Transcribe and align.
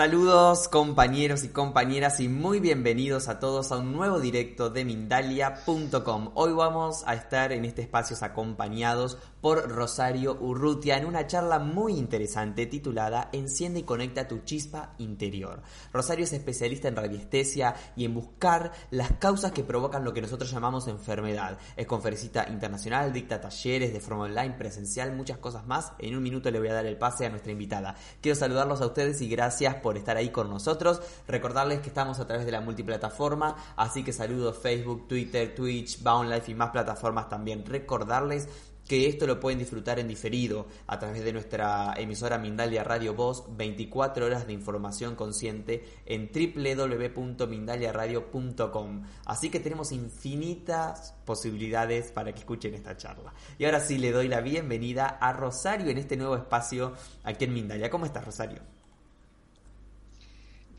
Saludos 0.00 0.68
compañeros 0.68 1.44
y 1.44 1.50
compañeras 1.50 2.20
y 2.20 2.28
muy 2.30 2.58
bienvenidos 2.58 3.28
a 3.28 3.38
todos 3.38 3.70
a 3.70 3.76
un 3.76 3.92
nuevo 3.92 4.18
directo 4.18 4.70
de 4.70 4.86
Mindalia.com. 4.86 6.30
Hoy 6.36 6.54
vamos 6.54 7.04
a 7.06 7.12
estar 7.12 7.52
en 7.52 7.66
este 7.66 7.82
espacio 7.82 8.16
acompañados 8.22 9.18
por 9.42 9.68
Rosario 9.70 10.38
Urrutia 10.40 10.96
en 10.96 11.04
una 11.04 11.26
charla 11.26 11.58
muy 11.58 11.98
interesante 11.98 12.64
titulada 12.64 13.28
Enciende 13.32 13.80
y 13.80 13.82
conecta 13.82 14.26
tu 14.26 14.38
chispa 14.38 14.94
interior. 14.96 15.60
Rosario 15.92 16.24
es 16.24 16.32
especialista 16.32 16.88
en 16.88 16.96
radiestesia 16.96 17.74
y 17.94 18.06
en 18.06 18.14
buscar 18.14 18.72
las 18.90 19.12
causas 19.12 19.52
que 19.52 19.64
provocan 19.64 20.04
lo 20.04 20.14
que 20.14 20.22
nosotros 20.22 20.50
llamamos 20.50 20.88
enfermedad. 20.88 21.58
Es 21.76 21.86
conferencista 21.86 22.48
internacional, 22.48 23.12
dicta 23.12 23.38
talleres 23.38 23.92
de 23.92 24.00
forma 24.00 24.24
online, 24.24 24.54
presencial, 24.54 25.14
muchas 25.14 25.36
cosas 25.36 25.66
más. 25.66 25.92
En 25.98 26.16
un 26.16 26.22
minuto 26.22 26.50
le 26.50 26.58
voy 26.58 26.68
a 26.68 26.74
dar 26.74 26.86
el 26.86 26.96
pase 26.96 27.26
a 27.26 27.30
nuestra 27.30 27.52
invitada. 27.52 27.96
Quiero 28.22 28.36
saludarlos 28.36 28.80
a 28.80 28.86
ustedes 28.86 29.20
y 29.20 29.28
gracias 29.28 29.74
por 29.76 29.89
estar 29.96 30.16
ahí 30.16 30.30
con 30.30 30.50
nosotros. 30.50 31.00
Recordarles 31.26 31.80
que 31.80 31.88
estamos 31.88 32.18
a 32.20 32.26
través 32.26 32.46
de 32.46 32.52
la 32.52 32.60
multiplataforma, 32.60 33.56
así 33.76 34.02
que 34.02 34.12
saludos 34.12 34.58
Facebook, 34.58 35.08
Twitter, 35.08 35.54
Twitch, 35.54 36.02
Boundlife 36.02 36.50
y 36.50 36.54
más 36.54 36.70
plataformas 36.70 37.28
también. 37.28 37.64
Recordarles 37.64 38.48
que 38.90 39.06
esto 39.06 39.24
lo 39.24 39.38
pueden 39.38 39.60
disfrutar 39.60 40.00
en 40.00 40.08
diferido 40.08 40.66
a 40.88 40.98
través 40.98 41.24
de 41.24 41.32
nuestra 41.32 41.94
emisora 41.96 42.38
Mindalia 42.38 42.82
Radio 42.82 43.14
Voz, 43.14 43.44
24 43.56 44.26
horas 44.26 44.48
de 44.48 44.52
información 44.52 45.14
consciente 45.14 45.84
en 46.06 46.28
www.mindaliaradio.com. 46.34 49.02
Así 49.26 49.48
que 49.48 49.60
tenemos 49.60 49.92
infinitas 49.92 51.14
posibilidades 51.24 52.10
para 52.10 52.32
que 52.32 52.40
escuchen 52.40 52.74
esta 52.74 52.96
charla. 52.96 53.32
Y 53.58 53.64
ahora 53.64 53.78
sí 53.78 53.96
le 53.96 54.10
doy 54.10 54.26
la 54.26 54.40
bienvenida 54.40 55.06
a 55.06 55.32
Rosario 55.32 55.88
en 55.88 55.98
este 55.98 56.16
nuevo 56.16 56.34
espacio 56.34 56.94
aquí 57.22 57.44
en 57.44 57.54
Mindalia. 57.54 57.90
¿Cómo 57.90 58.06
estás, 58.06 58.24
Rosario? 58.24 58.79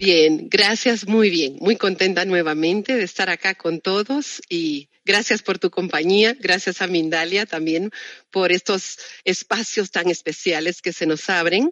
Bien, 0.01 0.47
gracias, 0.49 1.07
muy 1.07 1.29
bien. 1.29 1.57
Muy 1.59 1.75
contenta 1.75 2.25
nuevamente 2.25 2.95
de 2.95 3.03
estar 3.03 3.29
acá 3.29 3.53
con 3.53 3.81
todos 3.81 4.41
y 4.49 4.89
gracias 5.05 5.43
por 5.43 5.59
tu 5.59 5.69
compañía. 5.69 6.35
Gracias 6.39 6.81
a 6.81 6.87
Mindalia 6.87 7.45
también 7.45 7.91
por 8.31 8.51
estos 8.51 8.97
espacios 9.25 9.91
tan 9.91 10.09
especiales 10.09 10.81
que 10.81 10.91
se 10.91 11.05
nos 11.05 11.29
abren. 11.29 11.71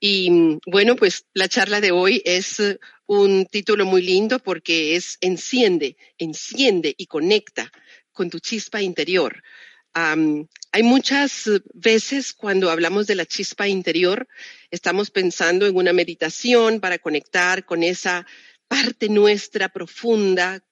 Y 0.00 0.58
bueno, 0.66 0.96
pues 0.96 1.26
la 1.32 1.46
charla 1.46 1.80
de 1.80 1.92
hoy 1.92 2.22
es 2.24 2.60
un 3.06 3.46
título 3.46 3.86
muy 3.86 4.02
lindo 4.02 4.40
porque 4.40 4.96
es 4.96 5.16
enciende, 5.20 5.96
enciende 6.18 6.92
y 6.98 7.06
conecta 7.06 7.70
con 8.10 8.30
tu 8.30 8.40
chispa 8.40 8.82
interior 8.82 9.44
hay 9.94 10.82
muchas 10.82 11.48
veces 11.72 12.32
cuando 12.32 12.70
hablamos 12.70 13.06
de 13.06 13.14
la 13.14 13.26
chispa 13.26 13.68
interior, 13.68 14.26
estamos 14.70 15.10
pensando 15.10 15.66
en 15.66 15.76
una 15.76 15.92
meditación 15.92 16.80
para 16.80 16.98
conectar 16.98 17.64
con 17.64 17.84
esa 17.84 18.26
parte 18.66 19.08
nuestra 19.08 19.68
profunda. 19.68 20.64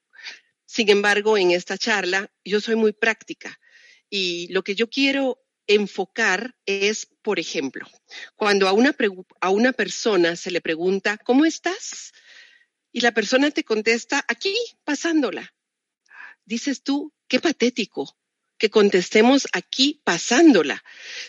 Sin 0.67 0.89
embargo, 0.89 1.39
en 1.39 1.53
esta 1.53 1.79
charla 1.79 2.33
yo 2.45 2.61
soy 2.61 2.75
muy 2.75 2.93
práctica 2.93 3.61
y 4.11 4.49
lo 4.53 4.65
que 4.65 4.75
yo 4.75 4.91
quiero 4.91 5.39
enfocar 5.69 6.57
es, 6.67 7.07
por 7.23 7.39
ejemplo, 7.39 7.87
cuando 8.35 8.67
a 8.67 8.73
una, 8.73 8.97
a 9.41 9.51
una 9.51 9.73
persona 9.73 10.35
se 10.35 10.51
le 10.51 10.61
pregunta, 10.61 11.17
¿cómo 11.19 11.45
estás? 11.45 12.13
Y 12.91 13.01
la 13.01 13.13
persona 13.13 13.51
te 13.53 13.63
contesta, 13.63 14.25
aquí, 14.27 14.55
pasándola. 14.85 15.55
Dices 16.45 16.83
tú, 16.83 17.13
qué 17.29 17.39
patético, 17.39 18.17
que 18.63 18.71
contestemos 18.71 19.49
aquí 19.53 20.01
pasándola. 20.05 20.85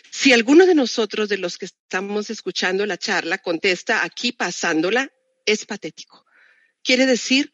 Si 0.08 0.32
alguno 0.32 0.66
de 0.66 0.76
nosotros, 0.76 1.28
de 1.28 1.36
los 1.36 1.58
que 1.58 1.64
estamos 1.64 2.30
escuchando 2.30 2.86
la 2.86 2.96
charla, 2.96 3.38
contesta 3.38 4.04
aquí 4.04 4.30
pasándola, 4.30 5.10
es 5.44 5.66
patético. 5.66 6.24
Quiere 6.84 7.06
decir, 7.06 7.52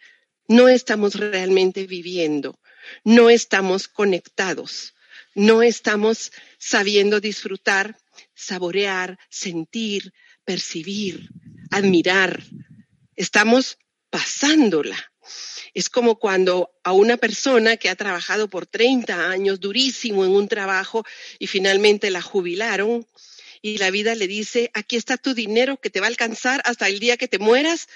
no 0.48 0.68
estamos 0.68 1.14
realmente 1.14 1.86
viviendo, 1.86 2.60
no 3.04 3.30
estamos 3.30 3.88
conectados, 3.88 4.92
no 5.34 5.62
estamos 5.62 6.30
sabiendo 6.58 7.18
disfrutar, 7.18 7.96
saborear, 8.34 9.18
sentir, 9.30 10.12
percibir, 10.44 11.30
admirar. 11.70 12.42
Estamos 13.16 13.78
pasándola. 14.10 15.10
Es 15.74 15.88
como 15.88 16.18
cuando 16.18 16.70
a 16.82 16.92
una 16.92 17.16
persona 17.16 17.76
que 17.76 17.88
ha 17.88 17.96
trabajado 17.96 18.48
por 18.48 18.66
30 18.66 19.30
años 19.30 19.60
durísimo 19.60 20.24
en 20.24 20.32
un 20.32 20.48
trabajo 20.48 21.04
y 21.38 21.46
finalmente 21.46 22.10
la 22.10 22.22
jubilaron 22.22 23.06
y 23.62 23.78
la 23.78 23.90
vida 23.90 24.14
le 24.14 24.26
dice, 24.26 24.70
aquí 24.74 24.96
está 24.96 25.16
tu 25.16 25.34
dinero 25.34 25.78
que 25.80 25.90
te 25.90 26.00
va 26.00 26.06
a 26.06 26.08
alcanzar 26.08 26.62
hasta 26.64 26.88
el 26.88 26.98
día 26.98 27.16
que 27.16 27.28
te 27.28 27.38
mueras, 27.38 27.88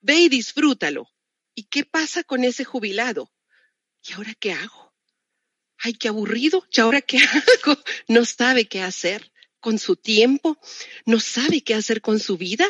ve 0.00 0.16
y 0.16 0.28
disfrútalo. 0.28 1.10
¿Y 1.54 1.64
qué 1.64 1.84
pasa 1.84 2.22
con 2.22 2.44
ese 2.44 2.64
jubilado? 2.64 3.32
¿Y 4.06 4.12
ahora 4.12 4.34
qué 4.38 4.52
hago? 4.52 4.94
Ay, 5.78 5.94
qué 5.94 6.08
aburrido. 6.08 6.66
¿Y 6.70 6.80
ahora 6.80 7.00
qué 7.00 7.18
hago? 7.64 7.78
No 8.06 8.24
sabe 8.24 8.66
qué 8.66 8.82
hacer 8.82 9.32
con 9.60 9.78
su 9.78 9.96
tiempo, 9.96 10.58
no 11.04 11.20
sabe 11.20 11.62
qué 11.62 11.74
hacer 11.74 12.00
con 12.00 12.20
su 12.20 12.36
vida. 12.36 12.66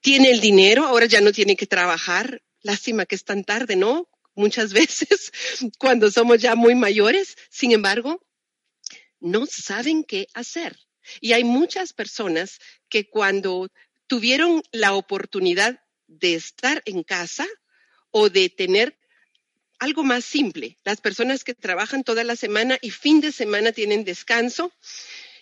Tiene 0.00 0.30
el 0.30 0.40
dinero, 0.40 0.86
ahora 0.86 1.06
ya 1.06 1.20
no 1.20 1.32
tiene 1.32 1.56
que 1.56 1.66
trabajar, 1.66 2.42
Lástima 2.68 3.06
que 3.06 3.14
es 3.14 3.24
tan 3.24 3.44
tarde, 3.44 3.76
¿no? 3.76 4.10
Muchas 4.34 4.72
veces 4.74 5.32
cuando 5.78 6.10
somos 6.10 6.38
ya 6.38 6.54
muy 6.54 6.74
mayores, 6.74 7.34
sin 7.48 7.72
embargo, 7.72 8.20
no 9.20 9.46
saben 9.46 10.04
qué 10.04 10.28
hacer. 10.34 10.78
Y 11.22 11.32
hay 11.32 11.44
muchas 11.44 11.94
personas 11.94 12.58
que 12.90 13.08
cuando 13.08 13.70
tuvieron 14.06 14.62
la 14.70 14.92
oportunidad 14.92 15.80
de 16.08 16.34
estar 16.34 16.82
en 16.84 17.04
casa 17.04 17.46
o 18.10 18.28
de 18.28 18.50
tener 18.50 18.98
algo 19.78 20.04
más 20.04 20.26
simple, 20.26 20.76
las 20.84 21.00
personas 21.00 21.44
que 21.44 21.54
trabajan 21.54 22.04
toda 22.04 22.22
la 22.22 22.36
semana 22.36 22.76
y 22.82 22.90
fin 22.90 23.22
de 23.22 23.32
semana 23.32 23.72
tienen 23.72 24.04
descanso 24.04 24.74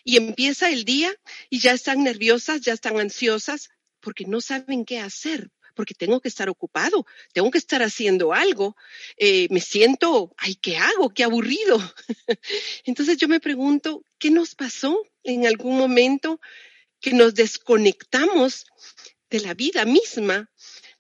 y 0.05 0.17
empieza 0.17 0.71
el 0.71 0.85
día 0.85 1.13
y 1.51 1.59
ya 1.59 1.73
están 1.73 2.05
nerviosas, 2.05 2.61
ya 2.61 2.75
están 2.75 3.01
ansiosas 3.01 3.71
porque 3.99 4.27
no 4.27 4.41
saben 4.41 4.85
qué 4.85 5.01
hacer, 5.01 5.51
porque 5.77 5.95
tengo 5.95 6.21
que 6.21 6.29
estar 6.29 6.49
ocupado, 6.49 7.07
tengo 7.33 7.51
que 7.51 7.59
estar 7.59 7.83
haciendo 7.83 8.33
algo, 8.33 8.77
eh, 9.17 9.47
me 9.51 9.61
siento, 9.61 10.35
ay, 10.39 10.57
¿qué 10.57 10.79
hago? 10.79 11.11
Qué 11.11 11.23
aburrido. 11.23 11.79
Entonces 12.85 13.19
yo 13.19 13.29
me 13.29 13.39
pregunto, 13.39 14.03
¿qué 14.19 14.31
nos 14.31 14.57
pasó 14.57 15.01
en 15.23 15.47
algún 15.47 15.77
momento 15.77 16.41
que 17.01 17.13
nos 17.13 17.35
desconectamos 17.35 18.67
de 19.31 19.41
la 19.41 19.55
vida 19.55 19.85
misma, 19.85 20.51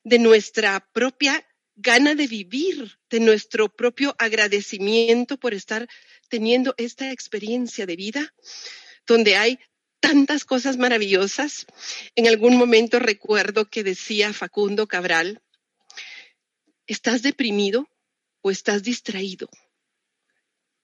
de 0.04 0.18
nuestra 0.18 0.78
propia 0.92 1.44
gana 1.74 2.14
de 2.14 2.26
vivir, 2.26 2.98
de 3.10 3.20
nuestro 3.20 3.68
propio 3.68 4.14
agradecimiento 4.18 5.38
por 5.38 5.54
estar 5.54 5.88
teniendo 6.28 6.74
esta 6.76 7.10
experiencia 7.10 7.86
de 7.86 7.96
vida, 7.96 8.34
donde 9.06 9.36
hay 9.36 9.58
tantas 10.00 10.44
cosas 10.44 10.76
maravillosas. 10.76 11.66
En 12.14 12.26
algún 12.28 12.56
momento 12.56 12.98
recuerdo 12.98 13.68
que 13.68 13.82
decía 13.82 14.32
Facundo 14.32 14.86
Cabral, 14.86 15.42
¿estás 16.86 17.22
deprimido 17.22 17.88
o 18.42 18.50
estás 18.50 18.82
distraído? 18.82 19.48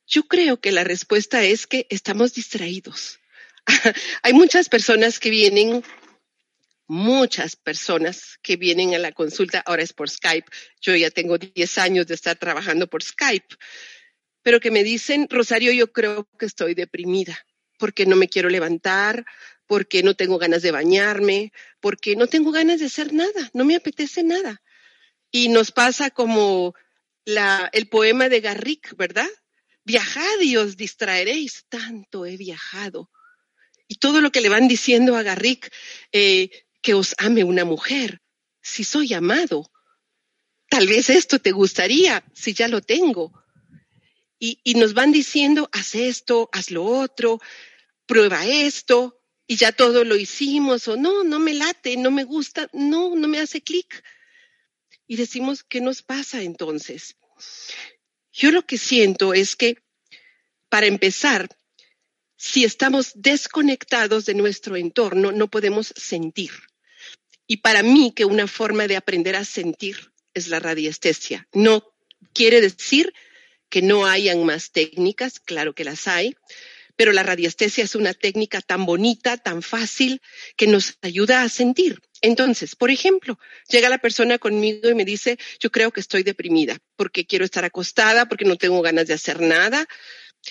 Yo 0.06 0.24
creo 0.24 0.60
que 0.60 0.72
la 0.72 0.84
respuesta 0.84 1.42
es 1.44 1.66
que 1.66 1.86
estamos 1.88 2.34
distraídos. 2.34 3.20
Hay 4.22 4.32
muchas 4.32 4.68
personas 4.68 5.20
que 5.20 5.30
vienen, 5.30 5.84
muchas 6.88 7.56
personas 7.56 8.38
que 8.42 8.56
vienen 8.56 8.94
a 8.94 8.98
la 8.98 9.12
consulta, 9.12 9.62
ahora 9.64 9.82
es 9.82 9.92
por 9.92 10.10
Skype, 10.10 10.50
yo 10.80 10.96
ya 10.96 11.10
tengo 11.10 11.38
10 11.38 11.78
años 11.78 12.06
de 12.08 12.14
estar 12.14 12.36
trabajando 12.36 12.88
por 12.88 13.02
Skype, 13.02 13.54
pero 14.42 14.58
que 14.58 14.72
me 14.72 14.82
dicen, 14.82 15.28
Rosario, 15.30 15.72
yo 15.72 15.92
creo 15.92 16.28
que 16.36 16.46
estoy 16.46 16.74
deprimida 16.74 17.38
porque 17.82 18.06
no 18.06 18.14
me 18.14 18.29
quiero 18.29 18.49
levantar, 18.49 19.25
porque 19.67 20.05
no 20.05 20.14
tengo 20.14 20.38
ganas 20.38 20.62
de 20.62 20.70
bañarme, 20.70 21.52
porque 21.81 22.14
no 22.14 22.29
tengo 22.29 22.52
ganas 22.52 22.79
de 22.79 22.87
hacer 22.87 23.12
nada, 23.12 23.50
no 23.55 23.64
me 23.64 23.75
apetece 23.75 24.23
nada. 24.23 24.62
Y 25.32 25.49
nos 25.49 25.73
pasa 25.73 26.11
como 26.11 26.76
el 27.25 27.88
poema 27.88 28.29
de 28.29 28.40
Garrick, 28.40 28.96
¿verdad? 28.96 29.29
Viajad 29.82 30.40
y 30.43 30.56
os 30.58 30.76
distraeréis, 30.76 31.64
tanto 31.69 32.25
he 32.25 32.37
viajado. 32.37 33.11
Y 33.88 33.96
todo 33.96 34.20
lo 34.20 34.31
que 34.31 34.43
le 34.43 34.49
van 34.49 34.69
diciendo 34.69 35.17
a 35.17 35.25
Garrick, 35.25 35.69
eh, 36.12 36.50
que 36.82 36.94
os 36.94 37.17
ame 37.19 37.43
una 37.43 37.64
mujer, 37.64 38.20
si 38.61 38.84
soy 38.84 39.12
amado. 39.12 39.73
Tal 40.69 40.87
vez 40.87 41.11
esto 41.11 41.40
te 41.40 41.50
gustaría, 41.50 42.23
si 42.32 42.55
ya 42.55 42.69
lo 42.69 42.81
tengo. 42.81 43.32
Y, 44.38 44.61
y 44.62 44.75
nos 44.75 44.94
van 44.94 45.11
diciendo, 45.11 45.69
haz 45.73 45.96
esto, 45.96 46.49
haz 46.52 46.70
lo 46.70 46.84
otro, 46.84 47.40
prueba 48.12 48.44
esto 48.44 49.18
y 49.46 49.56
ya 49.56 49.72
todo 49.72 50.04
lo 50.04 50.16
hicimos 50.16 50.86
o 50.86 50.98
no, 50.98 51.24
no 51.24 51.38
me 51.38 51.54
late, 51.54 51.96
no 51.96 52.10
me 52.10 52.24
gusta, 52.24 52.68
no, 52.74 53.16
no 53.16 53.26
me 53.26 53.40
hace 53.40 53.62
clic. 53.62 54.04
Y 55.06 55.16
decimos, 55.16 55.64
¿qué 55.64 55.80
nos 55.80 56.02
pasa 56.02 56.42
entonces? 56.42 57.16
Yo 58.30 58.50
lo 58.50 58.66
que 58.66 58.76
siento 58.76 59.32
es 59.32 59.56
que, 59.56 59.78
para 60.68 60.84
empezar, 60.84 61.48
si 62.36 62.64
estamos 62.64 63.12
desconectados 63.14 64.26
de 64.26 64.34
nuestro 64.34 64.76
entorno, 64.76 65.32
no 65.32 65.48
podemos 65.48 65.94
sentir. 65.96 66.50
Y 67.46 67.58
para 67.58 67.82
mí 67.82 68.12
que 68.14 68.26
una 68.26 68.46
forma 68.46 68.88
de 68.88 68.96
aprender 68.96 69.36
a 69.36 69.46
sentir 69.46 70.12
es 70.34 70.48
la 70.48 70.60
radiestesia. 70.60 71.48
No 71.54 71.94
quiere 72.34 72.60
decir 72.60 73.14
que 73.70 73.80
no 73.80 74.04
hayan 74.04 74.44
más 74.44 74.70
técnicas, 74.70 75.40
claro 75.40 75.74
que 75.74 75.84
las 75.84 76.06
hay, 76.08 76.36
pero 77.02 77.12
la 77.12 77.25
radiestesia 77.25 77.82
es 77.82 77.96
una 77.96 78.14
técnica 78.14 78.60
tan 78.60 78.87
bonita, 78.87 79.37
tan 79.37 79.60
fácil, 79.60 80.22
que 80.56 80.69
nos 80.69 80.99
ayuda 81.02 81.43
a 81.43 81.49
sentir. 81.49 82.00
Entonces, 82.20 82.76
por 82.76 82.93
ejemplo, 82.93 83.40
llega 83.69 83.88
la 83.88 83.99
persona 83.99 84.38
conmigo 84.38 84.88
y 84.88 84.94
me 84.94 85.04
dice, 85.04 85.37
yo 85.58 85.72
creo 85.72 85.90
que 85.90 85.99
estoy 85.99 86.22
deprimida 86.22 86.78
porque 86.94 87.26
quiero 87.26 87.44
estar 87.44 87.64
acostada, 87.64 88.28
porque 88.28 88.44
no 88.44 88.54
tengo 88.54 88.81
ganas 88.82 89.08
de 89.08 89.14
hacer 89.14 89.40
nada. 89.40 89.88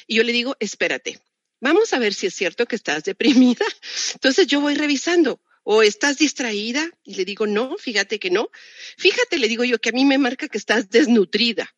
Y 0.07 0.15
yo 0.15 0.23
le 0.23 0.33
digo, 0.33 0.57
espérate, 0.59 1.21
vamos 1.61 1.93
a 1.93 1.99
ver 1.99 2.13
si 2.13 2.27
es 2.27 2.35
cierto 2.35 2.65
que 2.65 2.75
estás 2.75 3.05
deprimida. 3.05 3.65
Entonces 4.15 4.45
yo 4.45 4.59
voy 4.59 4.75
revisando. 4.75 5.39
¿O 5.63 5.83
estás 5.83 6.17
distraída? 6.17 6.85
Y 7.01 7.15
le 7.15 7.23
digo, 7.23 7.47
no, 7.47 7.77
fíjate 7.77 8.19
que 8.19 8.29
no. 8.29 8.49
Fíjate, 8.97 9.37
le 9.37 9.47
digo 9.47 9.63
yo, 9.63 9.79
que 9.79 9.87
a 9.87 9.93
mí 9.93 10.03
me 10.03 10.17
marca 10.17 10.49
que 10.49 10.57
estás 10.57 10.89
desnutrida. 10.89 11.73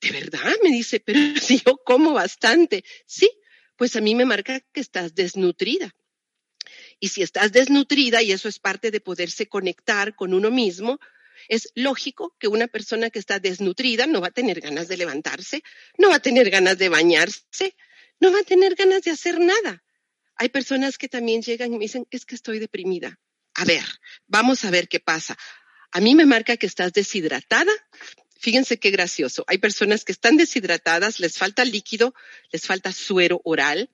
¿De 0.00 0.12
verdad? 0.12 0.54
Me 0.62 0.70
dice, 0.70 0.98
pero 0.98 1.18
si 1.42 1.60
yo 1.60 1.76
como 1.84 2.14
bastante. 2.14 2.84
Sí, 3.04 3.30
pues 3.76 3.96
a 3.96 4.00
mí 4.00 4.14
me 4.14 4.24
marca 4.24 4.60
que 4.72 4.80
estás 4.80 5.14
desnutrida. 5.14 5.94
Y 7.00 7.08
si 7.08 7.22
estás 7.22 7.52
desnutrida, 7.52 8.22
y 8.22 8.32
eso 8.32 8.48
es 8.48 8.58
parte 8.58 8.90
de 8.90 9.00
poderse 9.00 9.46
conectar 9.46 10.14
con 10.14 10.34
uno 10.34 10.50
mismo, 10.50 10.98
es 11.48 11.68
lógico 11.74 12.36
que 12.38 12.48
una 12.48 12.68
persona 12.68 13.10
que 13.10 13.18
está 13.18 13.38
desnutrida 13.38 14.06
no 14.06 14.20
va 14.20 14.28
a 14.28 14.32
tener 14.32 14.60
ganas 14.60 14.88
de 14.88 14.96
levantarse, 14.96 15.62
no 15.98 16.10
va 16.10 16.16
a 16.16 16.22
tener 16.22 16.50
ganas 16.50 16.78
de 16.78 16.88
bañarse, 16.88 17.74
no 18.20 18.32
va 18.32 18.40
a 18.40 18.44
tener 18.44 18.74
ganas 18.74 19.02
de 19.02 19.10
hacer 19.10 19.40
nada. 19.40 19.82
Hay 20.36 20.48
personas 20.48 20.98
que 20.98 21.08
también 21.08 21.42
llegan 21.42 21.72
y 21.72 21.78
me 21.78 21.84
dicen, 21.84 22.06
es 22.10 22.24
que 22.24 22.34
estoy 22.34 22.58
deprimida. 22.58 23.18
A 23.54 23.64
ver, 23.64 23.84
vamos 24.26 24.64
a 24.64 24.70
ver 24.70 24.88
qué 24.88 25.00
pasa. 25.00 25.36
A 25.90 26.00
mí 26.00 26.14
me 26.14 26.24
marca 26.24 26.56
que 26.56 26.66
estás 26.66 26.92
deshidratada. 26.92 27.72
Fíjense 28.42 28.80
qué 28.80 28.90
gracioso. 28.90 29.44
Hay 29.46 29.58
personas 29.58 30.04
que 30.04 30.10
están 30.10 30.36
deshidratadas, 30.36 31.20
les 31.20 31.38
falta 31.38 31.64
líquido, 31.64 32.12
les 32.50 32.66
falta 32.66 32.90
suero 32.90 33.40
oral, 33.44 33.88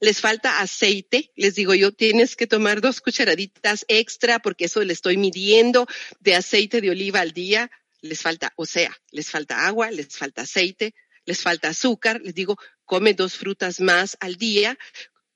les 0.00 0.22
falta 0.22 0.60
aceite, 0.60 1.30
les 1.36 1.54
digo 1.54 1.74
yo, 1.74 1.92
tienes 1.92 2.34
que 2.34 2.46
tomar 2.46 2.80
dos 2.80 3.02
cucharaditas 3.02 3.84
extra 3.88 4.38
porque 4.38 4.64
eso 4.64 4.82
le 4.82 4.94
estoy 4.94 5.18
midiendo 5.18 5.86
de 6.20 6.34
aceite 6.34 6.80
de 6.80 6.88
oliva 6.88 7.20
al 7.20 7.32
día, 7.32 7.70
les 8.00 8.22
falta, 8.22 8.54
o 8.56 8.64
sea, 8.64 8.90
les 9.10 9.28
falta 9.30 9.66
agua, 9.66 9.90
les 9.90 10.16
falta 10.16 10.42
aceite, 10.42 10.94
les 11.26 11.42
falta 11.42 11.68
azúcar, 11.68 12.22
les 12.24 12.34
digo, 12.34 12.56
come 12.86 13.12
dos 13.12 13.34
frutas 13.34 13.80
más 13.80 14.16
al 14.20 14.36
día, 14.36 14.78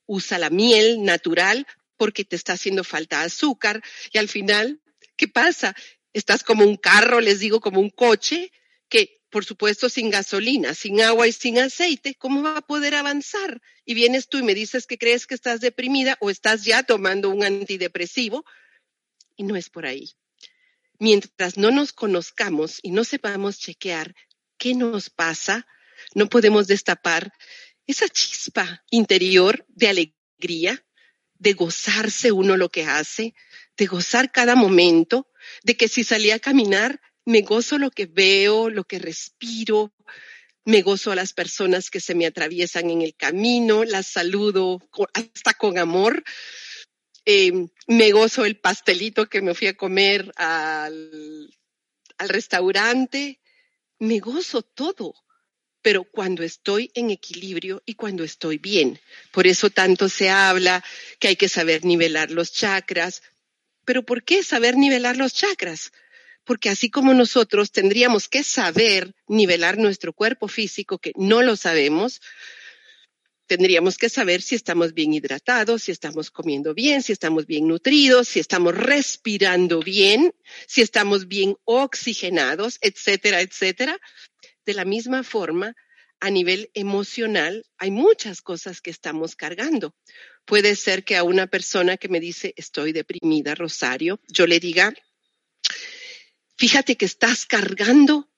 usa 0.06 0.38
la 0.38 0.48
miel 0.48 1.04
natural 1.04 1.66
porque 1.98 2.24
te 2.24 2.36
está 2.36 2.54
haciendo 2.54 2.82
falta 2.82 3.20
azúcar 3.20 3.82
y 4.10 4.16
al 4.16 4.30
final, 4.30 4.80
¿qué 5.18 5.28
pasa? 5.28 5.76
Estás 6.18 6.42
como 6.42 6.64
un 6.64 6.76
carro, 6.76 7.20
les 7.20 7.38
digo, 7.40 7.60
como 7.60 7.80
un 7.80 7.90
coche 7.90 8.52
que 8.88 9.18
por 9.30 9.44
supuesto, 9.44 9.88
sin 9.88 10.10
gasolina, 10.10 10.74
sin 10.74 11.00
agua 11.00 11.28
y 11.28 11.32
sin 11.32 11.58
aceite, 11.58 12.14
¿cómo 12.14 12.42
va 12.42 12.56
a 12.56 12.62
poder 12.62 12.94
avanzar? 12.94 13.60
Y 13.84 13.94
vienes 13.94 14.28
tú 14.28 14.38
y 14.38 14.42
me 14.42 14.54
dices 14.54 14.86
que 14.86 14.98
crees 14.98 15.26
que 15.26 15.34
estás 15.34 15.60
deprimida 15.60 16.16
o 16.20 16.30
estás 16.30 16.64
ya 16.64 16.82
tomando 16.82 17.28
un 17.30 17.44
antidepresivo 17.44 18.44
y 19.36 19.44
no 19.44 19.56
es 19.56 19.68
por 19.68 19.86
ahí. 19.86 20.12
Mientras 20.98 21.56
no 21.56 21.70
nos 21.70 21.92
conozcamos 21.92 22.80
y 22.82 22.90
no 22.90 23.04
sepamos 23.04 23.58
chequear 23.58 24.14
qué 24.56 24.74
nos 24.74 25.10
pasa, 25.10 25.66
no 26.14 26.28
podemos 26.28 26.66
destapar 26.66 27.32
esa 27.86 28.08
chispa 28.08 28.84
interior 28.90 29.64
de 29.68 29.88
alegría, 29.88 30.84
de 31.34 31.52
gozarse 31.52 32.32
uno 32.32 32.56
lo 32.56 32.68
que 32.70 32.84
hace, 32.84 33.34
de 33.76 33.86
gozar 33.86 34.32
cada 34.32 34.56
momento, 34.56 35.27
de 35.62 35.76
que 35.76 35.88
si 35.88 36.04
salí 36.04 36.30
a 36.30 36.38
caminar, 36.38 37.00
me 37.24 37.42
gozo 37.42 37.78
lo 37.78 37.90
que 37.90 38.06
veo, 38.06 38.70
lo 38.70 38.84
que 38.84 38.98
respiro, 38.98 39.92
me 40.64 40.82
gozo 40.82 41.12
a 41.12 41.16
las 41.16 41.32
personas 41.32 41.90
que 41.90 42.00
se 42.00 42.14
me 42.14 42.26
atraviesan 42.26 42.90
en 42.90 43.02
el 43.02 43.14
camino, 43.14 43.84
las 43.84 44.06
saludo 44.06 44.80
hasta 45.14 45.54
con 45.54 45.78
amor. 45.78 46.22
Em, 47.24 47.68
me 47.86 48.12
gozo 48.12 48.44
el 48.44 48.58
pastelito 48.58 49.28
que 49.28 49.40
me 49.40 49.54
fui 49.54 49.66
a 49.66 49.76
comer 49.76 50.32
al, 50.36 51.50
al 52.18 52.28
restaurante. 52.28 53.40
Me 53.98 54.18
gozo 54.18 54.62
todo, 54.62 55.14
pero 55.80 56.04
cuando 56.04 56.42
estoy 56.42 56.90
en 56.94 57.10
equilibrio 57.10 57.82
y 57.86 57.94
cuando 57.94 58.24
estoy 58.24 58.58
bien. 58.58 59.00
Por 59.32 59.46
eso 59.46 59.70
tanto 59.70 60.08
se 60.08 60.28
habla 60.28 60.84
que 61.18 61.28
hay 61.28 61.36
que 61.36 61.48
saber 61.48 61.84
nivelar 61.84 62.30
los 62.30 62.52
chakras. 62.52 63.22
Pero 63.88 64.02
¿por 64.02 64.22
qué 64.22 64.42
saber 64.42 64.76
nivelar 64.76 65.16
los 65.16 65.32
chakras? 65.32 65.92
porque 66.44 66.70
así 66.70 66.88
como 66.90 67.12
nosotros 67.12 67.72
tendríamos 67.72 68.28
que 68.28 68.42
saber 68.42 69.14
nivelar 69.26 69.76
nuestro 69.76 70.14
cuerpo 70.14 70.48
físico, 70.48 70.98
que 70.98 71.12
no 71.14 71.42
lo 71.42 71.56
sabemos, 71.56 72.22
tendríamos 73.46 73.98
que 73.98 74.08
saber 74.08 74.40
si 74.40 74.54
estamos 74.54 74.94
bien 74.94 75.12
hidratados, 75.12 75.82
si 75.82 75.92
estamos 75.92 76.30
comiendo 76.30 76.72
bien, 76.72 77.02
si 77.02 77.12
estamos 77.12 77.46
bien 77.46 77.68
nutridos, 77.68 78.28
si 78.28 78.40
estamos 78.40 78.74
respirando 78.74 79.80
bien, 79.80 80.34
si 80.66 80.80
estamos 80.80 81.28
bien 81.28 81.56
oxigenados, 81.64 82.78
etcétera, 82.80 83.42
etcétera. 83.42 83.98
De 84.64 84.72
la 84.72 84.86
misma 84.86 85.22
forma, 85.22 85.74
a 86.20 86.30
nivel 86.30 86.70
emocional, 86.74 87.64
hay 87.78 87.90
muchas 87.90 88.42
cosas 88.42 88.80
que 88.80 88.90
estamos 88.90 89.36
cargando. 89.36 89.94
Puede 90.44 90.76
ser 90.76 91.04
que 91.04 91.16
a 91.16 91.22
una 91.22 91.46
persona 91.46 91.96
que 91.96 92.08
me 92.08 92.20
dice, 92.20 92.54
estoy 92.56 92.92
deprimida, 92.92 93.54
Rosario, 93.54 94.20
yo 94.28 94.46
le 94.46 94.60
diga, 94.60 94.94
Fíjate 96.58 96.96
que 96.96 97.04
estás 97.04 97.46
cargando 97.46 98.28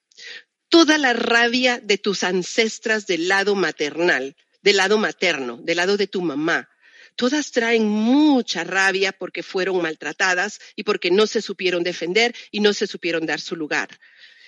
toda 0.69 0.99
la 0.99 1.11
rabia 1.13 1.79
de 1.79 1.97
tus 1.97 2.23
ancestras 2.23 3.07
del 3.07 3.27
lado 3.27 3.55
maternal, 3.55 4.35
del 4.61 4.77
lado 4.77 4.99
materno, 4.99 5.57
del 5.57 5.77
lado 5.77 5.97
de 5.97 6.05
tu 6.05 6.21
mamá. 6.21 6.69
Todas 7.15 7.51
traen 7.51 7.87
mucha 7.87 8.63
rabia 8.63 9.11
porque 9.11 9.41
fueron 9.41 9.81
maltratadas 9.81 10.59
y 10.75 10.83
porque 10.83 11.09
no 11.09 11.25
se 11.25 11.41
supieron 11.41 11.81
defender 11.81 12.35
y 12.51 12.59
no 12.59 12.73
se 12.73 12.85
supieron 12.85 13.25
dar 13.25 13.41
su 13.41 13.55
lugar. 13.55 13.99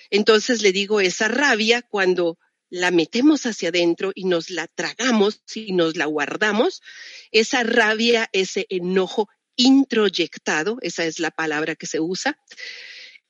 Entonces 0.08 0.62
le 0.62 0.70
digo, 0.70 1.00
esa 1.00 1.26
rabia 1.26 1.82
cuando 1.82 2.38
la 2.74 2.90
metemos 2.90 3.46
hacia 3.46 3.68
adentro 3.68 4.10
y 4.16 4.24
nos 4.24 4.50
la 4.50 4.66
tragamos 4.66 5.42
y 5.54 5.72
nos 5.72 5.96
la 5.96 6.06
guardamos, 6.06 6.82
esa 7.30 7.62
rabia, 7.62 8.28
ese 8.32 8.66
enojo 8.68 9.28
introyectado, 9.54 10.78
esa 10.82 11.04
es 11.04 11.20
la 11.20 11.30
palabra 11.30 11.76
que 11.76 11.86
se 11.86 12.00
usa, 12.00 12.36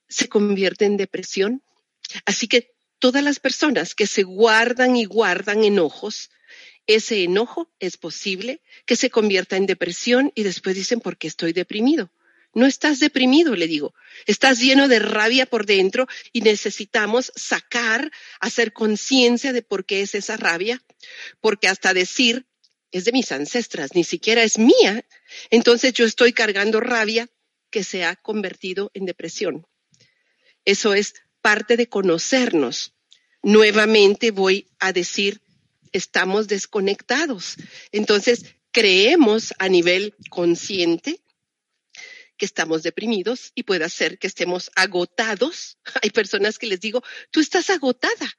se 0.09 0.31
convierte 0.31 0.87
en 0.87 0.97
depresión. 0.97 1.63
Así 2.25 2.49
que 2.49 2.71
todas 2.99 3.23
las 3.23 3.39
personas 3.39 3.95
que 3.95 4.07
se 4.07 4.23
guardan 4.23 4.97
y 4.97 5.05
guardan 5.05 5.63
enojos, 5.63 6.31
ese 6.87 7.23
enojo 7.23 7.71
es 7.81 7.99
posible 7.99 8.63
que 8.87 8.97
se 8.97 9.11
convierta 9.11 9.59
en 9.59 9.67
depresión 9.67 10.33
y 10.35 10.45
después 10.45 10.75
dicen, 10.75 11.01
¿por 11.01 11.19
qué 11.19 11.27
estoy 11.27 11.53
deprimido? 11.53 12.11
No 12.55 12.67
estás 12.67 13.01
deprimido, 13.01 13.57
le 13.57 13.67
digo. 13.67 13.95
Estás 14.27 14.61
lleno 14.61 14.89
de 14.89 15.01
rabia 15.01 15.47
por 15.47 15.67
dentro 15.67 16.07
y 16.33 16.41
necesitamos 16.41 17.33
sacar, 17.35 18.13
hacer 18.41 18.73
conciencia 18.73 19.53
de 19.53 19.63
por 19.63 19.85
qué 19.85 20.03
es 20.03 20.15
esa 20.15 20.37
rabia, 20.37 20.83
porque 21.41 21.69
hasta 21.69 21.93
decir, 21.95 22.47
es 22.93 23.05
de 23.05 23.13
mis 23.13 23.33
ancestras, 23.33 23.95
ni 23.95 24.05
siquiera 24.05 24.43
es 24.45 24.59
mía. 24.59 25.05
Entonces 25.51 25.93
yo 25.93 26.05
estoy 26.05 26.33
cargando 26.33 26.81
rabia 26.81 27.29
que 27.71 27.83
se 27.83 28.05
ha 28.05 28.15
convertido 28.15 28.93
en 28.95 29.05
depresión. 29.05 29.67
Eso 30.65 30.95
es 30.95 31.15
parte 31.43 31.77
de 31.77 31.89
conocernos. 31.89 32.95
Nuevamente 33.43 34.31
voy 34.31 34.69
a 34.79 34.93
decir, 34.93 35.43
estamos 35.93 36.47
desconectados. 36.47 37.57
Entonces, 37.91 38.45
creemos 38.71 39.55
a 39.59 39.69
nivel 39.69 40.15
consciente 40.31 41.21
que 42.37 42.47
estamos 42.47 42.83
deprimidos 42.83 43.53
y 43.55 43.63
puede 43.63 43.89
ser 43.89 44.19
que 44.19 44.27
estemos 44.27 44.71
agotados. 44.75 45.79
Hay 46.03 46.11
personas 46.11 46.59
que 46.59 46.67
les 46.67 46.81
digo, 46.81 47.03
tú 47.31 47.41
estás 47.41 47.71
agotada. 47.71 48.33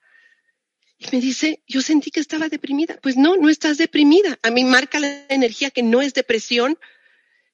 Y 0.97 1.07
me 1.11 1.19
dice, 1.19 1.61
yo 1.67 1.81
sentí 1.81 2.11
que 2.11 2.19
estaba 2.19 2.49
deprimida. 2.49 2.97
Pues 3.01 3.17
no, 3.17 3.35
no 3.35 3.49
estás 3.49 3.77
deprimida. 3.77 4.39
A 4.41 4.49
mí 4.49 4.63
marca 4.63 4.99
la 4.99 5.25
energía 5.29 5.69
que 5.69 5.83
no 5.83 6.01
es 6.01 6.13
depresión, 6.13 6.77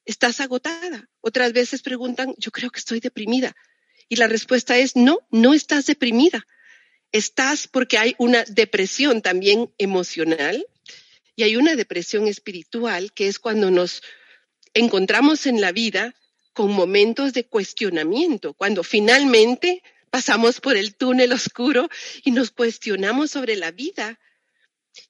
estás 0.06 0.40
agotada. 0.40 1.10
Otras 1.22 1.54
veces 1.54 1.82
preguntan, 1.82 2.36
yo 2.38 2.52
creo 2.52 2.70
que 2.70 2.80
estoy 2.80 3.00
deprimida. 3.00 3.56
Y 4.10 4.18
la 4.18 4.28
respuesta 4.28 4.78
es 4.78 4.96
no, 4.96 5.20
no 5.32 5.54
estás 5.54 5.86
deprimida. 5.86 6.46
Estás 7.12 7.68
porque 7.68 7.98
hay 7.98 8.16
una 8.20 8.44
depresión 8.46 9.22
también 9.22 9.74
emocional 9.78 10.66
y 11.36 11.44
hay 11.44 11.56
una 11.56 11.76
depresión 11.76 12.28
espiritual 12.28 13.12
que 13.14 13.28
es 13.28 13.40
cuando 13.40 13.72
nos 13.72 14.02
encontramos 14.74 15.46
en 15.46 15.60
la 15.60 15.72
vida 15.72 16.14
con 16.54 16.72
momentos 16.72 17.34
de 17.34 17.46
cuestionamiento, 17.46 18.54
cuando 18.54 18.84
finalmente 18.84 19.84
pasamos 20.10 20.60
por 20.60 20.78
el 20.78 20.96
túnel 20.96 21.32
oscuro 21.32 21.90
y 22.24 22.32
nos 22.32 22.52
cuestionamos 22.52 23.32
sobre 23.32 23.56
la 23.56 23.72
vida 23.72 24.20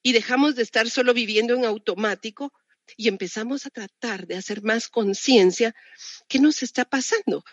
y 0.02 0.12
dejamos 0.12 0.54
de 0.54 0.62
estar 0.62 0.88
solo 0.88 1.12
viviendo 1.12 1.54
en 1.54 1.64
automático 1.64 2.52
y 2.96 3.08
empezamos 3.08 3.66
a 3.66 3.70
tratar 3.70 4.26
de 4.26 4.36
hacer 4.36 4.62
más 4.62 4.88
conciencia 4.88 5.74
qué 6.28 6.38
nos 6.38 6.62
está 6.62 6.84
pasando. 6.84 7.44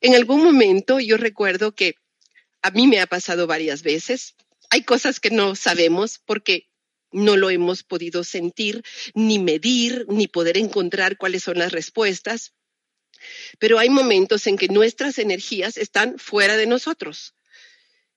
En 0.00 0.14
algún 0.14 0.42
momento 0.42 1.00
yo 1.00 1.16
recuerdo 1.16 1.74
que 1.74 1.94
a 2.62 2.70
mí 2.70 2.86
me 2.86 3.00
ha 3.00 3.06
pasado 3.06 3.46
varias 3.46 3.82
veces. 3.82 4.34
Hay 4.70 4.82
cosas 4.82 5.20
que 5.20 5.30
no 5.30 5.54
sabemos 5.54 6.20
porque 6.24 6.68
no 7.12 7.36
lo 7.36 7.50
hemos 7.50 7.82
podido 7.82 8.24
sentir, 8.24 8.82
ni 9.14 9.38
medir, 9.38 10.06
ni 10.08 10.26
poder 10.26 10.56
encontrar 10.56 11.16
cuáles 11.16 11.44
son 11.44 11.58
las 11.58 11.72
respuestas. 11.72 12.54
Pero 13.58 13.78
hay 13.78 13.90
momentos 13.90 14.46
en 14.46 14.56
que 14.56 14.68
nuestras 14.68 15.18
energías 15.18 15.76
están 15.76 16.18
fuera 16.18 16.56
de 16.56 16.66
nosotros. 16.66 17.34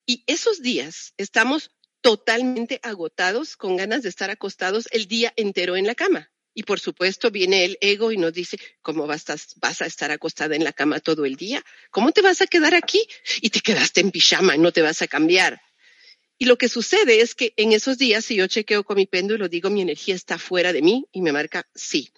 Y 0.05 0.23
esos 0.27 0.61
días 0.61 1.13
estamos 1.17 1.71
totalmente 2.01 2.79
agotados, 2.83 3.57
con 3.57 3.75
ganas 3.75 4.03
de 4.03 4.09
estar 4.09 4.29
acostados 4.29 4.87
el 4.91 5.07
día 5.07 5.33
entero 5.35 5.75
en 5.75 5.85
la 5.85 5.95
cama. 5.95 6.31
Y 6.53 6.63
por 6.63 6.79
supuesto 6.79 7.29
viene 7.29 7.65
el 7.65 7.77
ego 7.81 8.11
y 8.11 8.17
nos 8.17 8.33
dice, 8.33 8.57
¿cómo 8.81 9.05
vas 9.05 9.25
a, 9.29 9.85
estar 9.85 10.09
acostada 10.09 10.55
en 10.55 10.63
la 10.63 10.73
cama 10.73 10.99
todo 10.99 11.25
el 11.25 11.35
día? 11.35 11.63
¿Cómo 11.91 12.11
te 12.13 12.21
vas 12.21 12.41
a 12.41 12.47
quedar 12.47 12.73
aquí? 12.73 13.07
Y 13.41 13.51
te 13.51 13.59
quedaste 13.59 14.01
en 14.01 14.09
pijama 14.09 14.55
y 14.55 14.59
no 14.59 14.71
te 14.71 14.81
vas 14.81 15.01
a 15.01 15.07
cambiar. 15.07 15.61
Y 16.39 16.45
lo 16.45 16.57
que 16.57 16.69
sucede 16.69 17.21
es 17.21 17.35
que 17.35 17.53
en 17.57 17.73
esos 17.73 17.97
días, 17.97 18.25
si 18.25 18.35
yo 18.35 18.47
chequeo 18.47 18.83
con 18.83 18.97
mi 18.97 19.05
péndulo, 19.05 19.49
digo, 19.49 19.69
mi 19.69 19.81
energía 19.81 20.15
está 20.15 20.39
fuera 20.39 20.73
de 20.73 20.81
mí 20.81 21.05
y 21.11 21.21
me 21.21 21.31
marca 21.31 21.67
sí. 21.75 22.09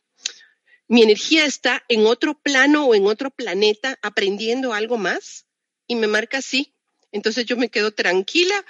Mi 0.90 1.04
energía 1.04 1.46
está 1.46 1.86
en 1.88 2.08
otro 2.08 2.34
plano 2.34 2.86
o 2.86 2.96
en 2.96 3.06
otro 3.06 3.30
planeta 3.30 4.00
aprendiendo 4.02 4.74
algo 4.74 4.98
más 4.98 5.46
y 5.86 5.96
me 5.96 6.08
marca 6.08 6.42
sí. 6.42 6.74
Entonces 7.12 7.46
yo 7.46 7.58
me 7.58 7.70
quedo 7.70 7.92
tranquila, 7.92 8.66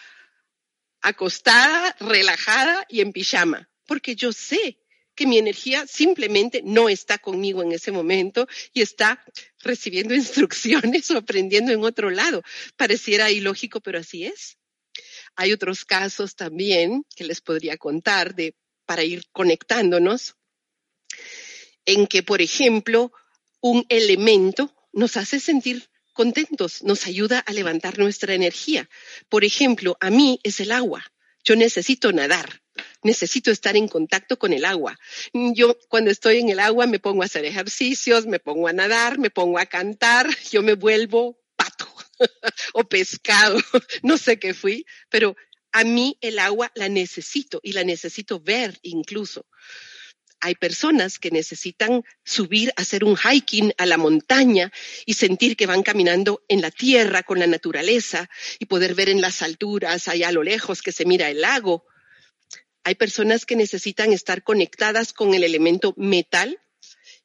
acostada, 0.99 1.95
relajada 2.01 2.85
y 2.89 2.99
en 2.99 3.13
pijama, 3.13 3.69
porque 3.85 4.17
yo 4.17 4.33
sé 4.33 4.79
que 5.15 5.27
mi 5.27 5.37
energía 5.37 5.87
simplemente 5.87 6.61
no 6.61 6.89
está 6.89 7.19
conmigo 7.19 7.63
en 7.63 7.71
ese 7.71 7.93
momento 7.93 8.49
y 8.73 8.81
está 8.81 9.23
recibiendo 9.61 10.13
instrucciones 10.23 11.09
o 11.11 11.17
aprendiendo 11.17 11.71
en 11.71 11.85
otro 11.85 12.09
lado. 12.09 12.43
Pareciera 12.75 13.31
ilógico, 13.31 13.79
pero 13.79 13.99
así 13.99 14.25
es. 14.25 14.57
Hay 15.37 15.53
otros 15.53 15.85
casos 15.85 16.35
también 16.35 17.05
que 17.15 17.23
les 17.23 17.39
podría 17.39 17.77
contar 17.77 18.35
de, 18.35 18.55
para 18.85 19.05
ir 19.05 19.23
conectándonos, 19.31 20.35
en 21.89 22.05
que, 22.05 22.21
por 22.21 22.41
ejemplo, 22.41 23.11
un 23.61 23.85
elemento 23.89 24.73
nos 24.93 25.17
hace 25.17 25.39
sentir 25.39 25.89
contentos, 26.13 26.83
nos 26.83 27.07
ayuda 27.07 27.39
a 27.39 27.51
levantar 27.51 27.97
nuestra 27.97 28.33
energía. 28.33 28.87
Por 29.27 29.43
ejemplo, 29.43 29.97
a 29.99 30.09
mí 30.09 30.39
es 30.43 30.59
el 30.59 30.71
agua. 30.71 31.03
Yo 31.43 31.55
necesito 31.55 32.11
nadar 32.11 32.61
necesito 33.03 33.51
estar 33.51 33.75
en 33.75 33.89
contacto 33.89 34.37
con 34.39 34.53
el 34.53 34.63
agua. 34.63 34.97
Yo 35.33 35.77
cuando 35.89 36.11
estoy 36.11 36.37
en 36.39 36.49
el 36.49 36.59
agua 36.59 36.87
me 36.87 36.99
pongo 36.99 37.23
a 37.23 37.25
hacer 37.25 37.43
ejercicios, 37.43 38.25
me 38.25 38.39
pongo 38.39 38.69
a 38.69 38.73
nadar, 38.73 39.19
me 39.19 39.29
pongo 39.29 39.59
a 39.59 39.65
cantar, 39.65 40.29
yo 40.49 40.61
me 40.61 40.75
vuelvo 40.75 41.37
pato 41.57 41.87
o 42.73 42.87
pescado, 42.87 43.57
no 44.03 44.17
sé 44.17 44.39
qué 44.39 44.53
fui, 44.53 44.85
pero 45.09 45.35
a 45.73 45.83
mí 45.83 46.17
el 46.21 46.39
agua 46.39 46.71
la 46.75 46.87
necesito 46.87 47.59
y 47.63 47.73
la 47.73 47.83
necesito 47.83 48.39
ver 48.39 48.79
incluso. 48.81 49.45
Hay 50.41 50.55
personas 50.55 51.19
que 51.19 51.31
necesitan 51.31 52.03
subir, 52.23 52.71
hacer 52.77 53.03
un 53.03 53.17
hiking 53.17 53.73
a 53.77 53.85
la 53.85 53.97
montaña 53.97 54.71
y 55.05 55.13
sentir 55.15 55.57
que 55.57 55.65
van 55.65 55.83
caminando 55.83 56.43
en 56.47 56.61
la 56.61 56.71
tierra 56.71 57.23
con 57.23 57.39
la 57.39 57.47
naturaleza 57.47 58.29
y 58.57 58.65
poder 58.65 58.95
ver 58.95 59.09
en 59.09 59.21
las 59.21 59.41
alturas, 59.41 60.07
allá 60.07 60.29
a 60.29 60.31
lo 60.31 60.43
lejos, 60.43 60.81
que 60.81 60.91
se 60.91 61.05
mira 61.05 61.29
el 61.29 61.41
lago. 61.41 61.85
Hay 62.83 62.95
personas 62.95 63.45
que 63.45 63.55
necesitan 63.55 64.13
estar 64.13 64.43
conectadas 64.43 65.11
con 65.11 65.33
el 65.33 65.43
elemento 65.43 65.93
metal 65.97 66.59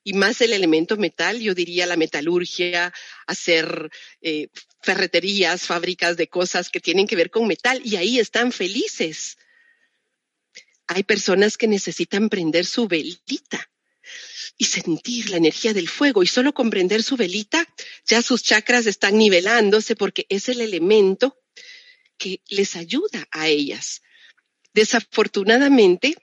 y 0.03 0.13
más 0.13 0.41
el 0.43 0.53
elemento 0.53 0.97
metal, 0.99 1.41
yo 1.41 1.55
diría 1.55 1.87
la 1.87 1.97
metalurgia, 1.97 2.93
hacer 3.27 3.91
eh, 4.21 4.49
ferreterías, 4.83 5.63
fábricas 5.63 6.17
de 6.19 6.29
cosas 6.29 6.69
que 6.69 6.81
tienen 6.81 7.07
que 7.07 7.17
ver 7.17 7.31
con 7.31 7.47
metal 7.47 7.81
y 7.83 7.97
ahí 7.97 8.19
están 8.19 8.53
felices. 8.53 9.39
Hay 10.87 11.03
personas 11.03 11.57
que 11.57 11.67
necesitan 11.67 12.29
prender 12.29 12.67
su 12.67 12.87
velita 12.87 13.71
y 14.57 14.67
sentir 14.67 15.31
la 15.31 15.39
energía 15.39 15.73
del 15.73 15.89
fuego 15.89 16.23
y 16.23 16.27
solo 16.27 16.55
comprender 16.55 17.03
su 17.03 17.17
velita, 17.17 17.67
ya 18.07 18.23
sus 18.23 18.43
chakras 18.43 18.87
están 18.87 19.19
nivelándose 19.19 19.97
porque 19.97 20.27
es 20.29 20.49
el 20.49 20.61
elemento 20.61 21.39
que 22.17 22.41
les 22.49 22.77
ayuda 22.77 23.27
a 23.31 23.49
ellas. 23.49 24.03
Desafortunadamente, 24.73 26.17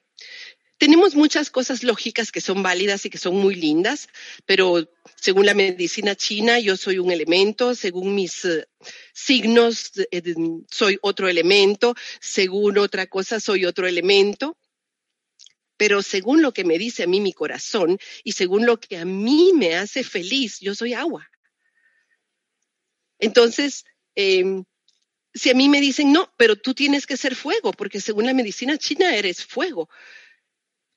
tenemos 0.82 1.14
muchas 1.14 1.52
cosas 1.52 1.84
lógicas 1.84 2.32
que 2.32 2.42
son 2.42 2.64
válidas 2.64 3.06
y 3.06 3.12
que 3.12 3.20
son 3.20 3.36
muy 3.36 3.54
lindas, 3.54 4.10
pero 4.48 4.90
según 5.16 5.46
la 5.46 5.54
medicina 5.54 6.16
china, 6.16 6.58
yo 6.58 6.76
soy 6.76 6.98
un 6.98 7.12
elemento, 7.12 7.76
según 7.76 8.16
mis 8.16 8.46
eh, 8.46 8.68
signos, 9.14 9.92
eh, 10.10 10.24
soy 10.72 10.98
otro 11.04 11.30
elemento, 11.30 11.94
según 12.20 12.80
otra 12.80 13.06
cosa, 13.06 13.40
soy 13.40 13.66
otro 13.66 13.86
elemento. 13.86 14.58
Pero 15.78 16.02
según 16.02 16.42
lo 16.42 16.52
que 16.52 16.64
me 16.64 16.80
dice 16.80 17.04
a 17.04 17.08
mí 17.08 17.22
mi 17.22 17.34
corazón 17.34 18.00
y 18.24 18.32
según 18.32 18.66
lo 18.66 18.80
que 18.80 18.98
a 18.98 19.06
mí 19.06 19.52
me 19.54 19.76
hace 19.76 20.04
feliz, 20.04 20.62
yo 20.62 20.74
soy 20.74 20.96
agua. 20.96 21.30
Entonces, 23.20 23.86
eh, 24.16 24.64
si 25.32 25.52
a 25.52 25.54
mí 25.54 25.70
me 25.70 25.80
dicen, 25.80 26.12
no, 26.12 26.34
pero 26.38 26.56
tú 26.56 26.74
tienes 26.74 27.06
que 27.06 27.18
ser 27.18 27.36
fuego, 27.36 27.72
porque 27.72 28.02
según 28.02 28.26
la 28.26 28.34
medicina 28.34 28.80
china 28.80 29.16
eres 29.16 29.46
fuego. 29.46 29.88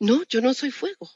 No, 0.04 0.22
yo 0.28 0.40
no 0.40 0.54
soy 0.54 0.70
fuego. 0.70 1.10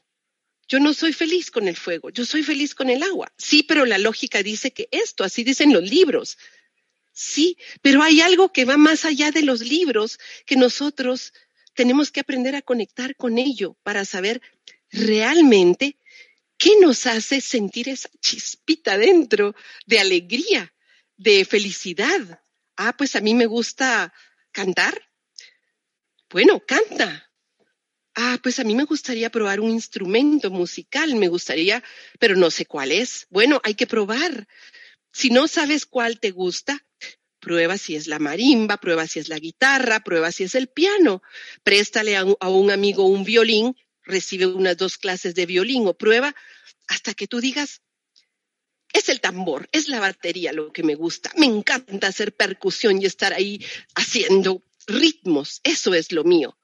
Yo 0.67 0.79
no 0.79 0.93
soy 0.93 1.13
feliz 1.13 1.49
con 1.49 1.67
el 1.67 1.75
fuego, 1.75 2.11
yo 2.11 2.25
soy 2.25 2.43
feliz 2.43 2.75
con 2.75 2.89
el 2.91 3.01
agua. 3.01 3.33
Sí, 3.37 3.63
pero 3.63 3.85
la 3.85 3.97
lógica 3.97 4.43
dice 4.43 4.71
que 4.71 4.87
esto, 4.91 5.23
así 5.23 5.43
dicen 5.43 5.73
los 5.73 5.83
libros. 5.83 6.37
Sí, 7.11 7.57
pero 7.81 8.03
hay 8.03 8.21
algo 8.21 8.53
que 8.53 8.65
va 8.65 8.77
más 8.77 9.03
allá 9.03 9.31
de 9.31 9.41
los 9.41 9.61
libros 9.61 10.19
que 10.45 10.55
nosotros 10.55 11.33
tenemos 11.73 12.11
que 12.11 12.19
aprender 12.19 12.55
a 12.55 12.61
conectar 12.61 13.15
con 13.15 13.39
ello 13.39 13.77
para 13.81 14.05
saber 14.05 14.41
realmente 14.91 15.97
qué 16.57 16.73
nos 16.79 17.07
hace 17.07 17.41
sentir 17.41 17.89
esa 17.89 18.09
chispita 18.21 18.97
dentro 18.97 19.55
de 19.87 19.99
alegría, 19.99 20.71
de 21.17 21.45
felicidad, 21.45 22.41
Ah, 22.81 22.95
pues 22.95 23.17
a 23.17 23.19
mí 23.19 23.33
me 23.33 23.45
gusta 23.45 24.13
cantar. 24.53 25.11
Bueno, 26.29 26.61
canta. 26.65 27.28
Ah, 28.21 28.37
pues 28.43 28.59
a 28.59 28.65
mí 28.65 28.75
me 28.75 28.83
gustaría 28.83 29.29
probar 29.29 29.61
un 29.61 29.71
instrumento 29.71 30.51
musical, 30.51 31.15
me 31.15 31.29
gustaría, 31.29 31.81
pero 32.19 32.35
no 32.35 32.51
sé 32.51 32.65
cuál 32.65 32.91
es. 32.91 33.25
Bueno, 33.29 33.61
hay 33.63 33.75
que 33.75 33.87
probar. 33.87 34.45
Si 35.13 35.29
no 35.29 35.47
sabes 35.47 35.85
cuál 35.85 36.19
te 36.19 36.31
gusta, 36.31 36.85
prueba 37.39 37.77
si 37.77 37.95
es 37.95 38.07
la 38.07 38.19
marimba, 38.19 38.75
prueba 38.75 39.07
si 39.07 39.19
es 39.19 39.29
la 39.29 39.39
guitarra, 39.39 40.01
prueba 40.01 40.33
si 40.33 40.43
es 40.43 40.53
el 40.55 40.67
piano. 40.67 41.21
Préstale 41.63 42.17
a 42.17 42.25
un, 42.25 42.71
amigo 42.71 43.05
un 43.07 43.23
violín, 43.23 43.77
recibe 44.03 44.47
unas 44.47 44.75
dos 44.75 44.97
clases 44.97 45.33
de 45.33 45.45
violín 45.45 45.87
o 45.87 45.93
prueba 45.93 46.35
hasta 46.89 47.13
que 47.13 47.25
tú 47.25 47.39
digas, 47.39 47.83
es 48.91 49.07
el 49.07 49.21
tambor, 49.21 49.69
es 49.71 49.87
la 49.87 50.01
batería 50.01 50.51
lo 50.51 50.73
que 50.73 50.83
me 50.83 50.95
gusta. 50.95 51.31
Me 51.37 51.45
encanta 51.45 52.07
hacer 52.07 52.35
percusión 52.35 53.01
y 53.01 53.05
estar 53.05 53.31
ahí 53.31 53.63
haciendo 53.95 54.61
ritmos. 54.87 55.61
Eso 55.63 55.93
es 55.93 56.11
lo 56.11 56.25
mío. 56.25 56.58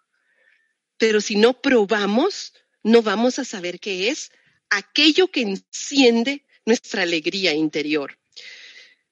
Pero 0.97 1.21
si 1.21 1.35
no 1.35 1.61
probamos, 1.61 2.53
no 2.83 3.01
vamos 3.01 3.39
a 3.39 3.45
saber 3.45 3.79
qué 3.79 4.09
es 4.09 4.31
aquello 4.69 5.27
que 5.29 5.41
enciende 5.41 6.45
nuestra 6.65 7.03
alegría 7.03 7.53
interior. 7.53 8.17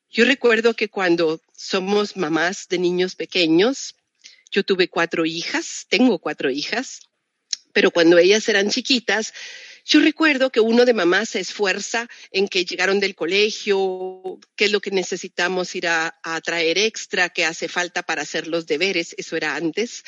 Yo 0.10 0.25
recuerdo 0.25 0.75
que 0.75 0.90
cuando 0.90 1.42
somos 1.56 2.16
mamás 2.16 2.68
de 2.68 2.78
niños 2.78 3.16
pequeños, 3.16 3.96
yo 4.52 4.63
tuve 4.63 4.88
cuatro 4.88 5.25
hijas, 5.25 5.88
tengo 5.90 6.20
cuatro 6.20 6.52
hijas, 6.52 7.02
pero 7.74 7.90
cuando 7.90 8.20
ellas 8.20 8.48
eran 8.48 8.70
chiquitas, 8.70 9.34
yo 9.86 10.00
recuerdo 10.00 10.52
que 10.52 10.62
uno 10.62 10.86
de 10.86 10.94
mamá 10.94 11.25
se 11.25 11.40
esfuerza 11.40 12.08
en 12.32 12.48
que 12.48 12.63
llegaron 12.63 13.00
del 13.00 13.16
colegio, 13.16 14.40
qué 14.56 14.66
es 14.66 14.72
lo 14.72 14.80
que 14.80 14.92
necesitamos 14.92 15.75
ir 15.75 15.88
a, 15.88 16.13
traer 16.44 16.78
extra, 16.78 17.30
qué 17.30 17.44
hace 17.44 17.68
falta 17.68 18.04
para 18.04 18.22
hacer 18.22 18.48
los 18.48 18.66
deberes, 18.66 19.13
eso 19.18 19.36
era 19.36 19.56
antes. 19.56 20.04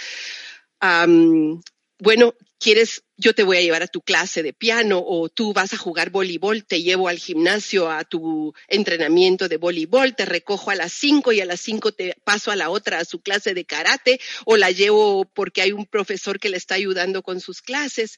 Bueno, 2.00 2.34
quieres, 2.60 3.04
yo 3.18 3.34
te 3.34 3.44
voy 3.44 3.58
a 3.58 3.62
llevar 3.62 3.84
a 3.84 3.88
tu 3.88 4.02
clase 4.02 4.44
de 4.44 4.54
piano 4.54 5.04
o 5.06 5.30
tú 5.30 5.54
vas 5.54 5.74
a 5.74 5.78
jugar 5.78 6.10
voleibol, 6.10 6.66
te 6.66 6.82
llevo 6.82 7.08
al 7.08 7.18
gimnasio 7.18 7.90
a 7.90 8.04
tu 8.04 8.54
entrenamiento 8.68 9.48
de 9.48 9.58
voleibol, 9.58 10.16
te 10.16 10.26
recojo 10.26 10.72
a 10.72 10.76
las 10.76 10.92
cinco 10.92 11.32
y 11.32 11.42
a 11.42 11.46
las 11.46 11.62
cinco 11.62 11.92
te 11.92 12.16
paso 12.24 12.52
a 12.52 12.56
la 12.56 12.70
otra 12.70 13.00
a 13.00 13.06
su 13.06 13.22
clase 13.22 13.54
de 13.54 13.66
karate 13.66 14.20
o 14.46 14.58
la 14.58 14.72
llevo 14.72 15.26
porque 15.26 15.62
hay 15.62 15.72
un 15.72 15.86
profesor 15.86 16.40
que 16.40 16.50
le 16.50 16.58
está 16.58 16.76
ayudando 16.76 17.24
con 17.24 17.40
sus 17.40 17.62
clases 17.62 18.18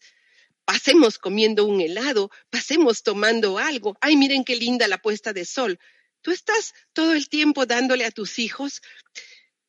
pasemos 0.68 1.18
comiendo 1.18 1.64
un 1.64 1.80
helado, 1.80 2.30
pasemos 2.50 3.02
tomando 3.02 3.58
algo. 3.58 3.98
Ay, 4.02 4.18
miren 4.18 4.44
qué 4.44 4.58
linda 4.58 4.90
la 4.90 4.98
puesta 4.98 5.32
de 5.32 5.46
sol. 5.46 5.80
Tú 6.22 6.32
estás 6.32 6.74
todo 6.92 7.14
el 7.14 7.30
tiempo 7.30 7.66
dándole 7.66 8.04
a 8.04 8.12
tus 8.12 8.38
hijos 8.38 8.82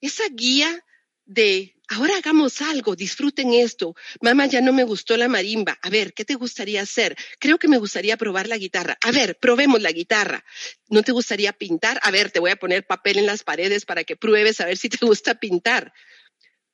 esa 0.01 0.25
guía 0.29 0.85
de 1.29 1.77
ahora 1.89 2.17
hagamos 2.17 2.63
algo, 2.63 2.97
disfruten 2.97 3.53
esto. 3.53 3.95
Mamá, 4.23 4.47
ya 4.47 4.63
no 4.63 4.73
me 4.73 4.83
gustó 4.83 5.17
la 5.17 5.29
marimba. 5.29 5.79
A 5.83 5.91
ver, 5.91 6.15
¿qué 6.15 6.25
te 6.25 6.35
gustaría 6.35 6.81
hacer? 6.81 7.17
Creo 7.39 7.59
que 7.59 7.69
me 7.69 7.77
gustaría 7.77 8.17
probar 8.17 8.49
la 8.49 8.57
guitarra. 8.57 8.97
A 9.03 9.13
ver, 9.13 9.39
probemos 9.39 9.81
la 9.83 9.93
guitarra. 9.93 10.45
¿No 10.89 11.03
te 11.03 11.13
gustaría 11.13 11.53
pintar? 11.53 12.01
A 12.03 12.11
ver, 12.11 12.31
te 12.31 12.41
voy 12.41 12.51
a 12.51 12.57
poner 12.57 12.87
papel 12.87 13.19
en 13.19 13.27
las 13.27 13.45
paredes 13.45 13.85
para 13.85 14.05
que 14.05 14.17
pruebes 14.17 14.61
a 14.61 14.65
ver 14.65 14.79
si 14.79 14.89
te 14.89 14.99
gusta 15.05 15.35
pintar. 15.35 15.93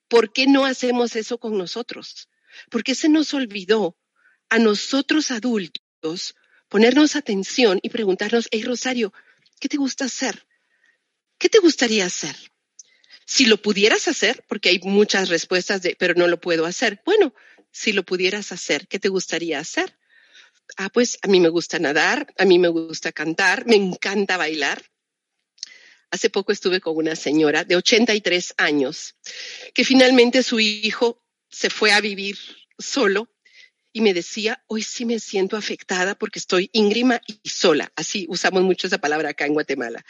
¿Por 0.09 0.33
qué 0.33 0.47
no 0.47 0.65
hacemos 0.65 1.17
eso 1.17 1.39
con 1.39 1.59
nosotros? 1.59 2.29
¿Por 2.71 2.85
qué 2.85 2.95
se 2.95 3.09
nos 3.09 3.35
olvidó 3.35 3.99
a 4.51 4.61
nosotros 4.61 5.33
adultos 5.33 6.37
ponernos 6.69 7.17
atención 7.17 7.81
y 7.83 7.89
preguntarnos, 7.89 8.47
hey 8.53 8.63
Rosario, 8.63 9.13
¿qué 9.59 9.69
te 9.69 9.79
gusta 9.79 10.05
hacer? 10.05 10.47
¿Qué 11.39 11.49
te 11.49 11.59
gustaría 11.59 12.07
hacer? 12.07 12.37
Si 13.27 13.47
lo 13.47 13.61
pudieras 13.61 14.09
hacer, 14.09 14.45
porque 14.49 14.69
hay 14.69 14.81
muchas 14.81 15.29
respuestas 15.29 15.83
de, 15.83 15.97
pero 15.99 16.15
no 16.15 16.27
lo 16.27 16.41
puedo 16.41 16.67
hacer. 16.67 17.01
Bueno, 17.05 17.35
si 17.71 17.93
lo 17.93 18.05
pudieras 18.05 18.53
hacer, 18.53 18.87
¿qué 18.87 18.99
te 18.99 19.09
gustaría 19.09 19.59
hacer? 19.59 19.97
Ah, 20.77 20.89
pues 20.89 21.19
a 21.23 21.29
mí 21.29 21.41
me 21.41 21.49
gusta 21.49 21.79
nadar, 21.79 22.33
a 22.39 22.45
mí 22.45 22.59
me 22.59 22.69
gusta 22.69 23.13
cantar, 23.13 23.67
me 23.67 23.77
encanta 23.77 24.37
bailar. 24.37 24.83
Hace 26.11 26.31
poco 26.31 26.53
estuve 26.53 26.81
con 26.81 26.97
una 26.97 27.17
señora 27.17 27.65
de 27.65 27.77
83 27.77 28.55
años 28.59 29.17
que 29.75 29.85
finalmente 29.85 30.43
su 30.43 30.61
hijo 30.61 31.23
se 31.51 31.71
fue 31.71 31.93
a 31.93 32.01
vivir 32.01 32.39
solo 32.79 33.29
y 33.93 34.01
me 34.01 34.15
decía, 34.15 34.63
hoy 34.67 34.83
sí 34.83 35.05
me 35.05 35.19
siento 35.19 35.57
afectada 35.57 36.15
porque 36.17 36.39
estoy 36.39 36.69
íngrima 36.73 37.21
y 37.27 37.49
sola. 37.49 37.93
Así 37.97 38.27
usamos 38.29 38.63
mucho 38.63 38.87
esa 38.87 38.99
palabra 38.99 39.31
acá 39.31 39.47
en 39.47 39.55
Guatemala. 39.55 40.05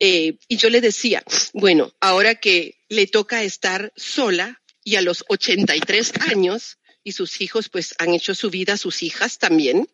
Eh, 0.00 0.38
y 0.46 0.56
yo 0.56 0.70
le 0.70 0.80
decía, 0.80 1.22
bueno, 1.52 1.92
ahora 2.00 2.36
que 2.36 2.78
le 2.88 3.06
toca 3.06 3.42
estar 3.42 3.92
sola 3.96 4.60
y 4.84 4.96
a 4.96 5.02
los 5.02 5.24
83 5.28 6.12
años, 6.30 6.78
y 7.02 7.12
sus 7.12 7.40
hijos 7.40 7.68
pues 7.68 7.94
han 7.98 8.14
hecho 8.14 8.34
su 8.34 8.50
vida, 8.50 8.76
sus 8.76 9.02
hijas 9.02 9.38
también, 9.38 9.88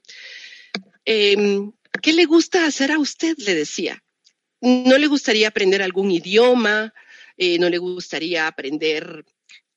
em, 1.05 1.73
¿qué 2.03 2.13
le 2.13 2.25
gusta 2.25 2.67
hacer 2.67 2.93
a 2.93 2.99
usted? 2.99 3.37
Le 3.39 3.55
decía. 3.55 4.03
¿No 4.61 4.97
le 4.99 5.07
gustaría 5.07 5.49
aprender 5.49 5.83
algún 5.83 6.11
idioma? 6.11 6.95
Eh, 7.37 7.59
¿No 7.59 7.69
le 7.69 7.79
gustaría 7.79 8.47
aprender 8.47 9.25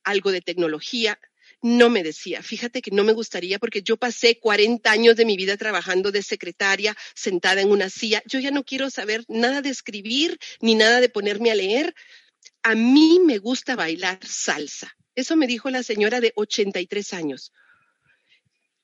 algo 0.04 0.32
de 0.32 0.42
tecnología? 0.42 1.20
No 1.62 1.90
me 1.90 2.04
decía, 2.04 2.44
fíjate 2.44 2.82
que 2.82 2.92
no 2.92 3.04
me 3.04 3.14
gustaría 3.14 3.60
porque 3.60 3.82
yo 3.82 3.98
pasé 3.98 4.40
40 4.40 4.90
años 4.92 5.16
de 5.16 5.26
mi 5.26 5.38
vida 5.38 5.58
trabajando 5.58 6.12
de 6.12 6.22
secretaria, 6.22 6.96
sentada 7.16 7.62
en 7.62 7.72
una 7.72 7.90
silla. 7.90 8.22
Yo 8.26 8.40
ya 8.40 8.52
no 8.52 8.64
quiero 8.64 8.90
saber 8.90 9.24
nada 9.28 9.62
de 9.62 9.70
escribir 9.70 10.38
ni 10.62 10.76
nada 10.76 11.02
de 11.02 11.10
ponerme 11.10 11.52
a 11.52 11.56
leer. 11.56 11.96
A 12.64 12.76
mí 12.76 13.20
me 13.26 13.40
gusta 13.40 13.76
bailar 13.76 14.20
salsa. 14.26 14.96
Eso 15.16 15.36
me 15.36 15.48
dijo 15.48 15.70
la 15.70 15.84
señora 15.84 16.22
de 16.22 16.32
83 16.36 17.14
años. 17.14 17.52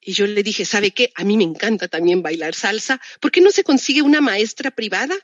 Y 0.01 0.13
yo 0.13 0.27
le 0.27 0.43
dije, 0.43 0.65
¿sabe 0.65 0.91
qué? 0.91 1.11
A 1.15 1.23
mí 1.23 1.37
me 1.37 1.43
encanta 1.43 1.87
también 1.87 2.21
bailar 2.21 2.55
salsa. 2.55 2.99
¿Por 3.21 3.31
qué 3.31 3.39
no 3.39 3.51
se 3.51 3.63
consigue 3.63 4.01
una 4.01 4.19
maestra 4.19 4.71
privada? 4.71 5.15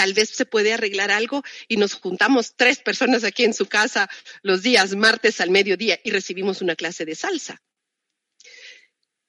Tal 0.00 0.14
vez 0.14 0.30
se 0.30 0.46
puede 0.46 0.72
arreglar 0.72 1.10
algo 1.10 1.42
y 1.68 1.76
nos 1.76 1.92
juntamos 1.92 2.54
tres 2.56 2.78
personas 2.78 3.22
aquí 3.22 3.44
en 3.44 3.52
su 3.52 3.66
casa 3.66 4.08
los 4.40 4.62
días 4.62 4.96
martes 4.96 5.42
al 5.42 5.50
mediodía 5.50 6.00
y 6.02 6.10
recibimos 6.10 6.62
una 6.62 6.74
clase 6.74 7.04
de 7.04 7.14
salsa. 7.14 7.60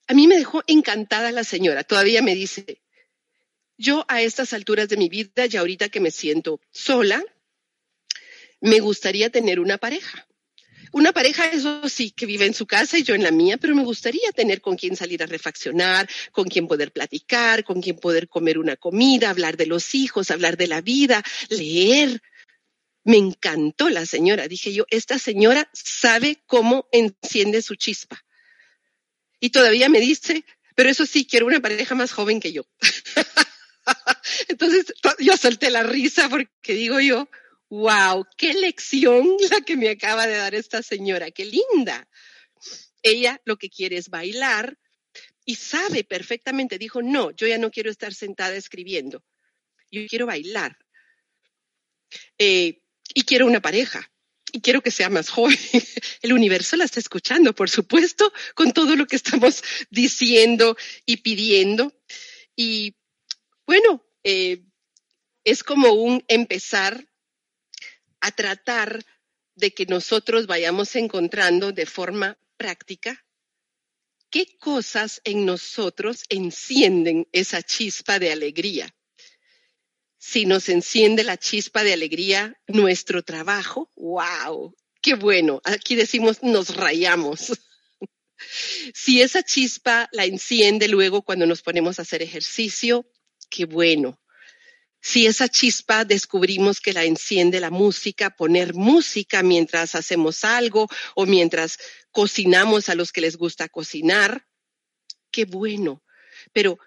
A 0.07 0.13
mí 0.13 0.27
me 0.27 0.37
dejó 0.37 0.63
encantada 0.67 1.33
la 1.33 1.43
señora. 1.43 1.83
Todavía 1.83 2.21
me 2.21 2.35
dice, 2.35 2.81
yo 3.77 4.05
a 4.07 4.21
estas 4.21 4.53
alturas 4.53 4.87
de 4.87 4.95
mi 4.95 5.09
vida 5.09 5.45
y 5.45 5.57
ahorita 5.57 5.89
que 5.89 5.99
me 5.99 6.09
siento 6.09 6.61
sola, 6.71 7.21
me 8.61 8.79
gustaría 8.79 9.29
tener 9.29 9.59
una 9.59 9.77
pareja. 9.77 10.25
Una 10.93 11.13
pareja, 11.13 11.45
eso 11.45 11.87
sí, 11.87 12.11
que 12.11 12.25
vive 12.25 12.45
en 12.45 12.53
su 12.53 12.65
casa 12.65 12.97
y 12.97 13.03
yo 13.03 13.15
en 13.15 13.23
la 13.23 13.31
mía, 13.31 13.57
pero 13.57 13.73
me 13.75 13.83
gustaría 13.83 14.31
tener 14.33 14.59
con 14.59 14.75
quien 14.75 14.97
salir 14.97 15.23
a 15.23 15.25
refaccionar, 15.25 16.09
con 16.31 16.49
quien 16.49 16.67
poder 16.67 16.91
platicar, 16.91 17.63
con 17.63 17.81
quien 17.81 17.97
poder 17.97 18.27
comer 18.27 18.57
una 18.57 18.75
comida, 18.75 19.29
hablar 19.29 19.55
de 19.55 19.67
los 19.67 19.95
hijos, 19.95 20.31
hablar 20.31 20.57
de 20.57 20.67
la 20.67 20.81
vida, 20.81 21.23
leer. 21.49 22.21
Me 23.03 23.17
encantó 23.17 23.89
la 23.89 24.05
señora. 24.05 24.49
Dije 24.49 24.73
yo, 24.73 24.85
esta 24.89 25.17
señora 25.17 25.69
sabe 25.73 26.43
cómo 26.45 26.87
enciende 26.91 27.61
su 27.61 27.75
chispa. 27.75 28.23
Y 29.39 29.51
todavía 29.51 29.87
me 29.87 30.01
dice, 30.01 30.43
pero 30.75 30.89
eso 30.89 31.05
sí, 31.05 31.25
quiero 31.25 31.47
una 31.47 31.61
pareja 31.61 31.95
más 31.95 32.11
joven 32.11 32.41
que 32.41 32.51
yo. 32.51 32.67
Entonces 34.49 34.93
yo 35.19 35.37
solté 35.37 35.71
la 35.71 35.83
risa 35.83 36.27
porque 36.29 36.73
digo 36.73 36.99
yo, 36.99 37.29
wow, 37.71 38.27
qué 38.37 38.53
lección 38.53 39.37
la 39.49 39.61
que 39.61 39.77
me 39.77 39.89
acaba 39.89 40.27
de 40.27 40.35
dar 40.35 40.53
esta 40.53 40.83
señora, 40.83 41.31
qué 41.31 41.45
linda. 41.45 42.07
Ella 43.01 43.41
lo 43.45 43.57
que 43.57 43.69
quiere 43.69 43.97
es 43.97 44.09
bailar 44.09 44.77
y 45.45 45.55
sabe 45.55 46.03
perfectamente, 46.03 46.77
dijo, 46.77 47.01
no, 47.01 47.31
yo 47.31 47.47
ya 47.47 47.57
no 47.57 47.71
quiero 47.71 47.89
estar 47.89 48.13
sentada 48.13 48.55
escribiendo, 48.55 49.23
yo 49.89 50.05
quiero 50.07 50.27
bailar. 50.27 50.77
Eh, 52.37 52.81
y 53.13 53.23
quiero 53.23 53.47
una 53.47 53.61
pareja 53.61 54.11
y 54.51 54.59
quiero 54.59 54.81
que 54.81 54.91
sea 54.91 55.09
más 55.09 55.29
joven. 55.31 55.57
El 56.21 56.33
universo 56.33 56.75
la 56.75 56.83
está 56.83 56.99
escuchando, 56.99 57.55
por 57.55 57.69
supuesto, 57.69 58.31
con 58.53 58.73
todo 58.73 58.95
lo 58.97 59.07
que 59.07 59.15
estamos 59.15 59.63
diciendo 59.89 60.75
y 61.05 61.17
pidiendo. 61.17 61.93
Y 62.55 62.95
bueno, 63.65 64.05
eh, 64.25 64.61
es 65.45 65.63
como 65.63 65.93
un 65.93 66.23
empezar 66.27 67.07
a 68.21 68.31
tratar 68.31 69.03
de 69.55 69.73
que 69.73 69.85
nosotros 69.85 70.47
vayamos 70.47 70.95
encontrando 70.95 71.71
de 71.71 71.85
forma 71.85 72.37
práctica 72.57 73.25
qué 74.31 74.57
cosas 74.57 75.21
en 75.25 75.45
nosotros 75.45 76.23
encienden 76.29 77.27
esa 77.33 77.61
chispa 77.61 78.17
de 78.17 78.31
alegría. 78.31 78.95
Si 80.17 80.45
nos 80.45 80.69
enciende 80.69 81.23
la 81.23 81.37
chispa 81.37 81.83
de 81.83 81.93
alegría 81.93 82.55
nuestro 82.67 83.23
trabajo, 83.23 83.91
wow, 83.95 84.73
qué 85.01 85.15
bueno. 85.15 85.61
Aquí 85.65 85.95
decimos 85.95 86.41
nos 86.43 86.75
rayamos. 86.75 87.51
si 88.93 89.21
esa 89.21 89.43
chispa 89.43 90.07
la 90.11 90.25
enciende 90.25 90.87
luego 90.87 91.23
cuando 91.23 91.45
nos 91.45 91.61
ponemos 91.61 91.99
a 91.99 92.03
hacer 92.03 92.21
ejercicio, 92.21 93.05
qué 93.49 93.65
bueno. 93.65 94.20
Si 95.01 95.25
esa 95.25 95.49
chispa 95.49 96.05
descubrimos 96.05 96.79
que 96.79 96.93
la 96.93 97.03
enciende 97.05 97.59
la 97.59 97.71
música, 97.71 98.35
poner 98.35 98.75
música 98.75 99.41
mientras 99.41 99.95
hacemos 99.95 100.43
algo 100.43 100.87
o 101.15 101.25
mientras 101.25 101.79
cocinamos 102.11 102.87
a 102.87 102.95
los 102.95 103.11
que 103.11 103.21
les 103.21 103.35
gusta 103.35 103.67
cocinar, 103.67 104.47
qué 105.31 105.45
bueno. 105.45 106.03
Pero 106.53 106.77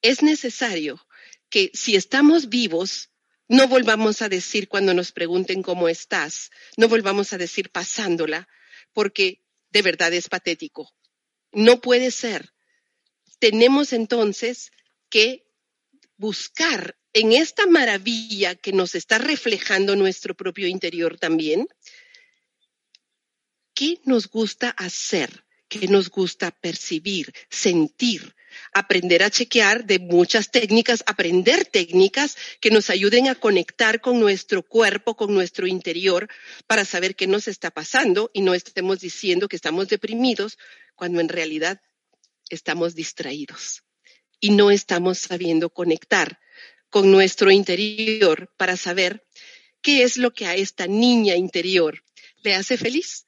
es 0.00 0.22
necesario 0.22 1.06
que 1.50 1.70
si 1.74 1.94
estamos 1.94 2.48
vivos, 2.48 3.10
no 3.48 3.68
volvamos 3.68 4.22
a 4.22 4.28
decir 4.28 4.68
cuando 4.68 4.94
nos 4.94 5.12
pregunten 5.12 5.62
cómo 5.62 5.88
estás, 5.88 6.50
no 6.76 6.88
volvamos 6.88 7.32
a 7.32 7.38
decir 7.38 7.70
pasándola, 7.70 8.48
porque 8.92 9.42
de 9.70 9.82
verdad 9.82 10.12
es 10.14 10.28
patético. 10.28 10.94
No 11.52 11.80
puede 11.80 12.10
ser. 12.10 12.52
Tenemos 13.38 13.92
entonces 13.92 14.70
que 15.10 15.46
buscar 16.16 16.98
en 17.12 17.32
esta 17.32 17.66
maravilla 17.66 18.54
que 18.54 18.72
nos 18.72 18.94
está 18.94 19.18
reflejando 19.18 19.96
nuestro 19.96 20.34
propio 20.34 20.66
interior 20.66 21.18
también, 21.18 21.68
¿qué 23.74 24.00
nos 24.04 24.28
gusta 24.28 24.70
hacer? 24.70 25.44
¿Qué 25.68 25.86
nos 25.86 26.08
gusta 26.08 26.50
percibir, 26.50 27.32
sentir? 27.50 28.34
Aprender 28.72 29.22
a 29.22 29.30
chequear 29.30 29.84
de 29.84 29.98
muchas 29.98 30.50
técnicas, 30.50 31.04
aprender 31.06 31.66
técnicas 31.66 32.36
que 32.60 32.70
nos 32.70 32.88
ayuden 32.88 33.28
a 33.28 33.34
conectar 33.34 34.00
con 34.00 34.18
nuestro 34.18 34.62
cuerpo, 34.62 35.14
con 35.14 35.34
nuestro 35.34 35.66
interior, 35.66 36.28
para 36.66 36.86
saber 36.86 37.14
qué 37.14 37.26
nos 37.26 37.48
está 37.48 37.70
pasando 37.70 38.30
y 38.32 38.40
no 38.40 38.54
estemos 38.54 39.00
diciendo 39.00 39.46
que 39.46 39.56
estamos 39.56 39.88
deprimidos 39.88 40.58
cuando 40.94 41.20
en 41.20 41.28
realidad 41.28 41.82
estamos 42.48 42.94
distraídos 42.94 43.82
y 44.40 44.50
no 44.50 44.70
estamos 44.70 45.18
sabiendo 45.18 45.68
conectar 45.68 46.40
con 46.90 47.10
nuestro 47.10 47.50
interior 47.50 48.52
para 48.56 48.76
saber 48.76 49.26
qué 49.82 50.02
es 50.02 50.16
lo 50.16 50.32
que 50.32 50.46
a 50.46 50.54
esta 50.54 50.86
niña 50.86 51.36
interior 51.36 52.02
le 52.42 52.54
hace 52.54 52.76
feliz. 52.76 53.26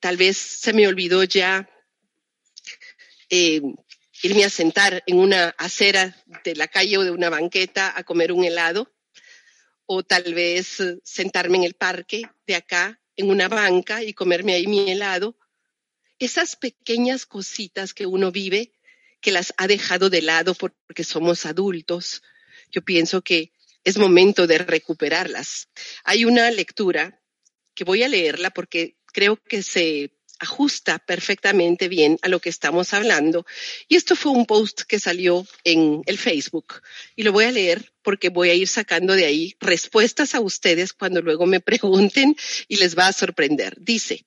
Tal 0.00 0.16
vez 0.16 0.36
se 0.36 0.72
me 0.72 0.86
olvidó 0.86 1.24
ya 1.24 1.68
eh, 3.30 3.60
irme 4.22 4.44
a 4.44 4.50
sentar 4.50 5.02
en 5.06 5.18
una 5.18 5.48
acera 5.58 6.16
de 6.44 6.54
la 6.54 6.68
calle 6.68 6.98
o 6.98 7.04
de 7.04 7.10
una 7.10 7.30
banqueta 7.30 7.92
a 7.96 8.04
comer 8.04 8.32
un 8.32 8.44
helado, 8.44 8.92
o 9.86 10.02
tal 10.02 10.34
vez 10.34 10.82
sentarme 11.04 11.58
en 11.58 11.64
el 11.64 11.74
parque 11.74 12.22
de 12.46 12.54
acá, 12.54 13.00
en 13.16 13.30
una 13.30 13.48
banca 13.48 14.02
y 14.02 14.14
comerme 14.14 14.54
ahí 14.54 14.66
mi 14.66 14.90
helado. 14.90 15.36
Esas 16.18 16.56
pequeñas 16.56 17.26
cositas 17.26 17.92
que 17.92 18.06
uno 18.06 18.32
vive 18.32 18.72
que 19.24 19.32
las 19.32 19.54
ha 19.56 19.66
dejado 19.66 20.10
de 20.10 20.20
lado 20.20 20.54
porque 20.54 21.02
somos 21.02 21.46
adultos. 21.46 22.22
Yo 22.70 22.82
pienso 22.82 23.22
que 23.22 23.52
es 23.82 23.96
momento 23.96 24.46
de 24.46 24.58
recuperarlas. 24.58 25.68
Hay 26.04 26.26
una 26.26 26.50
lectura 26.50 27.22
que 27.74 27.84
voy 27.84 28.02
a 28.02 28.08
leerla 28.08 28.50
porque 28.50 28.98
creo 29.14 29.42
que 29.42 29.62
se 29.62 30.12
ajusta 30.40 30.98
perfectamente 30.98 31.88
bien 31.88 32.18
a 32.20 32.28
lo 32.28 32.38
que 32.38 32.50
estamos 32.50 32.92
hablando. 32.92 33.46
Y 33.88 33.96
esto 33.96 34.14
fue 34.14 34.30
un 34.32 34.44
post 34.44 34.82
que 34.82 35.00
salió 35.00 35.46
en 35.64 36.02
el 36.04 36.18
Facebook 36.18 36.82
y 37.16 37.22
lo 37.22 37.32
voy 37.32 37.46
a 37.46 37.50
leer 37.50 37.94
porque 38.02 38.28
voy 38.28 38.50
a 38.50 38.54
ir 38.54 38.68
sacando 38.68 39.14
de 39.14 39.24
ahí 39.24 39.56
respuestas 39.58 40.34
a 40.34 40.40
ustedes 40.40 40.92
cuando 40.92 41.22
luego 41.22 41.46
me 41.46 41.60
pregunten 41.70 42.36
y 42.68 42.76
les 42.76 42.94
va 42.94 43.06
a 43.06 43.14
sorprender. 43.14 43.74
Dice, 43.80 44.26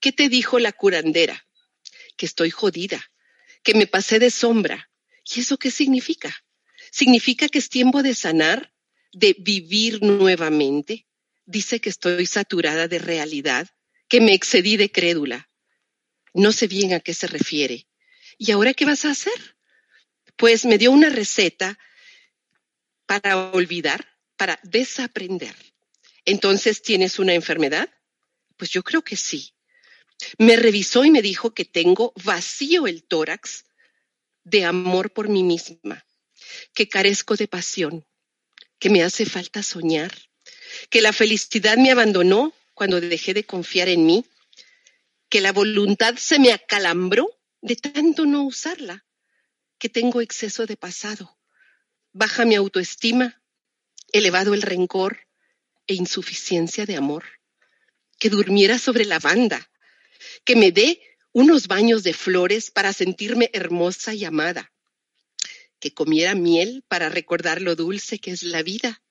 ¿qué 0.00 0.12
te 0.12 0.28
dijo 0.28 0.58
la 0.58 0.72
curandera? 0.72 1.46
Que 2.18 2.26
estoy 2.26 2.50
jodida, 2.50 3.10
que 3.64 3.74
me 3.74 3.88
pasé 3.88 4.20
de 4.20 4.30
sombra. 4.30 4.90
¿Y 5.24 5.40
eso 5.40 5.58
qué 5.58 5.70
significa? 5.70 6.44
Significa 6.92 7.48
que 7.48 7.58
es 7.58 7.68
tiempo 7.68 8.02
de 8.02 8.14
sanar, 8.14 8.72
de 9.12 9.34
vivir 9.38 10.02
nuevamente. 10.02 11.06
Dice 11.46 11.80
que 11.80 11.88
estoy 11.88 12.26
saturada 12.26 12.86
de 12.86 12.98
realidad, 12.98 13.68
que 14.08 14.20
me 14.20 14.34
excedí 14.34 14.76
de 14.76 14.92
crédula. 14.92 15.50
No 16.34 16.52
sé 16.52 16.66
bien 16.68 16.92
a 16.92 17.00
qué 17.00 17.14
se 17.14 17.26
refiere. 17.26 17.88
¿Y 18.38 18.52
ahora 18.52 18.74
qué 18.74 18.84
vas 18.84 19.04
a 19.04 19.10
hacer? 19.10 19.56
Pues 20.36 20.64
me 20.64 20.78
dio 20.78 20.90
una 20.90 21.08
receta 21.08 21.78
para 23.06 23.50
olvidar, 23.50 24.18
para 24.36 24.58
desaprender. 24.62 25.54
Entonces, 26.24 26.82
¿tienes 26.82 27.18
una 27.18 27.34
enfermedad? 27.34 27.88
Pues 28.56 28.70
yo 28.70 28.82
creo 28.82 29.02
que 29.02 29.16
sí. 29.16 29.53
Me 30.38 30.56
revisó 30.56 31.04
y 31.04 31.10
me 31.10 31.22
dijo 31.22 31.54
que 31.54 31.64
tengo 31.64 32.12
vacío 32.24 32.86
el 32.86 33.02
tórax 33.04 33.64
de 34.44 34.64
amor 34.64 35.12
por 35.12 35.28
mí 35.28 35.42
misma, 35.42 36.06
que 36.74 36.88
carezco 36.88 37.36
de 37.36 37.48
pasión, 37.48 38.06
que 38.78 38.90
me 38.90 39.02
hace 39.02 39.26
falta 39.26 39.62
soñar, 39.62 40.12
que 40.90 41.00
la 41.00 41.12
felicidad 41.12 41.76
me 41.76 41.90
abandonó 41.90 42.52
cuando 42.74 43.00
dejé 43.00 43.34
de 43.34 43.44
confiar 43.44 43.88
en 43.88 44.04
mí, 44.04 44.26
que 45.28 45.40
la 45.40 45.52
voluntad 45.52 46.16
se 46.16 46.38
me 46.38 46.52
acalambró 46.52 47.28
de 47.62 47.76
tanto 47.76 48.26
no 48.26 48.44
usarla, 48.44 49.04
que 49.78 49.88
tengo 49.88 50.20
exceso 50.20 50.66
de 50.66 50.76
pasado, 50.76 51.38
baja 52.12 52.44
mi 52.44 52.54
autoestima, 52.54 53.42
elevado 54.12 54.54
el 54.54 54.62
rencor 54.62 55.26
e 55.86 55.94
insuficiencia 55.94 56.86
de 56.86 56.96
amor, 56.96 57.24
que 58.18 58.30
durmiera 58.30 58.78
sobre 58.78 59.04
la 59.04 59.18
banda, 59.18 59.70
que 60.44 60.56
me 60.56 60.72
dé 60.72 61.00
unos 61.32 61.66
baños 61.66 62.02
de 62.02 62.14
flores 62.14 62.70
para 62.70 62.92
sentirme 62.92 63.50
hermosa 63.52 64.14
y 64.14 64.24
amada, 64.24 64.72
que 65.80 65.92
comiera 65.92 66.34
miel 66.34 66.84
para 66.88 67.08
recordar 67.08 67.60
lo 67.60 67.74
dulce 67.74 68.18
que 68.18 68.30
es 68.30 68.42
la 68.42 68.62
vida, 68.62 69.02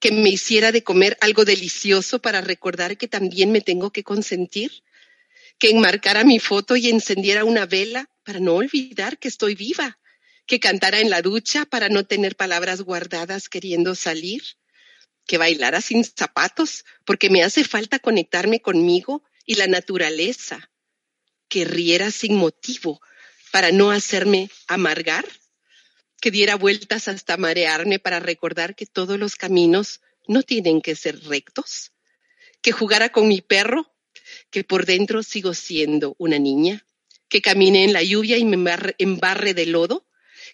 que 0.00 0.10
me 0.10 0.30
hiciera 0.30 0.72
de 0.72 0.82
comer 0.82 1.16
algo 1.20 1.44
delicioso 1.44 2.20
para 2.20 2.40
recordar 2.40 2.96
que 2.96 3.08
también 3.08 3.52
me 3.52 3.60
tengo 3.60 3.90
que 3.90 4.02
consentir, 4.02 4.82
que 5.58 5.70
enmarcara 5.70 6.24
mi 6.24 6.38
foto 6.38 6.76
y 6.76 6.88
encendiera 6.88 7.44
una 7.44 7.66
vela 7.66 8.10
para 8.24 8.40
no 8.40 8.54
olvidar 8.54 9.18
que 9.18 9.28
estoy 9.28 9.54
viva, 9.54 9.98
que 10.46 10.60
cantara 10.60 11.00
en 11.00 11.10
la 11.10 11.22
ducha 11.22 11.64
para 11.64 11.88
no 11.88 12.04
tener 12.04 12.36
palabras 12.36 12.82
guardadas 12.82 13.48
queriendo 13.48 13.94
salir, 13.94 14.42
que 15.26 15.38
bailara 15.38 15.80
sin 15.80 16.04
zapatos 16.04 16.84
porque 17.04 17.30
me 17.30 17.42
hace 17.42 17.64
falta 17.64 17.98
conectarme 17.98 18.60
conmigo 18.60 19.24
y 19.46 19.54
la 19.54 19.66
naturaleza, 19.66 20.70
que 21.48 21.64
riera 21.64 22.10
sin 22.10 22.34
motivo 22.34 23.00
para 23.52 23.72
no 23.72 23.90
hacerme 23.90 24.50
amargar 24.66 25.24
que 26.20 26.30
diera 26.30 26.56
vueltas 26.56 27.08
hasta 27.08 27.36
marearme 27.36 27.98
para 27.98 28.20
recordar 28.20 28.74
que 28.74 28.86
todos 28.86 29.18
los 29.18 29.36
caminos 29.36 30.00
no 30.26 30.42
tienen 30.42 30.80
que 30.80 30.96
ser 30.96 31.22
rectos, 31.24 31.92
que 32.62 32.72
jugara 32.72 33.10
con 33.10 33.28
mi 33.28 33.42
perro, 33.42 33.94
que 34.50 34.64
por 34.64 34.86
dentro 34.86 35.22
sigo 35.22 35.54
siendo 35.54 36.16
una 36.18 36.38
niña, 36.38 36.84
que 37.28 37.42
camine 37.42 37.84
en 37.84 37.92
la 37.92 38.02
lluvia 38.02 38.38
y 38.38 38.44
me 38.44 38.56
embarre, 38.98 39.54
de 39.54 39.66
lodo, 39.66 40.06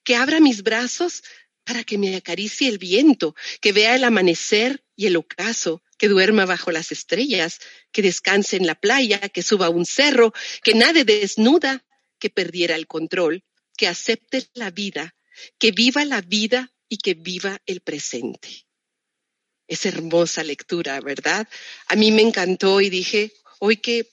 que 0.05 0.17
abra 0.17 0.41
mis 0.41 0.63
brazos 0.63 1.23
para 1.65 1.85
que 1.85 1.99
me 1.99 2.17
acaricie 2.17 2.69
el 2.69 2.79
viento, 2.79 3.35
que 3.61 3.73
vea 3.73 3.95
el 3.95 4.05
amanecer 4.05 4.83
y 4.97 5.07
el 5.07 5.17
ocaso, 5.17 5.83
que 5.99 6.09
duerma 6.09 6.45
bajo 6.47 6.73
las 6.73 6.93
estrellas, 6.93 7.61
que 7.93 8.03
descanse 8.03 8.57
en 8.57 8.67
la 8.67 8.75
playa, 8.75 9.21
que 9.29 9.43
suba 9.43 9.69
un 9.69 9.87
cerro, 9.87 10.33
que 10.63 10.75
nade 10.75 11.05
desnuda, 11.05 11.85
que 12.19 12.31
perdiera 12.31 12.75
el 12.75 12.87
control, 12.87 13.45
que 13.77 13.87
acepte 13.87 14.49
la 14.55 14.71
vida 14.71 15.15
que 15.59 15.73
viva 15.73 16.05
la 16.05 16.21
vida 16.21 16.73
y 16.89 16.99
que 16.99 17.15
viva 17.15 17.61
el 17.67 17.81
presente. 17.81 18.67
Es 19.67 19.87
hermosa 19.87 20.45
lectura, 20.45 21.01
¿verdad? 21.01 21.49
A 21.89 21.97
mí 21.97 22.11
me 22.11 22.23
encantó 22.23 22.81
y 22.81 22.91
dije, 22.91 23.33
hoy 23.59 23.77
que 23.77 24.11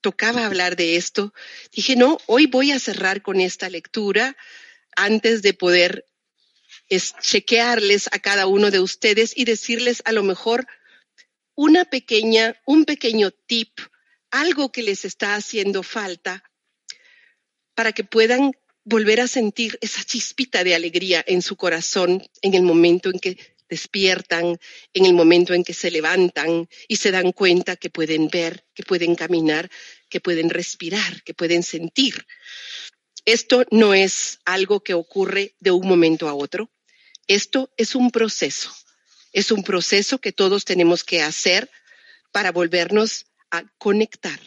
tocaba 0.00 0.46
hablar 0.46 0.76
de 0.76 0.96
esto, 0.96 1.32
dije, 1.72 1.96
no, 1.96 2.18
hoy 2.26 2.46
voy 2.46 2.72
a 2.72 2.78
cerrar 2.78 3.22
con 3.22 3.40
esta 3.40 3.68
lectura 3.68 4.36
antes 4.96 5.42
de 5.42 5.54
poder 5.54 6.06
chequearles 6.90 8.08
a 8.12 8.18
cada 8.18 8.46
uno 8.46 8.70
de 8.70 8.80
ustedes 8.80 9.32
y 9.36 9.44
decirles 9.44 10.02
a 10.04 10.12
lo 10.12 10.22
mejor 10.22 10.66
una 11.54 11.84
pequeña, 11.84 12.60
un 12.66 12.84
pequeño 12.84 13.30
tip, 13.30 13.78
algo 14.30 14.72
que 14.72 14.82
les 14.82 15.04
está 15.04 15.34
haciendo 15.34 15.82
falta 15.82 16.42
para 17.74 17.92
que 17.92 18.04
puedan 18.04 18.52
volver 18.84 19.20
a 19.20 19.28
sentir 19.28 19.78
esa 19.80 20.02
chispita 20.04 20.64
de 20.64 20.74
alegría 20.74 21.24
en 21.26 21.42
su 21.42 21.56
corazón 21.56 22.22
en 22.42 22.54
el 22.54 22.62
momento 22.62 23.10
en 23.10 23.18
que 23.20 23.38
despiertan, 23.68 24.58
en 24.92 25.06
el 25.06 25.14
momento 25.14 25.54
en 25.54 25.62
que 25.62 25.74
se 25.74 25.90
levantan 25.90 26.68
y 26.88 26.96
se 26.96 27.12
dan 27.12 27.30
cuenta 27.32 27.76
que 27.76 27.88
pueden 27.88 28.28
ver, 28.28 28.64
que 28.74 28.82
pueden 28.82 29.14
caminar, 29.14 29.70
que 30.08 30.20
pueden 30.20 30.50
respirar, 30.50 31.22
que 31.22 31.34
pueden 31.34 31.62
sentir. 31.62 32.26
Esto 33.24 33.64
no 33.70 33.94
es 33.94 34.40
algo 34.44 34.80
que 34.80 34.94
ocurre 34.94 35.54
de 35.60 35.70
un 35.70 35.86
momento 35.86 36.28
a 36.28 36.34
otro. 36.34 36.70
Esto 37.30 37.70
es 37.76 37.94
un 37.94 38.10
proceso. 38.10 38.72
Es 39.32 39.52
un 39.52 39.62
proceso 39.62 40.18
que 40.18 40.32
todos 40.32 40.64
tenemos 40.64 41.04
que 41.04 41.22
hacer 41.22 41.70
para 42.32 42.50
volvernos 42.50 43.26
a 43.50 43.62
conectar 43.78 44.40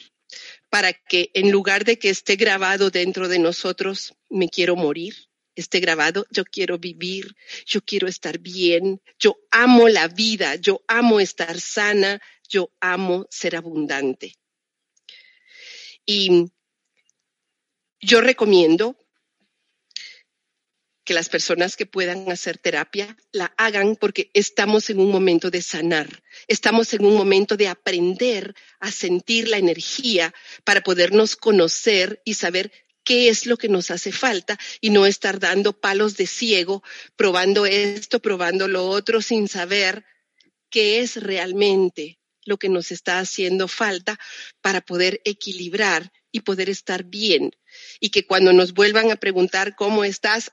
para 0.74 0.92
que 0.92 1.30
en 1.36 1.52
lugar 1.52 1.86
de 1.86 2.00
que 2.00 2.10
esté 2.10 2.36
grabado 2.36 2.90
dentro 2.90 3.28
de 3.28 3.38
nosotros, 3.38 4.16
me 4.32 4.50
quiero 4.50 4.76
morir, 4.76 5.14
esté 5.56 5.80
grabado, 5.80 6.26
yo 6.32 6.46
quiero 6.46 6.80
vivir, 6.80 7.36
yo 7.68 7.82
quiero 7.82 8.08
estar 8.08 8.40
bien, 8.40 9.00
yo 9.20 9.38
amo 9.52 9.88
la 9.88 10.08
vida, 10.08 10.56
yo 10.56 10.82
amo 10.88 11.20
estar 11.20 11.62
sana, 11.62 12.20
yo 12.50 12.72
amo 12.80 13.28
ser 13.30 13.56
abundante. 13.56 14.34
Y 16.08 16.48
yo 18.02 18.22
recomiendo 18.22 18.98
que 21.04 21.14
las 21.14 21.30
personas 21.30 21.76
que 21.76 21.86
puedan 21.86 22.32
hacer 22.32 22.58
terapia 22.58 23.18
la 23.32 23.54
hagan 23.58 23.96
porque 23.96 24.30
estamos 24.34 24.90
en 24.90 25.00
un 25.00 25.12
momento 25.12 25.52
de 25.52 25.62
sanar, 25.62 26.24
estamos 26.48 26.94
en 26.94 27.06
un 27.06 27.16
momento 27.16 27.58
de 27.58 27.68
aprender 27.68 28.56
a 28.80 28.92
sentir 28.92 29.48
la 29.48 29.58
energía 29.58 30.34
para 30.64 30.82
podernos 30.82 31.36
conocer 31.36 32.22
y 32.24 32.36
saber 32.36 32.72
qué 33.04 33.30
es 33.30 33.46
lo 33.46 33.58
que 33.58 33.70
nos 33.70 33.92
hace 33.92 34.12
falta 34.12 34.58
y 34.80 34.90
no 34.90 35.06
estar 35.06 35.40
dando 35.40 35.74
palos 35.74 36.16
de 36.16 36.28
ciego, 36.28 36.84
probando 37.16 37.66
esto, 37.66 38.22
probando 38.22 38.68
lo 38.68 38.88
otro 38.88 39.22
sin 39.22 39.48
saber 39.48 40.06
qué 40.70 41.00
es 41.00 41.18
realmente 41.18 42.20
lo 42.46 42.58
que 42.58 42.70
nos 42.70 42.92
está 42.92 43.20
haciendo 43.20 43.68
falta 43.68 44.20
para 44.62 44.82
poder 44.82 45.22
equilibrar 45.26 46.12
y 46.32 46.42
poder 46.42 46.70
estar 46.70 47.04
bien. 47.04 47.56
Y 48.00 48.10
que 48.10 48.26
cuando 48.26 48.54
nos 48.54 48.74
vuelvan 48.74 49.12
a 49.12 49.16
preguntar 49.16 49.76
cómo 49.76 50.04
estás, 50.04 50.52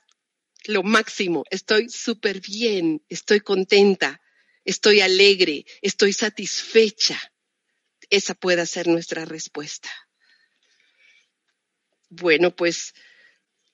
lo 0.67 0.83
máximo, 0.83 1.45
estoy 1.51 1.89
súper 1.89 2.41
bien, 2.41 3.05
estoy 3.09 3.41
contenta, 3.41 4.21
estoy 4.65 5.01
alegre, 5.01 5.65
estoy 5.83 6.13
satisfecha. 6.13 7.21
Esa 8.11 8.35
puede 8.35 8.67
ser 8.67 8.89
nuestra 8.89 9.25
respuesta. 9.25 9.91
Bueno, 12.09 12.55
pues 12.55 12.95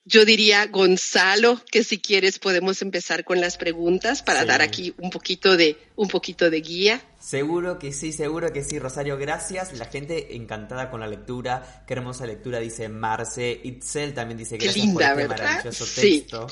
yo 0.08 0.24
diría, 0.24 0.66
Gonzalo, 0.68 1.60
que 1.68 1.82
si 1.82 1.98
quieres 1.98 2.38
podemos 2.38 2.80
empezar 2.80 3.24
con 3.24 3.40
las 3.40 3.56
preguntas 3.56 4.22
para 4.22 4.44
dar 4.44 4.62
aquí 4.62 4.94
un 4.98 5.10
poquito 5.10 5.56
de 5.56 5.76
un 5.96 6.06
poquito 6.06 6.48
de 6.48 6.60
guía. 6.60 7.02
Seguro 7.18 7.80
que 7.80 7.92
sí, 7.92 8.12
seguro 8.12 8.52
que 8.52 8.62
sí, 8.62 8.78
Rosario, 8.78 9.18
gracias. 9.18 9.76
La 9.76 9.86
gente 9.86 10.36
encantada 10.36 10.90
con 10.90 11.00
la 11.00 11.08
lectura. 11.08 11.84
Qué 11.88 11.94
hermosa 11.94 12.24
lectura, 12.24 12.60
dice 12.60 12.88
Marce. 12.88 13.60
Itzel 13.64 14.14
también 14.14 14.38
dice 14.38 14.58
gracias 14.58 14.86
linda, 14.86 15.12
por 15.12 15.22
este 15.22 15.28
maravilloso 15.28 16.00
texto. 16.00 16.46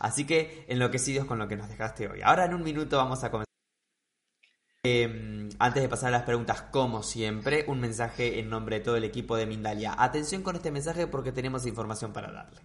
Así 0.00 0.26
que 0.26 0.66
enloquecidos 0.68 1.26
con 1.26 1.38
lo 1.38 1.48
que 1.48 1.56
nos 1.56 1.70
dejaste 1.70 2.08
hoy. 2.08 2.20
Ahora 2.22 2.44
en 2.44 2.52
un 2.52 2.62
minuto 2.62 2.98
vamos 2.98 3.24
a 3.24 3.30
comenzar. 3.30 3.48
Em, 4.84 5.48
antes 5.58 5.82
de 5.82 5.88
pasar 5.88 6.08
a 6.08 6.18
las 6.18 6.22
preguntas, 6.24 6.60
como 6.70 7.02
siempre, 7.02 7.64
un 7.68 7.80
mensaje 7.80 8.38
en 8.38 8.50
nombre 8.50 8.80
de 8.80 8.84
todo 8.84 8.96
el 8.96 9.04
equipo 9.04 9.34
de 9.34 9.46
Mindalia. 9.46 9.94
Atención 9.96 10.42
con 10.42 10.56
este 10.56 10.70
mensaje 10.70 11.06
porque 11.06 11.32
tenemos 11.32 11.64
información 11.64 12.12
para 12.12 12.30
darle. 12.30 12.60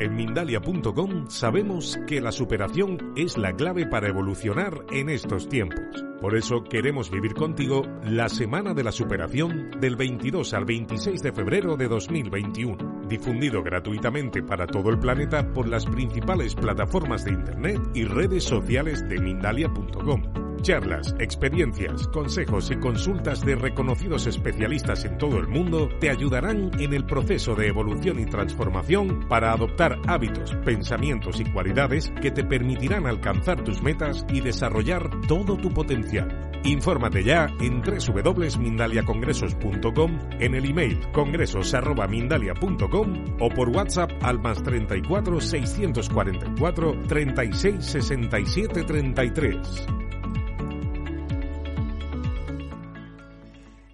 En 0.00 0.16
Mindalia.com 0.16 1.28
sabemos 1.28 1.98
que 2.06 2.22
la 2.22 2.32
superación 2.32 3.12
es 3.16 3.36
la 3.36 3.52
clave 3.52 3.84
para 3.84 4.08
evolucionar 4.08 4.86
en 4.90 5.10
estos 5.10 5.46
tiempos. 5.46 5.84
Por 6.22 6.38
eso 6.38 6.64
queremos 6.64 7.10
vivir 7.10 7.34
contigo 7.34 7.82
la 8.02 8.30
Semana 8.30 8.72
de 8.72 8.82
la 8.82 8.92
Superación 8.92 9.72
del 9.78 9.96
22 9.96 10.54
al 10.54 10.64
26 10.64 11.20
de 11.20 11.32
febrero 11.32 11.76
de 11.76 11.88
2021, 11.88 13.08
difundido 13.10 13.62
gratuitamente 13.62 14.42
para 14.42 14.66
todo 14.66 14.88
el 14.88 14.98
planeta 14.98 15.52
por 15.52 15.68
las 15.68 15.84
principales 15.84 16.54
plataformas 16.54 17.26
de 17.26 17.32
Internet 17.32 17.78
y 17.92 18.04
redes 18.04 18.44
sociales 18.44 19.06
de 19.06 19.20
Mindalia.com. 19.20 20.49
Charlas, 20.62 21.14
experiencias, 21.18 22.06
consejos 22.08 22.70
y 22.70 22.76
consultas 22.76 23.40
de 23.40 23.56
reconocidos 23.56 24.26
especialistas 24.26 25.04
en 25.04 25.18
todo 25.18 25.38
el 25.38 25.48
mundo 25.48 25.88
te 26.00 26.10
ayudarán 26.10 26.70
en 26.78 26.92
el 26.92 27.06
proceso 27.06 27.54
de 27.54 27.68
evolución 27.68 28.20
y 28.20 28.26
transformación 28.26 29.26
para 29.28 29.52
adoptar 29.52 29.98
hábitos, 30.06 30.54
pensamientos 30.64 31.40
y 31.40 31.44
cualidades 31.44 32.12
que 32.20 32.30
te 32.30 32.44
permitirán 32.44 33.06
alcanzar 33.06 33.64
tus 33.64 33.82
metas 33.82 34.26
y 34.30 34.40
desarrollar 34.40 35.10
todo 35.26 35.56
tu 35.56 35.70
potencial. 35.70 36.50
Infórmate 36.64 37.24
ya 37.24 37.46
en 37.60 37.80
www.mindaliacongresos.com, 37.80 40.18
en 40.38 40.54
el 40.54 40.66
email 40.66 41.00
congresos.mindalia.com 41.12 43.24
o 43.40 43.48
por 43.48 43.70
WhatsApp 43.70 44.12
al 44.22 44.38
más 44.40 44.62
34 44.62 45.40
644 45.40 47.02
36 47.08 47.82
67 47.82 48.84
33. 48.84 50.09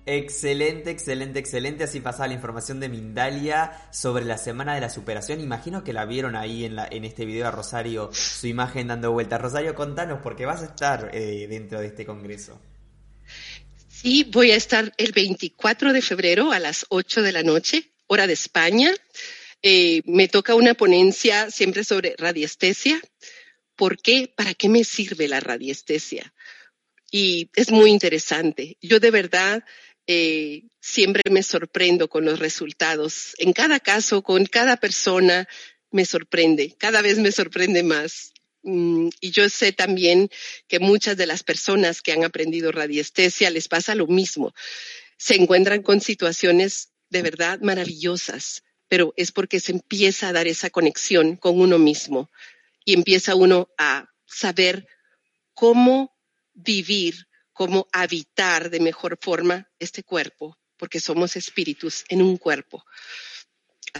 Excelente, 0.09 0.91
excelente, 0.91 1.41
excelente. 1.41 1.83
Así 1.83 1.99
pasaba 1.99 2.29
la 2.29 2.35
información 2.35 2.79
de 2.79 2.89
Mindalia 2.89 3.89
sobre 3.93 4.25
la 4.25 4.39
Semana 4.39 4.77
de 4.77 4.81
la 4.81 4.89
Superación. 4.89 5.41
Imagino 5.41 5.83
que 5.83 5.93
la 5.93 6.05
vieron 6.05 6.37
ahí 6.37 6.65
en, 6.65 7.05
este 7.05 7.25
video 7.25 7.49
a 7.49 7.51
Rosario, 7.51 8.11
su 8.13 8.47
imagen 8.47 8.87
dando 8.87 9.11
vuelta. 9.11 9.37
Rosario, 9.37 9.75
contanos, 9.75 10.21
porque 10.23 10.47
vas 10.47 10.63
a 10.63 10.67
estar 10.67 11.11
eh, 11.13 11.49
dentro 11.49 11.81
de 11.81 11.89
este 11.89 12.07
congreso. 12.07 12.61
Sí, 13.89 14.23
voy 14.31 14.53
a 14.53 14.57
estar 14.57 14.93
el 14.97 15.11
24 15.11 15.93
de 15.93 16.03
febrero 16.03 16.53
a 16.53 16.61
las 16.61 16.87
8 16.91 17.23
de 17.23 17.33
la 17.33 17.43
noche, 17.43 17.91
hora 18.07 18.29
de 18.29 18.35
España. 18.35 18.95
Eh, 19.61 20.03
me 20.05 20.29
toca 20.29 20.55
una 20.55 20.75
ponencia 20.75 21.51
siempre 21.51 21.83
sobre 21.83 22.15
radiestesia. 22.17 23.01
¿Por 23.75 24.01
qué? 24.01 24.33
¿Para 24.37 24.55
qué 24.55 24.69
me 24.69 24.85
sirve 24.85 25.27
la 25.27 25.41
radiestesia? 25.41 26.33
Y 27.11 27.51
es 27.57 27.73
muy 27.73 27.91
interesante. 27.91 28.77
Yo 28.81 29.01
de 29.01 29.11
verdad 29.11 29.65
eh, 30.07 30.65
siempre 30.81 31.23
me 31.31 31.43
sorprendo 31.43 32.09
con 32.09 32.25
los 32.25 32.39
resultados. 32.39 33.35
En 33.39 33.53
cada 33.53 33.81
caso, 33.81 34.23
con 34.23 34.47
cada 34.47 34.77
persona, 34.77 35.49
me 35.91 36.05
sorprende. 36.05 36.75
Cada 36.79 37.03
vez 37.03 37.19
me 37.19 37.33
sorprende 37.33 37.83
más. 37.83 38.33
Mm, 38.63 39.09
y 39.21 39.31
yo 39.31 39.49
sé 39.49 39.73
también 39.73 40.29
que 40.69 40.79
muchas 40.79 41.17
de 41.17 41.27
las 41.27 41.43
personas 41.43 42.03
que 42.03 42.13
han 42.13 42.25
aprendido 42.25 42.73
radiestesia 42.73 43.51
les 43.51 43.69
pasa 43.69 43.95
lo 43.95 44.07
mismo. 44.07 44.55
Se 45.17 45.37
encuentran 45.37 45.83
con 45.83 46.01
situaciones 46.01 46.91
de 47.09 47.23
verdad 47.23 47.61
maravillosas, 47.61 48.65
pero 48.89 49.15
es 49.17 49.33
porque 49.33 49.61
se 49.61 49.73
empieza 49.73 50.29
a 50.29 50.33
dar 50.33 50.47
esa 50.47 50.71
conexión 50.71 51.37
con 51.37 51.61
uno 51.61 51.79
mismo 51.79 52.31
y 52.85 52.95
empieza 52.95 53.35
uno 53.35 53.69
a 53.79 54.11
saber 54.27 54.87
cómo 55.55 56.15
vivir 56.55 57.27
cómo 57.57 57.89
habitar 57.91 58.69
de 58.69 58.81
mejor 58.81 59.19
forma 59.19 59.67
este 59.79 60.03
cuerpo, 60.03 60.59
porque 60.77 61.01
somos 61.01 61.37
espíritus 61.37 62.05
en 62.11 62.21
un 62.21 62.37
cuerpo. 62.37 62.85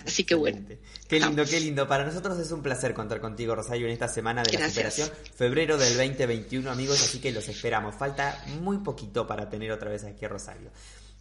Así 0.05 0.25
que 0.25 0.35
bueno. 0.35 0.69
Qué 1.09 1.19
lindo, 1.19 1.43
qué 1.47 1.59
lindo. 1.59 1.89
Para 1.89 2.05
nosotros 2.05 2.39
es 2.39 2.53
un 2.53 2.63
placer 2.63 2.93
contar 2.93 3.19
contigo, 3.19 3.55
Rosario, 3.55 3.87
en 3.87 3.95
esta 3.95 4.09
semana 4.09 4.43
de 4.43 4.59
la 4.59 4.69
superación. 4.69 5.11
Febrero 5.35 5.79
del 5.79 5.97
2021, 5.97 6.71
amigos, 6.71 7.03
así 7.03 7.19
que 7.19 7.33
los 7.33 7.49
esperamos. 7.49 7.95
Falta 7.95 8.45
muy 8.61 8.77
poquito 8.79 9.27
para 9.27 9.49
tener 9.49 9.73
otra 9.73 9.89
vez 9.89 10.05
aquí 10.05 10.27
a 10.27 10.29
Rosario. 10.29 10.71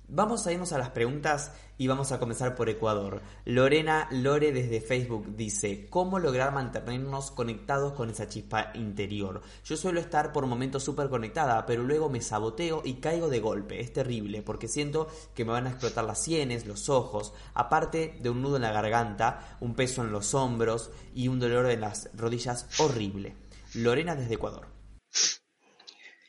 Vamos 0.07 0.45
a 0.45 0.51
irnos 0.51 0.71
a 0.71 0.77
las 0.77 0.91
preguntas 0.91 1.51
y 1.77 1.87
vamos 1.87 2.11
a 2.11 2.19
comenzar 2.19 2.55
por 2.55 2.69
Ecuador. 2.69 3.21
Lorena 3.43 4.07
Lore 4.11 4.51
desde 4.51 4.79
Facebook 4.79 5.35
dice, 5.35 5.87
¿cómo 5.89 6.19
lograr 6.19 6.53
mantenernos 6.53 7.31
conectados 7.31 7.93
con 7.93 8.09
esa 8.09 8.29
chispa 8.29 8.71
interior? 8.75 9.41
Yo 9.63 9.75
suelo 9.75 9.99
estar 9.99 10.31
por 10.31 10.45
momentos 10.45 10.83
súper 10.83 11.09
conectada, 11.09 11.65
pero 11.65 11.83
luego 11.83 12.09
me 12.09 12.21
saboteo 12.21 12.83
y 12.85 12.95
caigo 12.95 13.29
de 13.29 13.39
golpe. 13.39 13.79
Es 13.81 13.93
terrible 13.93 14.43
porque 14.43 14.67
siento 14.67 15.07
que 15.33 15.43
me 15.43 15.51
van 15.51 15.65
a 15.65 15.71
explotar 15.71 16.05
las 16.05 16.21
sienes, 16.21 16.67
los 16.67 16.87
ojos, 16.87 17.33
aparte 17.55 18.17
de 18.21 18.29
un 18.29 18.41
nudo 18.43 18.57
en 18.57 18.61
la 18.61 18.71
garganta, 18.71 19.57
un 19.59 19.73
peso 19.73 20.03
en 20.03 20.11
los 20.11 20.35
hombros 20.35 20.91
y 21.15 21.29
un 21.29 21.39
dolor 21.39 21.69
en 21.71 21.81
las 21.81 22.09
rodillas 22.15 22.67
horrible. 22.79 23.35
Lorena 23.73 24.15
desde 24.15 24.35
Ecuador. 24.35 24.67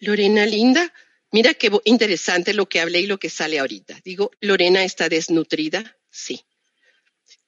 Lorena 0.01 0.45
linda, 0.47 0.93
Mira 1.37 1.53
qué 1.53 1.71
interesante 1.85 2.55
lo 2.55 2.67
que 2.67 2.81
hablé 2.81 3.01
y 3.01 3.07
lo 3.07 3.19
que 3.19 3.29
sale 3.29 3.59
ahorita. 3.59 4.01
Digo, 4.03 4.31
Lorena 4.41 4.85
está 4.85 5.11
desnutrida, 5.11 5.99
sí. 6.09 6.41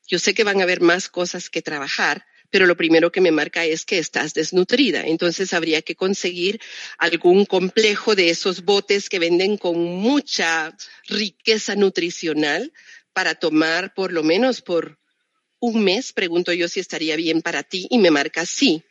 Yo 0.07 0.18
sé 0.18 0.35
que 0.35 0.44
van 0.44 0.61
a 0.61 0.64
haber 0.64 0.83
más 0.83 1.09
cosas 1.09 1.48
que 1.48 1.62
trabajar, 1.62 2.27
pero 2.51 2.66
lo 2.66 2.77
primero 2.77 3.11
que 3.11 3.22
me 3.22 3.31
marca 3.31 3.64
es 3.64 3.87
que 3.87 3.96
estás 3.96 4.35
desnutrida. 4.35 5.07
Entonces 5.07 5.55
habría 5.55 5.81
que 5.81 5.94
conseguir 5.94 6.61
algún 6.98 7.46
complejo 7.46 8.14
de 8.14 8.29
esos 8.29 8.62
botes 8.62 9.09
que 9.09 9.18
venden 9.18 9.57
con 9.57 9.83
mucha 9.83 10.77
riqueza 11.07 11.74
nutricional 11.74 12.74
para 13.14 13.37
tomar 13.37 13.94
por 13.94 14.12
lo 14.12 14.22
menos 14.22 14.61
por 14.61 14.98
un 15.61 15.83
mes. 15.83 16.12
Pregunto 16.12 16.53
yo 16.53 16.68
si 16.68 16.79
estaría 16.79 17.16
bien 17.16 17.40
para 17.40 17.62
ti 17.62 17.87
y 17.88 17.96
me 17.96 18.11
marca 18.11 18.44
sí, 18.44 18.83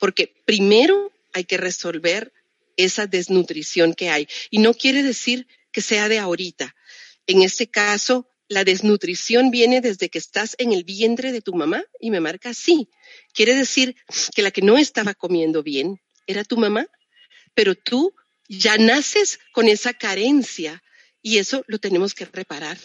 porque 0.00 0.34
primero 0.44 1.12
hay 1.32 1.44
que 1.44 1.56
resolver 1.56 2.32
esa 2.84 3.06
desnutrición 3.06 3.94
que 3.94 4.10
hay. 4.10 4.28
Y 4.50 4.58
no 4.58 4.74
quiere 4.74 5.02
decir 5.02 5.46
que 5.72 5.80
sea 5.80 6.08
de 6.08 6.18
ahorita. 6.18 6.74
En 7.26 7.42
este 7.42 7.68
caso, 7.68 8.28
la 8.48 8.64
desnutrición 8.64 9.50
viene 9.50 9.80
desde 9.80 10.08
que 10.08 10.18
estás 10.18 10.56
en 10.58 10.72
el 10.72 10.82
vientre 10.82 11.30
de 11.30 11.40
tu 11.40 11.54
mamá 11.54 11.84
y 12.00 12.10
me 12.10 12.20
marca 12.20 12.50
así. 12.50 12.88
Quiere 13.32 13.54
decir 13.54 13.94
que 14.34 14.42
la 14.42 14.50
que 14.50 14.62
no 14.62 14.76
estaba 14.76 15.14
comiendo 15.14 15.62
bien 15.62 16.00
era 16.26 16.42
tu 16.42 16.56
mamá, 16.56 16.86
pero 17.54 17.76
tú 17.76 18.14
ya 18.48 18.76
naces 18.76 19.38
con 19.52 19.68
esa 19.68 19.92
carencia 19.92 20.82
y 21.22 21.38
eso 21.38 21.62
lo 21.68 21.78
tenemos 21.78 22.14
que 22.14 22.24
reparar. 22.24 22.78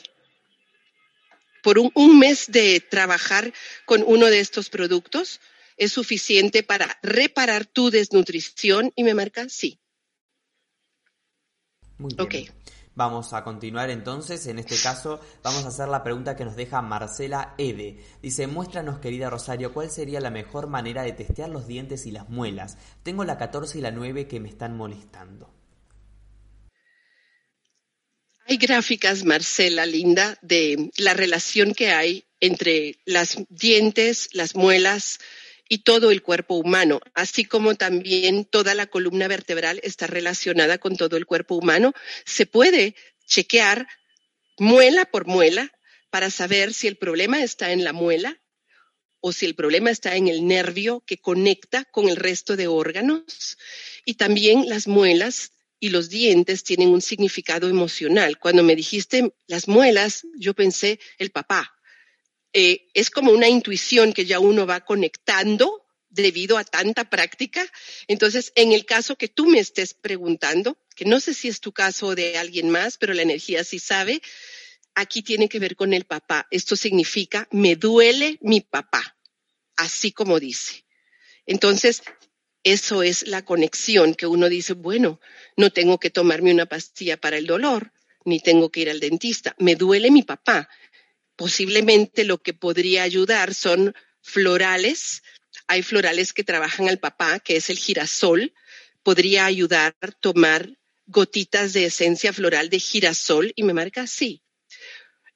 Por 1.63 1.79
un, 1.79 1.91
un 1.95 2.19
mes 2.19 2.45
de 2.47 2.79
trabajar 2.79 3.51
con 3.86 4.03
uno 4.05 4.27
de 4.27 4.39
estos 4.39 4.69
productos, 4.69 5.39
es 5.77 5.91
suficiente 5.91 6.63
para 6.63 6.99
reparar 7.01 7.65
tu 7.65 7.89
desnutrición 7.89 8.93
y 8.95 9.03
me 9.03 9.13
marca 9.13 9.49
sí. 9.49 9.79
Muy 11.97 12.13
bien. 12.15 12.45
Vamos 12.95 13.34
a 13.34 13.43
continuar 13.43 13.89
entonces, 13.89 14.47
en 14.47 14.58
este 14.58 14.77
caso 14.77 15.19
vamos 15.43 15.65
a 15.65 15.67
hacer 15.67 15.89
la 15.89 16.01
pregunta 16.01 16.38
que 16.38 16.45
nos 16.45 16.55
deja 16.55 16.81
Marcela 16.81 17.53
Ede. 17.58 17.97
Dice, 18.21 18.47
muéstranos 18.47 18.99
querida 18.99 19.29
Rosario, 19.29 19.73
¿cuál 19.73 19.91
sería 19.91 20.21
la 20.21 20.29
mejor 20.29 20.67
manera 20.67 21.03
de 21.03 21.12
testear 21.12 21.49
los 21.49 21.67
dientes 21.67 22.05
y 22.05 22.12
las 22.12 22.29
muelas? 22.29 22.77
Tengo 23.03 23.25
la 23.25 23.38
14 23.38 23.79
y 23.79 23.81
la 23.81 23.91
9 23.91 24.27
que 24.27 24.39
me 24.39 24.47
están 24.47 24.77
molestando. 24.77 25.53
Hay 28.47 28.58
gráficas, 28.58 29.25
Marcela, 29.25 29.86
linda, 29.86 30.38
de 30.41 30.91
la 30.97 31.13
relación 31.13 31.73
que 31.73 31.91
hay 31.91 32.23
entre 32.39 32.97
las 33.03 33.39
dientes, 33.49 34.29
las 34.31 34.55
muelas, 34.55 35.19
y 35.67 35.80
todo 35.80 36.12
el 36.12 36.21
cuerpo 36.21 36.56
humano, 36.56 37.01
así 37.13 37.45
como 37.45 37.75
también 37.75 38.45
toda 38.45 38.75
la 38.75 38.86
columna 38.86 39.28
vertebral 39.28 39.80
está 39.84 40.08
relacionada 40.08 40.78
con 40.78 40.95
todo 40.95 41.17
el 41.17 41.25
cuerpo 41.25 41.56
humano. 41.56 41.93
Se 42.25 42.45
puede 42.45 42.95
chequear 43.25 43.88
muela 44.58 45.06
por 45.06 45.25
muela 45.25 45.71
para 46.10 46.30
saber 46.30 46.73
si 46.73 46.88
el 46.88 46.97
problema 46.97 47.43
está 47.43 47.71
en 47.71 47.84
la 47.84 47.93
muela 47.93 48.39
o 49.19 49.32
si 49.32 49.47
el 49.47 49.56
problema 49.56 49.89
está 49.89 50.15
en 50.15 50.28
el 50.28 50.47
nervio 50.47 51.04
que 51.06 51.17
conecta 51.17 51.84
con 51.86 52.10
el 52.10 52.15
resto 52.15 52.56
de 52.56 52.67
órganos. 52.67 53.58
Y 54.06 54.13
también 54.13 54.69
las 54.69 54.88
muelas 54.88 55.54
y 55.80 55.89
los 55.89 56.10
dientes 56.10 56.63
tienen 56.63 56.89
un 56.89 57.01
significado 57.01 57.67
emocional. 57.67 58.38
Cuando 58.38 58.63
me 58.63 58.75
dijiste 58.75 59.34
las 59.47 59.67
muelas, 59.67 60.28
yo 60.38 60.54
pensé 60.54 60.99
el 61.17 61.32
papá, 61.32 61.74
eh, 62.57 62.87
es 62.93 63.09
como 63.09 63.33
una 63.33 63.49
intuición 63.49 64.13
que 64.13 64.25
ya 64.25 64.39
uno 64.39 64.65
va 64.65 64.79
conectando 64.79 65.85
debido 66.07 66.57
a 66.57 66.63
tanta 66.63 67.09
práctica. 67.09 67.69
Entonces, 68.07 68.53
en 68.55 68.71
el 68.71 68.85
caso 68.85 69.17
que 69.17 69.27
tú 69.27 69.45
me 69.45 69.59
estés 69.59 69.93
preguntando, 69.93 70.77
que 70.95 71.03
no 71.03 71.19
sé 71.19 71.33
si 71.33 71.49
es 71.49 71.59
tu 71.59 71.73
caso 71.73 72.07
o 72.07 72.15
de 72.15 72.37
alguien 72.37 72.69
más, 72.69 72.97
pero 72.97 73.13
la 73.13 73.23
energía 73.23 73.65
sí 73.65 73.77
sabe, 73.77 74.21
aquí 74.93 75.21
tiene 75.21 75.49
que 75.49 75.59
ver 75.59 75.75
con 75.75 75.91
el 75.91 76.05
papá. 76.05 76.47
Esto 76.49 76.77
significa, 76.77 77.45
me 77.51 77.75
duele 77.75 78.37
mi 78.39 78.61
papá, 78.61 79.17
así 79.75 80.13
como 80.13 80.39
dice. 80.39 80.85
Entonces, 81.45 82.03
eso 82.63 83.03
es 83.03 83.27
la 83.27 83.43
conexión 83.43 84.15
que 84.15 84.27
uno 84.27 84.47
dice, 84.47 84.75
bueno, 84.75 85.19
no 85.57 85.71
tengo 85.71 85.99
que 85.99 86.09
tomarme 86.09 86.53
una 86.53 86.67
pastilla 86.67 87.17
para 87.17 87.35
el 87.35 87.47
dolor, 87.47 87.91
ni 88.23 88.39
tengo 88.39 88.71
que 88.71 88.79
ir 88.79 88.89
al 88.89 89.01
dentista, 89.01 89.55
me 89.59 89.75
duele 89.75 90.09
mi 90.09 90.23
papá 90.23 90.69
posiblemente 91.36 92.24
lo 92.24 92.41
que 92.41 92.54
podría 92.54 93.04
ayudar 93.04 93.54
son 93.54 93.93
florales. 94.21 95.24
Hay 95.67 95.84
florales 95.84 96.34
que 96.34 96.43
trabajan 96.43 96.89
al 96.89 97.00
papá, 97.00 97.39
que 97.39 97.58
es 97.58 97.69
el 97.69 97.78
girasol. 97.78 98.54
Podría 99.04 99.45
ayudar 99.45 99.95
a 100.02 100.12
tomar 100.12 100.78
gotitas 101.08 101.74
de 101.74 101.86
esencia 101.86 102.34
floral 102.34 102.69
de 102.69 102.80
girasol 102.80 103.54
y 103.56 103.63
me 103.63 103.74
marca 103.74 104.02
así. 104.02 104.41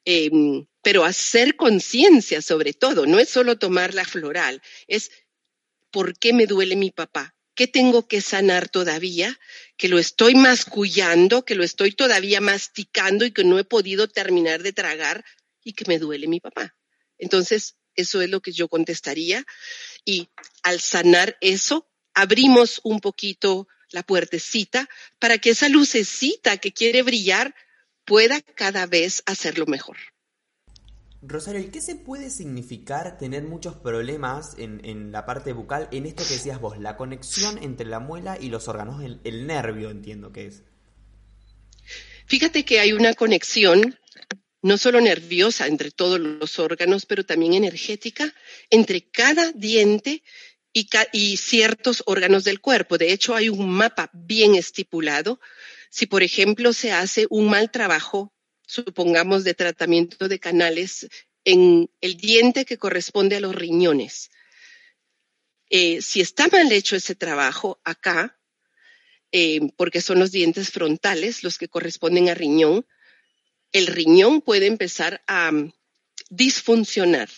Em, 0.05 0.65
pero 0.81 1.03
hacer 1.03 1.55
conciencia 1.55 2.41
sobre 2.41 2.73
todo, 2.73 3.05
no 3.05 3.19
es 3.19 3.29
solo 3.29 3.57
tomar 3.57 3.93
la 3.93 4.05
floral, 4.05 4.61
es 4.87 5.11
por 5.91 6.17
qué 6.17 6.33
me 6.33 6.47
duele 6.47 6.75
mi 6.75 6.89
papá, 6.89 7.35
qué 7.53 7.67
tengo 7.67 8.07
que 8.07 8.21
sanar 8.21 8.69
todavía, 8.69 9.37
que 9.75 9.89
lo 9.89 9.99
estoy 9.99 10.35
mascullando, 10.35 11.43
que 11.43 11.55
lo 11.55 11.63
estoy 11.63 11.91
todavía 11.91 12.41
masticando 12.41 13.25
y 13.25 13.31
que 13.31 13.43
no 13.43 13.59
he 13.59 13.65
podido 13.65 14.07
terminar 14.07 14.63
de 14.63 14.73
tragar 14.73 15.25
y 15.69 15.73
que 15.73 15.85
me 15.87 15.99
duele 15.99 16.27
mi 16.27 16.39
papá. 16.39 16.75
Entonces, 17.17 17.75
eso 17.95 18.21
es 18.21 18.29
lo 18.29 18.41
que 18.41 18.51
yo 18.51 18.67
contestaría. 18.67 19.45
Y 20.05 20.29
al 20.63 20.79
sanar 20.79 21.37
eso, 21.41 21.87
abrimos 22.13 22.81
un 22.83 22.99
poquito 22.99 23.67
la 23.91 24.03
puertecita 24.03 24.89
para 25.19 25.37
que 25.37 25.51
esa 25.51 25.69
lucecita 25.69 26.57
que 26.57 26.73
quiere 26.73 27.03
brillar 27.03 27.55
pueda 28.05 28.41
cada 28.41 28.85
vez 28.85 29.23
hacerlo 29.25 29.65
mejor. 29.65 29.97
Rosario, 31.21 31.59
¿y 31.59 31.69
qué 31.69 31.81
se 31.81 31.95
puede 31.95 32.29
significar 32.29 33.17
tener 33.17 33.43
muchos 33.43 33.75
problemas 33.75 34.55
en, 34.57 35.11
la 35.11 35.25
parte 35.25 35.51
bucal, 35.51 35.89
en 35.91 36.05
esto 36.05 36.23
que 36.23 36.33
decías 36.33 36.61
vos, 36.61 36.79
la 36.79 36.95
conexión 36.95 37.61
entre 37.61 37.85
la 37.85 37.99
muela 37.99 38.37
y 38.39 38.49
los 38.49 38.69
órganos, 38.69 39.03
el 39.03 39.45
nervio 39.45 39.89
entiendo 39.89 40.31
que 40.31 40.47
es? 40.47 40.63
Fíjate 42.25 42.63
que 42.63 42.79
hay 42.79 42.93
una 42.93 43.15
conexión 43.15 43.97
no 44.61 44.77
solo 44.77 44.99
nerviosa 45.01 45.67
entre 45.67 45.91
todos 45.91 46.19
los 46.19 46.59
órganos, 46.59 47.05
pero 47.05 47.25
también 47.25 47.53
energética 47.53 48.33
entre 48.69 49.09
cada 49.09 49.51
diente 49.51 50.23
y, 51.11 51.37
ciertos 51.37 52.03
órganos 52.05 52.43
del 52.43 52.61
cuerpo. 52.61 52.97
De 52.97 53.11
hecho, 53.11 53.35
hay 53.35 53.49
un 53.49 53.69
mapa 53.69 54.09
bien 54.13 54.55
estipulado. 54.55 55.39
Si, 55.89 56.05
por 56.05 56.23
ejemplo, 56.23 56.73
se 56.73 56.91
hace 56.91 57.25
un 57.29 57.49
mal 57.49 57.71
trabajo, 57.71 58.33
supongamos, 58.67 59.43
de 59.43 59.53
tratamiento 59.53 60.27
de 60.27 60.39
canales 60.39 61.07
en 61.45 61.89
el 62.01 62.17
diente 62.17 62.65
que 62.65 62.77
corresponde 62.77 63.37
a 63.37 63.39
los 63.39 63.55
riñones, 63.55 64.29
eh, 65.69 66.01
si 66.01 66.21
está 66.21 66.47
mal 66.47 66.71
hecho 66.71 66.95
ese 66.95 67.15
trabajo 67.15 67.79
acá, 67.83 68.39
eh, 69.31 69.71
porque 69.77 70.01
son 70.01 70.19
los 70.19 70.31
dientes 70.31 70.71
frontales 70.71 71.43
los 71.43 71.57
que 71.57 71.67
corresponden 71.67 72.29
a 72.29 72.33
riñón, 72.33 72.85
el 73.71 73.87
riñón 73.87 74.41
puede 74.41 74.65
empezar 74.65 75.21
a 75.27 75.51
mm, 75.51 75.71
disfuncionar. 76.29 77.29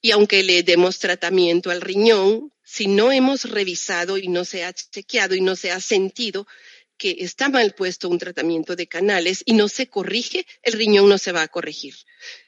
Y 0.00 0.10
aunque 0.10 0.42
le 0.42 0.62
demos 0.62 0.98
tratamiento 0.98 1.70
al 1.70 1.80
riñón, 1.80 2.52
si 2.64 2.86
no 2.86 3.12
hemos 3.12 3.50
revisado 3.50 4.18
y 4.18 4.28
no 4.28 4.44
se 4.44 4.64
ha 4.64 4.72
chequeado 4.72 5.34
y 5.34 5.40
no 5.40 5.56
se 5.56 5.70
ha 5.70 5.80
sentido 5.80 6.46
que 6.96 7.16
está 7.20 7.48
mal 7.48 7.74
puesto 7.74 8.08
un 8.08 8.18
tratamiento 8.18 8.76
de 8.76 8.86
canales 8.86 9.42
y 9.44 9.54
no 9.54 9.68
se 9.68 9.88
corrige, 9.88 10.46
el 10.62 10.74
riñón 10.74 11.08
no 11.08 11.18
se 11.18 11.32
va 11.32 11.42
a 11.42 11.48
corregir. 11.48 11.94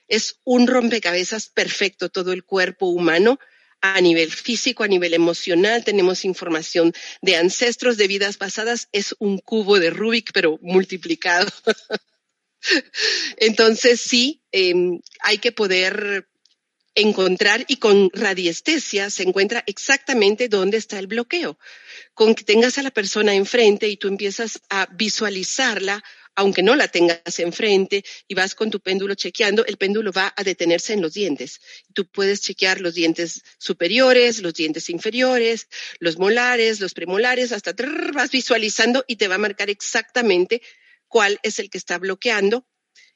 Es 0.08 0.36
un 0.44 0.66
rompecabezas 0.66 1.48
perfecto 1.48 2.08
todo 2.08 2.32
el 2.32 2.44
cuerpo 2.44 2.86
humano 2.86 3.38
a 3.80 4.00
nivel 4.00 4.30
físico, 4.30 4.82
a 4.82 4.88
nivel 4.88 5.12
emocional, 5.12 5.84
tenemos 5.84 6.24
información 6.24 6.94
de 7.20 7.36
ancestros, 7.36 7.98
de 7.98 8.08
vidas 8.08 8.38
pasadas, 8.38 8.88
es 8.92 9.14
un 9.18 9.38
cubo 9.38 9.78
de 9.78 9.90
Rubik, 9.90 10.32
pero 10.32 10.58
multiplicado. 10.62 11.50
Entonces 13.36 14.00
sí, 14.00 14.42
em, 14.52 15.00
hay 15.20 15.38
que 15.38 15.52
poder 15.52 16.28
encontrar 16.94 17.64
y 17.68 17.76
con 17.76 18.10
radiestesia 18.12 19.10
se 19.10 19.24
encuentra 19.24 19.64
exactamente 19.66 20.48
dónde 20.48 20.76
está 20.76 20.98
el 20.98 21.06
bloqueo. 21.06 21.58
Con 22.14 22.34
que 22.34 22.44
tengas 22.44 22.78
a 22.78 22.82
la 22.82 22.90
persona 22.90 23.34
enfrente 23.34 23.88
y 23.88 23.96
tú 23.96 24.08
empiezas 24.08 24.60
a 24.70 24.86
visualizarla, 24.92 26.04
aunque 26.36 26.62
no 26.62 26.74
la 26.74 26.88
tengas 26.88 27.38
enfrente 27.38 28.04
y 28.26 28.34
vas 28.34 28.54
con 28.54 28.70
tu 28.70 28.80
péndulo 28.80 29.14
chequeando, 29.14 29.64
el 29.66 29.76
péndulo 29.76 30.12
va 30.12 30.32
a 30.36 30.44
detenerse 30.44 30.92
en 30.92 31.00
los 31.00 31.14
dientes. 31.14 31.60
Tú 31.92 32.06
puedes 32.06 32.42
chequear 32.42 32.80
los 32.80 32.94
dientes 32.94 33.42
superiores, 33.58 34.40
los 34.40 34.54
dientes 34.54 34.88
inferiores, 34.90 35.68
los 35.98 36.18
molares, 36.18 36.80
los 36.80 36.94
premolares, 36.94 37.52
hasta 37.52 37.72
vas 38.12 38.30
visualizando 38.30 39.04
y 39.06 39.16
te 39.16 39.28
va 39.28 39.36
a 39.36 39.38
marcar 39.38 39.70
exactamente 39.70 40.62
cuál 41.14 41.38
es 41.44 41.60
el 41.60 41.70
que 41.70 41.78
está 41.78 41.96
bloqueando 41.98 42.66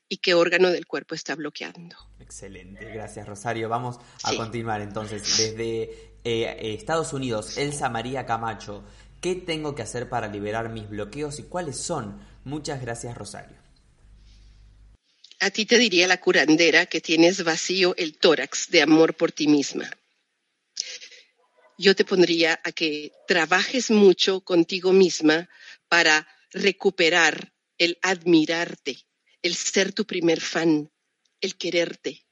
y 0.09 0.19
qué 0.19 0.35
órgano 0.35 0.71
del 0.71 0.87
cuerpo 0.87 1.17
está 1.17 1.35
bloqueando. 1.35 1.97
Excelente, 2.21 2.85
gracias 2.93 3.27
Rosario. 3.27 3.69
Vamos 3.69 3.99
a 4.23 4.37
continuar 4.37 4.83
entonces. 4.83 5.37
Desde 5.37 6.13
eh, 6.23 6.75
Estados 6.79 7.13
Unidos, 7.13 7.59
Elsa 7.59 7.89
María 7.89 8.25
Camacho, 8.25 8.85
¿qué 9.21 9.35
tengo 9.35 9.75
que 9.75 9.83
hacer 9.83 10.09
para 10.09 10.29
liberar 10.29 10.69
mis 10.69 10.89
bloqueos 10.89 11.41
y 11.41 11.43
cuáles 11.43 11.77
son? 11.77 12.21
Muchas 12.45 12.81
gracias 12.81 13.19
Rosario. 13.19 13.57
A 15.41 15.51
ti 15.51 15.67
te 15.67 15.77
diría 15.77 16.07
la 16.07 16.21
curandera 16.21 16.87
que 16.87 17.01
tienes 17.01 17.43
vacío 17.43 17.97
el 17.97 18.17
tórax 18.17 18.71
de 18.71 18.81
amor 18.81 19.15
por 19.15 19.33
ti 19.33 19.49
misma. 19.49 19.91
Yo 21.77 21.97
te 21.97 22.05
pondría 22.05 22.61
a 22.63 22.71
que 22.71 23.11
trabajes 23.27 23.91
mucho 23.91 24.43
contigo 24.43 24.93
misma 24.93 25.49
para 25.89 26.29
recuperar 26.53 27.58
el 27.79 27.99
admirarte, 28.03 28.99
el 29.43 29.55
ser 29.55 29.93
tu 29.93 30.05
primer 30.05 30.41
fan, 30.41 30.91
el 31.41 31.57
quererte, 31.57 32.27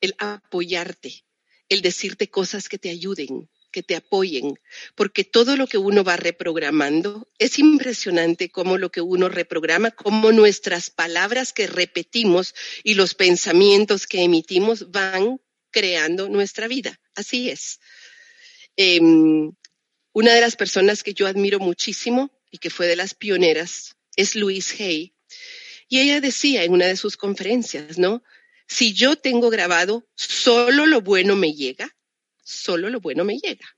el 0.00 0.14
apoyarte, 0.18 1.24
el 1.68 1.82
decirte 1.82 2.28
cosas 2.28 2.68
que 2.68 2.78
te 2.78 2.90
ayuden, 2.90 3.48
que 3.70 3.82
te 3.82 3.96
apoyen, 3.96 4.58
porque 4.94 5.24
todo 5.24 5.56
lo 5.56 5.66
que 5.66 5.78
uno 5.78 6.04
va 6.04 6.16
reprogramando 6.16 7.28
es 7.38 7.58
impresionante 7.58 8.50
cómo 8.50 8.78
lo 8.78 8.90
que 8.90 9.00
uno 9.00 9.28
reprograma, 9.28 9.90
cómo 9.90 10.32
nuestras 10.32 10.90
palabras 10.90 11.52
que 11.52 11.66
repetimos 11.66 12.54
y 12.82 12.94
los 12.94 13.14
pensamientos 13.14 14.06
que 14.06 14.22
emitimos 14.22 14.90
van 14.90 15.40
creando 15.70 16.28
nuestra 16.28 16.66
vida. 16.68 17.00
Así 17.14 17.50
es. 17.50 17.80
Em, 18.76 19.52
una 20.12 20.34
de 20.34 20.40
las 20.40 20.56
personas 20.56 21.02
que 21.02 21.14
yo 21.14 21.26
admiro 21.26 21.60
muchísimo 21.60 22.30
y 22.50 22.58
que 22.58 22.70
fue 22.70 22.88
de 22.88 22.96
las 22.96 23.14
pioneras 23.14 23.96
es 24.16 24.34
Louise 24.34 24.82
Hay. 24.82 25.14
Y 25.88 26.00
ella 26.00 26.20
decía 26.20 26.64
en 26.64 26.72
una 26.72 26.86
de 26.86 26.96
sus 26.96 27.16
conferencias, 27.16 27.98
¿no? 27.98 28.22
Si 28.66 28.92
yo 28.92 29.16
tengo 29.16 29.50
grabado, 29.50 30.08
solo 30.14 30.86
lo 30.86 31.00
bueno 31.00 31.34
me 31.34 31.52
llega, 31.52 31.96
solo 32.44 32.88
lo 32.88 33.00
bueno 33.00 33.24
me 33.24 33.38
llega. 33.38 33.76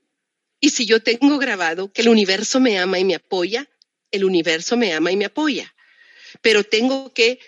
Y 0.61 0.70
si 0.70 0.87
yo 0.87 1.03
tengo 1.03 1.39
grabado 1.39 1.93
que 1.93 2.03
el 2.03 2.09
universo 2.09 2.61
me 2.61 2.78
ama 2.78 2.99
y 2.99 3.05
me 3.05 3.14
apoya, 3.14 3.68
el 4.11 4.24
universo 4.24 4.76
me 4.76 4.93
ama 4.93 5.11
y 5.11 5.16
me 5.16 5.24
apoya. 5.24 5.74
Pero 6.41 6.62
tengo 6.62 7.12
que 7.14 7.41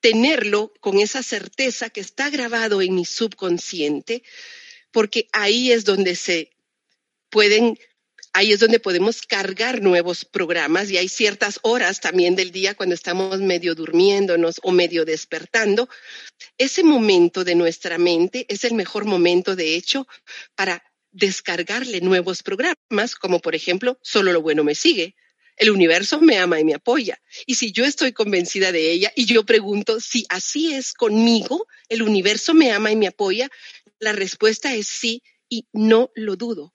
tenerlo 0.00 0.72
con 0.80 0.98
esa 0.98 1.22
certeza 1.22 1.90
que 1.90 2.00
está 2.00 2.28
grabado 2.30 2.82
en 2.82 2.94
mi 2.94 3.04
subconsciente, 3.04 4.22
porque 4.90 5.28
ahí 5.32 5.72
es 5.72 5.84
donde 5.84 6.16
se 6.16 6.50
pueden 7.28 7.78
ahí 8.32 8.52
es 8.52 8.60
donde 8.60 8.80
podemos 8.80 9.22
cargar 9.22 9.82
nuevos 9.82 10.24
programas 10.24 10.90
y 10.90 10.96
hay 10.96 11.08
ciertas 11.08 11.58
horas 11.62 12.00
también 12.00 12.36
del 12.36 12.52
día 12.52 12.74
cuando 12.74 12.94
estamos 12.94 13.40
medio 13.40 13.74
durmiéndonos 13.74 14.60
o 14.62 14.70
medio 14.70 15.04
despertando. 15.04 15.88
Ese 16.56 16.84
momento 16.84 17.44
de 17.44 17.54
nuestra 17.54 17.98
mente 17.98 18.46
es 18.48 18.64
el 18.64 18.74
mejor 18.74 19.04
momento, 19.04 19.56
de 19.56 19.74
hecho, 19.74 20.06
para 20.54 20.82
descargarle 21.12 22.00
nuevos 22.00 22.42
programas, 22.42 23.14
como 23.20 23.40
por 23.40 23.54
ejemplo, 23.54 23.98
solo 24.02 24.32
lo 24.32 24.42
bueno 24.42 24.62
me 24.64 24.74
sigue. 24.74 25.16
El 25.56 25.70
universo 25.70 26.20
me 26.20 26.38
ama 26.38 26.58
y 26.58 26.64
me 26.64 26.74
apoya. 26.74 27.20
Y 27.44 27.56
si 27.56 27.72
yo 27.72 27.84
estoy 27.84 28.12
convencida 28.12 28.72
de 28.72 28.92
ella 28.92 29.12
y 29.14 29.26
yo 29.26 29.44
pregunto 29.44 30.00
si 30.00 30.24
así 30.30 30.72
es 30.72 30.94
conmigo, 30.94 31.66
el 31.88 32.02
universo 32.02 32.54
me 32.54 32.70
ama 32.72 32.92
y 32.92 32.96
me 32.96 33.08
apoya, 33.08 33.50
la 33.98 34.12
respuesta 34.12 34.74
es 34.74 34.86
sí 34.86 35.22
y 35.50 35.66
no 35.72 36.10
lo 36.14 36.36
dudo 36.36 36.72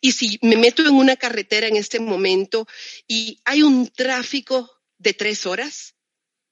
y 0.00 0.12
si 0.12 0.38
me 0.42 0.56
meto 0.56 0.82
en 0.82 0.94
una 0.94 1.16
carretera 1.16 1.66
en 1.66 1.76
este 1.76 2.00
momento 2.00 2.66
y 3.06 3.40
hay 3.44 3.62
un 3.62 3.88
tráfico 3.88 4.70
de 4.98 5.14
tres 5.14 5.46
horas, 5.46 5.94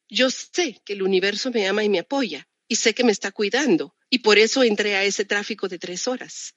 yo 0.09 0.31
sé 0.31 0.81
que 0.85 0.93
el 0.93 1.03
universo 1.03 1.51
me 1.51 1.67
ama 1.67 1.85
y 1.85 1.89
me 1.89 2.01
apoya 2.01 2.49
y 2.69 2.77
sé 2.77 2.95
que 2.95 3.05
me 3.05 3.13
está 3.13 3.33
cuidando 3.33 3.95
y 4.11 4.19
por 4.19 4.39
eso 4.39 4.63
entré 4.63 4.97
a 4.97 5.05
ese 5.05 5.25
tráfico 5.25 5.69
de 5.69 5.79
tres 5.79 6.07
horas. 6.07 6.55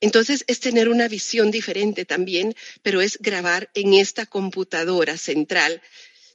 Entonces 0.00 0.44
es 0.48 0.60
tener 0.60 0.88
una 0.88 1.08
visión 1.08 1.50
diferente 1.50 2.04
también, 2.04 2.54
pero 2.82 3.00
es 3.00 3.18
grabar 3.18 3.70
en 3.74 3.94
esta 3.94 4.26
computadora 4.26 5.16
central, 5.16 5.80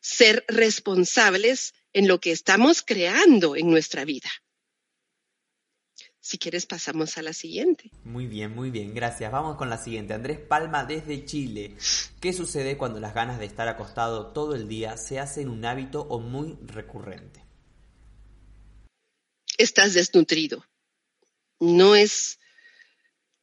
ser 0.01 0.43
responsables 0.47 1.73
en 1.93 2.07
lo 2.07 2.19
que 2.19 2.31
estamos 2.31 2.81
creando 2.81 3.55
en 3.55 3.69
nuestra 3.69 4.05
vida. 4.05 4.29
Si 6.21 6.37
quieres, 6.37 6.65
pasamos 6.65 7.17
a 7.17 7.21
la 7.21 7.33
siguiente. 7.33 7.91
Muy 8.03 8.27
bien, 8.27 8.53
muy 8.53 8.71
bien, 8.71 8.93
gracias. 8.93 9.31
Vamos 9.31 9.55
con 9.55 9.69
la 9.69 9.77
siguiente. 9.77 10.13
Andrés 10.13 10.39
Palma 10.39 10.83
desde 10.85 11.23
Chile. 11.25 11.77
¿Qué 12.19 12.33
sucede 12.33 12.77
cuando 12.77 12.99
las 12.99 13.13
ganas 13.13 13.39
de 13.39 13.45
estar 13.45 13.67
acostado 13.67 14.33
todo 14.33 14.53
el 14.55 14.67
día 14.67 14.97
se 14.97 15.19
hacen 15.19 15.47
un 15.49 15.63
hábito 15.63 16.01
o 16.01 16.19
muy 16.19 16.57
recurrente? 16.65 17.43
Estás 19.57 19.93
desnutrido. 19.93 20.65
no 21.59 21.95
es 21.95 22.39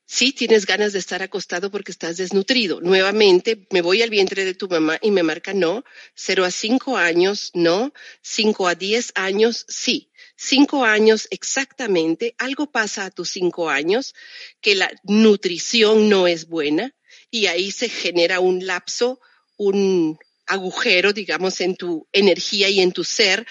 Sí, 0.08 0.32
tienes 0.32 0.66
ganas 0.66 0.92
de 0.92 1.00
estar 1.00 1.20
acostado 1.20 1.68
porque 1.72 1.90
estás 1.90 2.16
desnutrido. 2.16 2.80
Nuevamente, 2.80 3.66
me 3.72 3.82
voy 3.82 4.02
al 4.02 4.10
vientre 4.10 4.44
de 4.44 4.54
tu 4.54 4.68
mamá 4.68 4.98
y 5.02 5.10
me 5.10 5.24
marca 5.24 5.52
no. 5.52 5.84
Cero 6.14 6.44
a 6.44 6.52
cinco 6.52 6.96
años, 6.96 7.50
no. 7.54 7.92
Cinco 8.22 8.68
a 8.68 8.76
diez 8.76 9.10
años, 9.16 9.66
sí. 9.68 10.12
Cinco 10.36 10.84
años 10.84 11.28
exactamente. 11.30 12.34
Algo 12.38 12.70
pasa 12.70 13.06
a 13.06 13.10
tus 13.10 13.30
cinco 13.30 13.70
años 13.70 14.14
que 14.60 14.74
la 14.74 14.90
nutrición 15.04 16.08
no 16.08 16.26
es 16.26 16.46
buena 16.48 16.94
y 17.30 17.46
ahí 17.46 17.70
se 17.70 17.88
genera 17.88 18.40
un 18.40 18.66
lapso, 18.66 19.20
un 19.56 20.18
agujero, 20.46 21.12
digamos, 21.12 21.60
en 21.60 21.76
tu 21.76 22.06
energía 22.12 22.68
y 22.68 22.80
en 22.80 22.92
tu 22.92 23.02
ser 23.02 23.46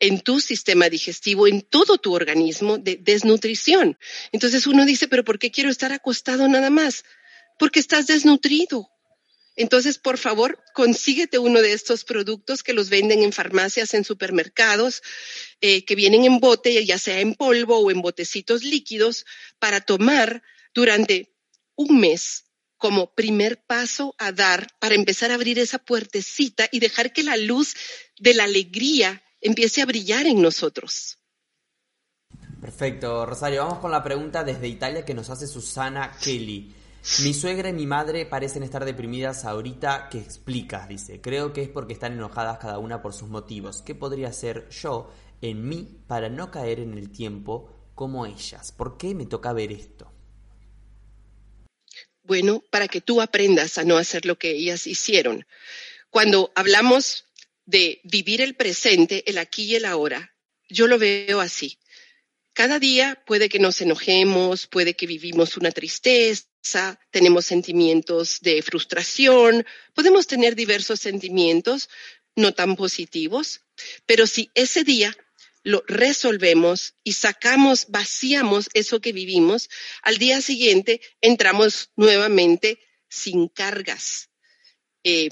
en 0.00 0.20
tu 0.20 0.40
sistema 0.40 0.88
digestivo, 0.88 1.46
en 1.46 1.62
todo 1.62 1.98
tu 1.98 2.14
organismo 2.14 2.78
de 2.78 2.96
desnutrición. 2.96 3.98
Entonces 4.32 4.66
uno 4.66 4.84
dice, 4.84 5.08
pero 5.08 5.24
¿por 5.24 5.38
qué 5.38 5.50
quiero 5.50 5.70
estar 5.70 5.92
acostado 5.92 6.46
nada 6.48 6.70
más? 6.70 7.04
Porque 7.58 7.80
estás 7.80 8.06
desnutrido. 8.06 8.90
Entonces, 9.58 9.98
por 9.98 10.18
favor, 10.18 10.62
consíguete 10.72 11.40
uno 11.40 11.60
de 11.60 11.72
estos 11.72 12.04
productos 12.04 12.62
que 12.62 12.72
los 12.72 12.90
venden 12.90 13.24
en 13.24 13.32
farmacias, 13.32 13.92
en 13.92 14.04
supermercados, 14.04 15.02
eh, 15.60 15.84
que 15.84 15.96
vienen 15.96 16.24
en 16.24 16.38
bote, 16.38 16.86
ya 16.86 16.96
sea 16.96 17.18
en 17.18 17.34
polvo 17.34 17.80
o 17.80 17.90
en 17.90 18.00
botecitos 18.00 18.62
líquidos, 18.62 19.26
para 19.58 19.80
tomar 19.80 20.44
durante 20.72 21.34
un 21.74 21.98
mes 21.98 22.44
como 22.76 23.12
primer 23.14 23.60
paso 23.66 24.14
a 24.18 24.30
dar 24.30 24.68
para 24.78 24.94
empezar 24.94 25.32
a 25.32 25.34
abrir 25.34 25.58
esa 25.58 25.78
puertecita 25.78 26.68
y 26.70 26.78
dejar 26.78 27.12
que 27.12 27.24
la 27.24 27.36
luz 27.36 27.74
de 28.16 28.34
la 28.34 28.44
alegría 28.44 29.24
empiece 29.40 29.82
a 29.82 29.86
brillar 29.86 30.26
en 30.26 30.40
nosotros. 30.40 31.18
Perfecto, 32.60 33.26
Rosario. 33.26 33.64
Vamos 33.64 33.80
con 33.80 33.90
la 33.90 34.04
pregunta 34.04 34.44
desde 34.44 34.68
Italia 34.68 35.04
que 35.04 35.14
nos 35.14 35.30
hace 35.30 35.48
Susana 35.48 36.16
Kelly. 36.22 36.76
Mi 37.24 37.34
suegra 37.34 37.70
y 37.70 37.72
mi 37.72 37.86
madre 37.86 38.26
parecen 38.26 38.62
estar 38.62 38.84
deprimidas 38.84 39.44
ahorita. 39.44 40.08
¿Qué 40.08 40.18
explicas? 40.18 40.88
Dice. 40.88 41.20
Creo 41.20 41.52
que 41.52 41.62
es 41.62 41.68
porque 41.68 41.94
están 41.94 42.12
enojadas 42.12 42.58
cada 42.58 42.78
una 42.78 43.02
por 43.02 43.12
sus 43.12 43.28
motivos. 43.28 43.82
¿Qué 43.82 43.94
podría 43.94 44.28
hacer 44.28 44.68
yo 44.68 45.12
en 45.40 45.68
mí 45.68 46.02
para 46.06 46.28
no 46.28 46.52
caer 46.52 46.78
en 46.78 46.96
el 46.96 47.10
tiempo 47.10 47.90
como 47.94 48.24
ellas? 48.24 48.70
¿Por 48.70 48.98
qué 48.98 49.14
me 49.14 49.26
toca 49.26 49.52
ver 49.52 49.72
esto? 49.72 50.12
Bueno, 52.22 52.62
para 52.70 52.86
que 52.86 53.00
tú 53.00 53.20
aprendas 53.20 53.78
a 53.78 53.84
no 53.84 53.96
hacer 53.96 54.24
lo 54.24 54.38
que 54.38 54.50
ellas 54.50 54.86
hicieron. 54.86 55.46
Cuando 56.10 56.52
hablamos 56.54 57.24
de 57.64 58.00
vivir 58.04 58.42
el 58.42 58.54
presente, 58.54 59.28
el 59.28 59.38
aquí 59.38 59.64
y 59.64 59.74
el 59.74 59.86
ahora, 59.86 60.34
yo 60.68 60.86
lo 60.86 60.98
veo 60.98 61.40
así. 61.40 61.78
Cada 62.52 62.78
día 62.78 63.22
puede 63.26 63.48
que 63.48 63.58
nos 63.58 63.80
enojemos, 63.80 64.66
puede 64.66 64.94
que 64.94 65.06
vivimos 65.06 65.56
una 65.56 65.70
tristeza, 65.70 66.44
tenemos 67.10 67.46
sentimientos 67.46 68.40
de 68.40 68.62
frustración, 68.62 69.66
podemos 69.94 70.26
tener 70.26 70.54
diversos 70.54 71.00
sentimientos 71.00 71.88
no 72.36 72.52
tan 72.52 72.76
positivos, 72.76 73.62
pero 74.06 74.26
si 74.26 74.50
ese 74.54 74.84
día 74.84 75.16
lo 75.62 75.82
resolvemos 75.86 76.94
y 77.04 77.12
sacamos, 77.12 77.86
vaciamos 77.88 78.68
eso 78.74 79.00
que 79.00 79.12
vivimos, 79.12 79.68
al 80.02 80.18
día 80.18 80.40
siguiente 80.40 81.00
entramos 81.20 81.90
nuevamente 81.96 82.78
sin 83.08 83.48
cargas. 83.48 84.30
Eh, 85.04 85.30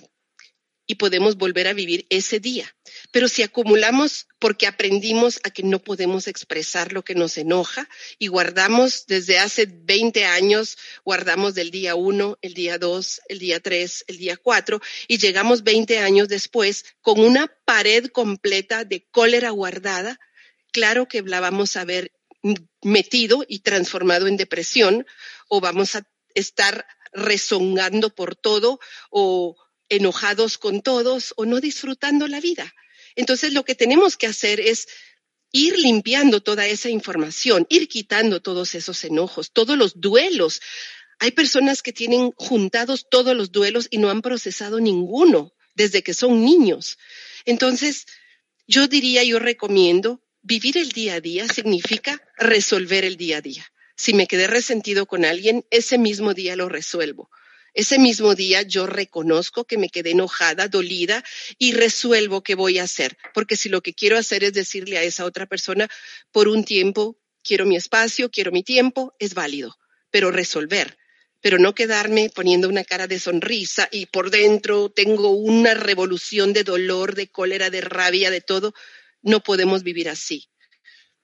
y 0.87 0.97
podemos 0.97 1.37
volver 1.37 1.67
a 1.69 1.73
vivir 1.73 2.07
ese 2.11 2.41
día. 2.41 2.75
Pero 3.11 3.29
si 3.29 3.43
acumulamos 3.43 4.29
porque 4.39 4.67
aprendimos 4.67 5.41
a 5.43 5.51
que 5.51 5.63
no 5.63 5.81
podemos 5.81 6.29
expresar 6.29 6.93
lo 6.93 7.03
que 7.03 7.15
nos 7.15 7.37
enoja 7.39 7.89
y 8.19 8.29
guardamos 8.29 9.07
desde 9.07 9.39
hace 9.39 9.67
20 9.67 10.25
años, 10.25 10.79
guardamos 11.05 11.55
del 11.55 11.71
día 11.71 11.95
1, 11.95 12.39
el 12.41 12.55
día 12.55 12.79
2, 12.79 13.21
el 13.29 13.39
día 13.39 13.61
3, 13.61 14.05
el 14.07 14.19
día 14.19 14.37
4 14.37 14.81
y 15.09 15.19
llegamos 15.19 15.65
20 15.65 15.99
años 15.99 16.29
después 16.29 16.85
con 17.01 17.21
una 17.21 17.53
pared 17.65 18.07
completa 18.07 18.85
de 18.85 19.07
cólera 19.11 19.51
guardada, 19.51 20.21
claro 20.73 21.09
que 21.09 21.23
la 21.23 21.41
vamos 21.41 21.77
a 21.77 21.85
ver 21.85 22.13
metido 22.83 23.45
y 23.49 23.61
transformado 23.61 24.29
en 24.29 24.37
depresión 24.37 25.07
o 25.49 25.61
vamos 25.61 25.97
a 25.97 26.07
estar 26.35 26.87
rezongando 27.13 28.15
por 28.15 28.37
todo 28.37 28.79
o 29.11 29.57
enojados 29.89 30.59
con 30.59 30.83
todos 30.83 31.33
o 31.37 31.45
no 31.45 31.61
disfrutando 31.61 32.29
la 32.29 32.41
vida. 32.41 32.75
Entonces 33.15 33.53
lo 33.53 33.65
que 33.65 33.75
tenemos 33.75 34.17
que 34.17 34.27
hacer 34.27 34.61
es 34.61 34.89
ir 35.53 35.79
limpiando 35.79 36.43
toda 36.43 36.67
esa 36.67 36.91
información, 36.91 37.67
ir 37.71 37.89
quitando 37.89 38.41
todos 38.41 38.75
esos 38.75 39.03
enojos, 39.05 39.53
todos 39.53 39.79
los 39.79 40.01
duelos. 40.01 40.61
Hay 41.19 41.31
personas 41.31 41.83
que 41.83 41.93
tienen 41.93 42.33
juntados 42.37 43.07
todos 43.11 43.35
los 43.35 43.53
duelos 43.53 43.89
y 43.91 43.99
no 43.99 44.11
han 44.11 44.23
procesado 44.23 44.81
ninguno 44.81 45.55
desde 45.75 46.03
que 46.03 46.15
son 46.15 46.45
niños. 46.45 46.99
Entonces, 47.45 48.07
yo 48.67 48.89
diría, 48.89 49.23
yo 49.25 49.39
recomiendo, 49.39 50.23
vivir 50.43 50.77
el 50.77 50.91
día 50.91 51.15
a 51.15 51.21
día 51.21 51.47
significa 51.49 52.21
resolver 52.37 53.05
el 53.05 53.17
día 53.17 53.39
a 53.39 53.41
día. 53.41 53.73
Si 53.97 54.13
me 54.13 54.27
quedé 54.27 54.47
resentido 54.47 55.07
con 55.07 55.25
alguien, 55.25 55.65
ese 55.71 55.97
mismo 55.97 56.35
día 56.35 56.55
lo 56.55 56.69
resuelvo. 56.69 57.31
Ese 57.77 57.99
mismo 57.99 58.35
día 58.35 58.63
yo 58.63 58.87
reconozco 58.87 59.67
que 59.67 59.77
me 59.77 59.91
quedé 59.91 60.13
enojada, 60.13 60.67
dolida 60.67 61.23
y 61.59 61.73
resuelvo 61.73 62.43
qué 62.43 62.55
voy 62.55 62.79
a 62.79 62.85
hacer. 62.85 63.19
Porque 63.35 63.55
si 63.55 63.69
lo 63.69 63.83
que 63.83 63.93
quiero 63.93 64.17
hacer 64.17 64.45
es 64.45 64.55
decirle 64.55 64.97
a 64.97 65.03
esa 65.03 65.27
otra 65.27 65.45
persona, 65.45 65.87
por 66.33 66.49
un 66.49 66.65
tiempo, 66.65 67.19
quiero 67.45 67.67
mi 67.67 67.77
espacio, 67.77 68.31
quiero 68.31 68.51
mi 68.51 68.63
tiempo, 68.63 69.15
es 69.19 69.35
válido. 69.35 69.77
Pero 70.11 70.31
resolver, 70.31 70.97
pero 71.43 71.59
no 71.59 71.75
quedarme 71.75 72.31
poniendo 72.35 72.67
una 72.67 72.83
cara 72.83 73.07
de 73.07 73.21
sonrisa 73.21 73.91
y 73.93 74.07
por 74.07 74.31
dentro 74.31 74.89
tengo 74.89 75.29
una 75.29 75.75
revolución 75.75 76.55
de 76.55 76.65
dolor, 76.65 77.15
de 77.15 77.29
cólera, 77.29 77.69
de 77.69 77.83
rabia, 77.83 78.31
de 78.31 78.41
todo. 78.41 78.73
No 79.21 79.41
podemos 79.41 79.83
vivir 79.83 80.09
así. 80.09 80.49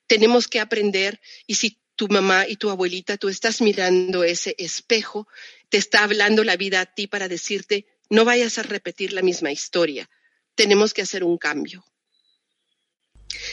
Tenemos 0.07 0.48
que 0.48 0.61
aprender 0.61 1.18
y 1.46 1.55
si 1.55 1.78
tu 1.96 2.09
mamá 2.09 2.46
y 2.46 2.57
tu 2.57 2.68
abuelita, 2.68 3.16
tú 3.16 3.30
estás 3.30 3.62
mirando 3.62 4.22
ese 4.22 4.55
espejo 4.59 5.28
te 5.73 5.79
está 5.79 6.05
hablando 6.05 6.45
la 6.45 6.59
vida 6.59 6.83
a 6.83 6.85
ti 6.85 7.07
para 7.07 7.29
decirte, 7.29 7.87
no 8.11 8.27
vayas 8.27 8.59
a 8.59 8.62
repetir 8.62 9.14
la 9.14 9.23
misma 9.23 9.53
historia, 9.53 10.11
tenemos 10.55 10.93
que 10.93 11.01
hacer 11.01 11.25
un 11.25 11.39
cambio. 11.39 11.83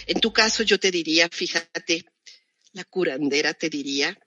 En 0.05 0.19
tu 0.19 0.33
caso 0.33 0.63
yo 0.63 0.77
te 0.81 0.91
diría, 0.91 1.29
fíjate, 1.31 2.03
la 2.73 2.83
curandera 2.83 3.53
te 3.53 3.69
diría 3.69 4.19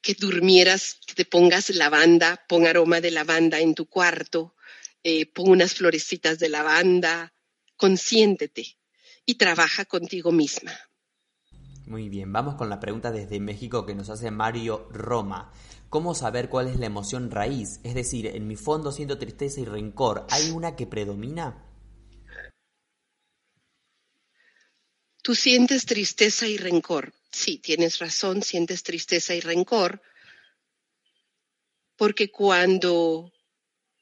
que 0.00 0.14
durmieras, 0.14 0.98
que 1.06 1.14
te 1.14 1.24
pongas 1.24 1.70
lavanda, 1.70 2.44
pon 2.48 2.66
aroma 2.66 3.00
de 3.00 3.12
lavanda 3.12 3.60
en 3.60 3.76
tu 3.76 3.86
cuarto, 3.86 4.56
eh, 5.04 5.26
pon 5.26 5.48
unas 5.48 5.74
florecitas 5.74 6.40
de 6.40 6.48
lavanda, 6.48 7.32
consiéntete 7.76 8.80
y 9.24 9.36
trabaja 9.36 9.84
contigo 9.84 10.32
misma. 10.32 10.72
Muy 11.86 12.08
bien, 12.08 12.32
vamos 12.32 12.56
con 12.56 12.68
la 12.68 12.80
pregunta 12.80 13.12
desde 13.12 13.38
México 13.38 13.86
que 13.86 13.94
nos 13.94 14.08
hace 14.08 14.32
Mario 14.32 14.88
Roma. 14.90 15.52
¿Cómo 15.92 16.14
saber 16.14 16.48
cuál 16.48 16.68
es 16.68 16.78
la 16.78 16.86
emoción 16.86 17.30
raíz? 17.30 17.78
Es 17.84 17.94
decir, 17.94 18.26
en 18.26 18.48
mi 18.48 18.56
fondo 18.56 18.92
siento 18.92 19.18
tristeza 19.18 19.60
y 19.60 19.66
rencor. 19.66 20.26
¿Hay 20.30 20.50
una 20.50 20.74
que 20.74 20.86
predomina? 20.86 21.66
Tú 25.22 25.34
sientes 25.34 25.84
tristeza 25.84 26.48
y 26.48 26.56
rencor. 26.56 27.12
Sí, 27.30 27.58
tienes 27.58 27.98
razón, 27.98 28.42
sientes 28.42 28.82
tristeza 28.82 29.34
y 29.34 29.40
rencor. 29.40 30.00
Porque 31.96 32.30
cuando 32.30 33.30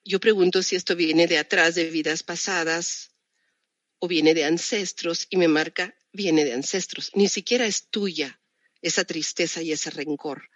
yo 0.05 0.21
pregunto 0.21 0.63
si 0.63 0.77
esto 0.77 0.95
viene 0.95 1.27
de 1.27 1.39
atrás, 1.39 1.75
de 1.75 1.91
vidas 1.91 2.23
pasadas, 2.23 3.11
o 3.99 4.07
viene 4.07 4.33
de 4.33 4.45
ancestros, 4.45 5.27
y 5.29 5.39
me 5.39 5.49
marca, 5.49 5.93
viene 6.13 6.45
de 6.45 6.53
ancestros. 6.53 7.11
Ni 7.17 7.29
siquiera 7.29 7.67
es 7.67 7.89
tuya 7.89 8.41
esa 8.81 9.03
tristeza 9.03 9.61
y 9.61 9.73
ese 9.73 9.91
rencor 9.91 10.49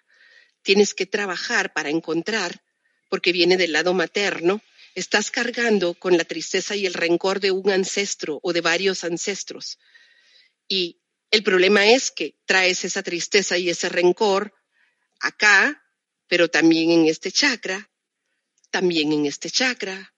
tienes 0.65 0.95
que 0.95 1.07
trabajar 1.07 1.73
para 1.73 1.91
encontrar, 1.91 2.65
porque 3.09 3.31
viene 3.33 3.57
del 3.57 3.73
lado 3.73 3.95
materno, 3.95 4.61
estás 4.97 5.31
cargando 5.31 5.95
con 5.95 6.17
la 6.17 6.25
tristeza 6.25 6.75
y 6.75 6.87
el 6.87 6.95
rencor 6.95 7.39
de 7.39 7.53
un 7.53 7.71
ancestro 7.71 8.41
o 8.43 8.53
de 8.53 8.61
varios 8.61 9.05
ancestros. 9.05 9.79
Y 10.67 11.01
el 11.31 11.45
problema 11.45 11.87
es 11.87 12.11
que 12.11 12.37
traes 12.47 12.85
esa 12.85 13.03
tristeza 13.03 13.59
y 13.59 13.69
ese 13.69 13.89
rencor 13.89 14.55
acá, 15.21 15.85
pero 16.27 16.49
también 16.49 16.91
en 16.91 17.07
este 17.07 17.31
chakra, 17.31 17.91
también 18.71 19.13
en 19.13 19.27
este 19.27 19.51
chakra, 19.51 20.15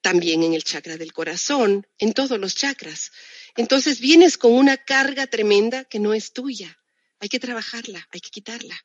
también 0.00 0.42
en 0.42 0.54
el 0.54 0.64
chakra 0.64 0.96
del 0.96 1.12
corazón, 1.12 1.86
en 1.98 2.14
todos 2.14 2.40
los 2.40 2.54
chakras. 2.54 3.12
Entonces 3.56 4.00
vienes 4.00 4.38
con 4.38 4.52
una 4.52 4.78
carga 4.78 5.26
tremenda 5.26 5.84
que 5.84 5.98
no 5.98 6.14
es 6.14 6.32
tuya. 6.32 6.78
Hay 7.18 7.28
que 7.28 7.38
trabajarla, 7.38 8.08
hay 8.10 8.20
que 8.20 8.30
quitarla 8.30 8.82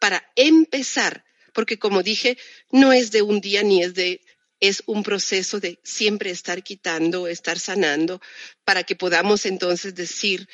para 0.00 0.22
empezar, 0.36 1.24
porque 1.52 1.78
como 1.78 2.02
dije, 2.02 2.38
no 2.70 2.92
es 2.92 3.10
de 3.10 3.22
un 3.22 3.40
día 3.40 3.62
ni 3.62 3.82
es 3.82 3.94
de 3.94 4.20
es 4.60 4.82
un 4.86 5.02
proceso 5.02 5.60
de 5.60 5.78
siempre 5.84 6.30
estar 6.30 6.62
quitando, 6.62 7.26
estar 7.26 7.58
sanando, 7.58 8.20
para 8.64 8.84
que 8.84 8.96
podamos 8.96 9.44
entonces 9.46 9.94
decir 9.94 10.48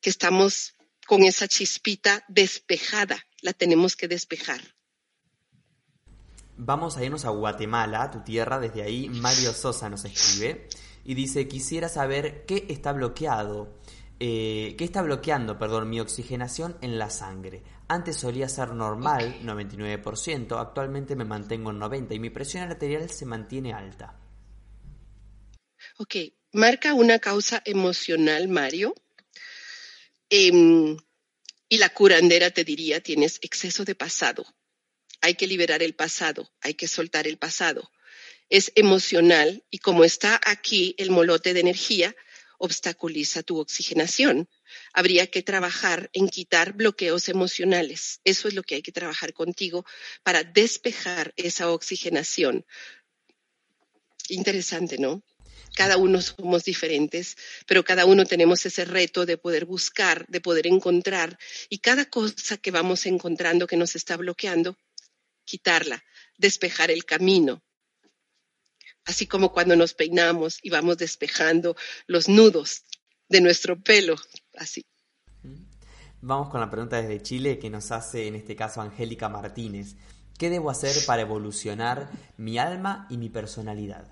que 0.00 0.10
estamos 0.10 0.74
con 1.06 1.22
esa 1.22 1.46
chispita 1.46 2.24
despejada. 2.28 3.24
La 3.42 3.52
tenemos 3.52 3.94
que 3.94 4.08
despejar. 4.08 4.60
Vamos 6.56 6.96
a 6.96 7.04
irnos 7.04 7.24
a 7.24 7.30
Guatemala, 7.30 8.10
tu 8.10 8.22
tierra. 8.22 8.58
Desde 8.58 8.82
ahí 8.82 9.08
Mario 9.08 9.52
Sosa 9.52 9.88
nos 9.88 10.04
escribe 10.04 10.68
y 11.04 11.14
dice, 11.14 11.46
quisiera 11.48 11.88
saber 11.88 12.44
qué 12.46 12.66
está 12.68 12.92
bloqueado, 12.92 13.80
eh, 14.20 14.74
qué 14.78 14.84
está 14.84 15.02
bloqueando, 15.02 15.58
perdón, 15.58 15.90
mi 15.90 16.00
oxigenación 16.00 16.76
en 16.80 16.98
la 16.98 17.10
sangre. 17.10 17.62
Antes 17.88 18.16
solía 18.16 18.48
ser 18.48 18.70
normal, 18.70 19.40
99%, 19.42 20.60
actualmente 20.60 21.16
me 21.16 21.24
mantengo 21.24 21.70
en 21.70 21.80
90% 21.80 22.14
y 22.14 22.18
mi 22.18 22.30
presión 22.30 22.62
arterial 22.62 23.10
se 23.10 23.26
mantiene 23.26 23.72
alta. 23.72 24.18
Ok, 25.98 26.16
marca 26.52 26.94
una 26.94 27.18
causa 27.18 27.62
emocional, 27.64 28.48
Mario. 28.48 28.94
Em, 30.30 30.96
y 31.68 31.78
la 31.78 31.88
curandera 31.88 32.50
te 32.50 32.64
diría, 32.64 33.00
tienes 33.00 33.38
exceso 33.42 33.84
de 33.84 33.94
pasado. 33.94 34.46
Hay 35.20 35.34
que 35.34 35.46
liberar 35.46 35.82
el 35.82 35.94
pasado, 35.94 36.50
hay 36.60 36.74
que 36.74 36.88
soltar 36.88 37.26
el 37.26 37.38
pasado. 37.38 37.90
Es 38.48 38.72
emocional 38.74 39.64
y 39.70 39.78
como 39.78 40.04
está 40.04 40.40
aquí 40.44 40.94
el 40.98 41.10
molote 41.10 41.54
de 41.54 41.60
energía, 41.60 42.14
obstaculiza 42.58 43.42
tu 43.42 43.58
oxigenación. 43.58 44.48
Habría 44.92 45.26
que 45.26 45.42
trabajar 45.42 46.10
en 46.12 46.28
quitar 46.28 46.72
bloqueos 46.72 47.28
emocionales. 47.28 48.20
Eso 48.24 48.48
es 48.48 48.54
lo 48.54 48.62
que 48.62 48.76
hay 48.76 48.82
que 48.82 48.92
trabajar 48.92 49.32
contigo 49.32 49.84
para 50.22 50.44
despejar 50.44 51.32
esa 51.36 51.70
oxigenación. 51.70 52.64
Interesante, 54.28 54.98
¿no? 54.98 55.22
cada 55.74 55.96
uno 55.96 56.20
somos 56.20 56.64
diferentes, 56.64 57.36
pero 57.66 57.84
cada 57.84 58.06
uno 58.06 58.24
tenemos 58.24 58.64
ese 58.64 58.84
reto 58.84 59.26
de 59.26 59.36
poder 59.36 59.64
buscar, 59.64 60.26
de 60.28 60.40
poder 60.40 60.66
encontrar, 60.66 61.38
y 61.68 61.78
cada 61.78 62.06
cosa 62.06 62.56
que 62.56 62.70
vamos 62.70 63.06
encontrando 63.06 63.66
que 63.66 63.76
nos 63.76 63.96
está 63.96 64.16
bloqueando, 64.16 64.78
quitarla, 65.44 66.04
despejar 66.38 66.90
el 66.90 67.04
camino. 67.04 67.62
Así 69.04 69.26
como 69.26 69.52
cuando 69.52 69.76
nos 69.76 69.94
peinamos 69.94 70.58
y 70.62 70.70
vamos 70.70 70.96
despejando 70.96 71.76
los 72.06 72.28
nudos 72.28 72.84
de 73.28 73.40
nuestro 73.40 73.80
pelo, 73.80 74.16
así. 74.56 74.84
Vamos 76.20 76.48
con 76.48 76.60
la 76.60 76.70
pregunta 76.70 77.02
desde 77.02 77.22
Chile 77.22 77.58
que 77.58 77.68
nos 77.68 77.90
hace 77.90 78.26
en 78.26 78.34
este 78.34 78.56
caso 78.56 78.80
Angélica 78.80 79.28
Martínez. 79.28 79.96
¿Qué 80.38 80.48
debo 80.48 80.70
hacer 80.70 80.96
para 81.04 81.22
evolucionar 81.22 82.10
mi 82.38 82.58
alma 82.58 83.06
y 83.10 83.18
mi 83.18 83.28
personalidad? 83.28 84.10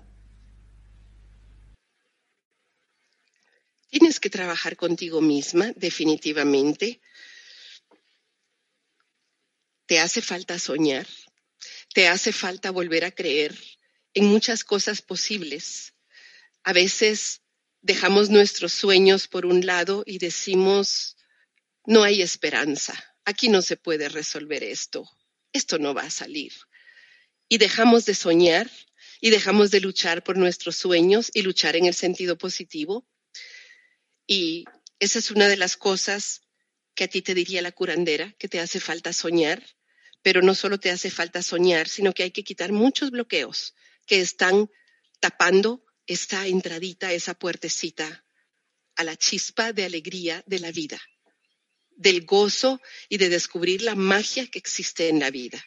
Tienes 3.89 4.19
que 4.19 4.29
trabajar 4.29 4.75
contigo 4.75 5.21
misma, 5.21 5.71
definitivamente. 5.75 7.01
Te 9.85 9.99
hace 9.99 10.21
falta 10.21 10.57
soñar, 10.59 11.07
te 11.93 12.07
hace 12.07 12.31
falta 12.31 12.71
volver 12.71 13.05
a 13.05 13.11
creer 13.11 13.55
en 14.13 14.25
muchas 14.25 14.63
cosas 14.63 15.01
posibles. 15.01 15.93
A 16.63 16.73
veces 16.73 17.41
dejamos 17.81 18.29
nuestros 18.29 18.73
sueños 18.73 19.27
por 19.27 19.45
un 19.45 19.65
lado 19.65 20.03
y 20.05 20.17
decimos, 20.17 21.17
no 21.85 22.03
hay 22.03 22.21
esperanza, 22.21 22.93
aquí 23.25 23.49
no 23.49 23.61
se 23.61 23.77
puede 23.77 24.09
resolver 24.09 24.63
esto, 24.63 25.09
esto 25.51 25.79
no 25.79 25.93
va 25.93 26.03
a 26.03 26.09
salir. 26.09 26.53
Y 27.49 27.57
dejamos 27.57 28.05
de 28.05 28.15
soñar 28.15 28.69
y 29.19 29.29
dejamos 29.29 29.71
de 29.71 29.81
luchar 29.81 30.23
por 30.23 30.37
nuestros 30.37 30.77
sueños 30.77 31.29
y 31.33 31.41
luchar 31.41 31.75
en 31.75 31.85
el 31.85 31.93
sentido 31.93 32.37
positivo 32.37 33.05
y 34.27 34.65
esa 34.99 35.19
es 35.19 35.31
una 35.31 35.47
de 35.47 35.57
las 35.57 35.75
cosas 35.75 36.41
que 36.95 37.05
a 37.05 37.07
ti 37.07 37.21
te 37.21 37.33
diría 37.33 37.61
la 37.61 37.71
curandera, 37.71 38.33
que 38.39 38.47
te 38.47 38.59
hace 38.59 38.79
falta 38.79 39.11
soñar, 39.13 39.63
pero 40.21 40.41
no 40.41 40.55
solo 40.55 40.79
te 40.79 40.91
hace 40.91 41.09
falta 41.09 41.41
soñar, 41.41 41.89
sino 41.89 42.13
que 42.13 42.23
hay 42.23 42.31
que 42.31 42.43
quitar 42.43 42.71
muchos 42.71 43.11
bloqueos 43.11 43.75
que 44.05 44.21
están 44.21 44.69
tapando 45.19 45.83
esa 46.05 46.47
entradita, 46.47 47.13
esa 47.13 47.33
puertecita 47.33 48.25
a 48.95 49.03
la 49.03 49.15
chispa 49.15 49.73
de 49.73 49.85
alegría 49.85 50.43
de 50.45 50.59
la 50.59 50.71
vida, 50.71 51.01
del 51.95 52.25
gozo 52.25 52.81
y 53.09 53.17
de 53.17 53.29
descubrir 53.29 53.81
la 53.81 53.95
magia 53.95 54.47
que 54.47 54.59
existe 54.59 55.09
en 55.09 55.19
la 55.19 55.31
vida. 55.31 55.63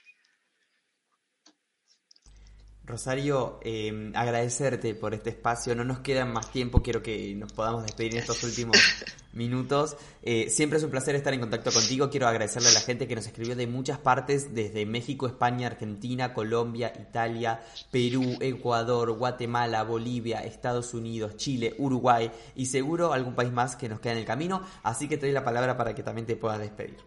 Rosario, 2.86 3.58
eh, 3.64 4.12
agradecerte 4.14 4.94
por 4.94 5.12
este 5.12 5.30
espacio. 5.30 5.74
No 5.74 5.84
nos 5.84 5.98
queda 5.98 6.24
más 6.24 6.52
tiempo, 6.52 6.82
quiero 6.84 7.02
que 7.02 7.34
nos 7.34 7.52
podamos 7.52 7.82
despedir 7.82 8.12
en 8.12 8.18
estos 8.20 8.40
últimos 8.44 8.76
minutos. 9.32 9.96
Eh, 10.22 10.48
siempre 10.50 10.78
es 10.78 10.84
un 10.84 10.90
placer 10.90 11.16
estar 11.16 11.34
en 11.34 11.40
contacto 11.40 11.72
contigo. 11.72 12.08
Quiero 12.10 12.28
agradecerle 12.28 12.68
a 12.68 12.72
la 12.72 12.80
gente 12.80 13.08
que 13.08 13.16
nos 13.16 13.26
escribió 13.26 13.56
de 13.56 13.66
muchas 13.66 13.98
partes, 13.98 14.54
desde 14.54 14.86
México, 14.86 15.26
España, 15.26 15.66
Argentina, 15.66 16.32
Colombia, 16.32 16.92
Italia, 16.96 17.60
Perú, 17.90 18.38
Ecuador, 18.40 19.10
Guatemala, 19.10 19.82
Bolivia, 19.82 20.44
Estados 20.44 20.94
Unidos, 20.94 21.36
Chile, 21.36 21.74
Uruguay 21.78 22.30
y 22.54 22.66
seguro 22.66 23.12
algún 23.12 23.34
país 23.34 23.50
más 23.50 23.74
que 23.74 23.88
nos 23.88 23.98
queda 23.98 24.12
en 24.12 24.20
el 24.20 24.26
camino. 24.26 24.64
Así 24.84 25.08
que 25.08 25.16
te 25.16 25.26
doy 25.26 25.32
la 25.32 25.44
palabra 25.44 25.76
para 25.76 25.92
que 25.92 26.04
también 26.04 26.26
te 26.26 26.36
puedas 26.36 26.60
despedir. 26.60 26.98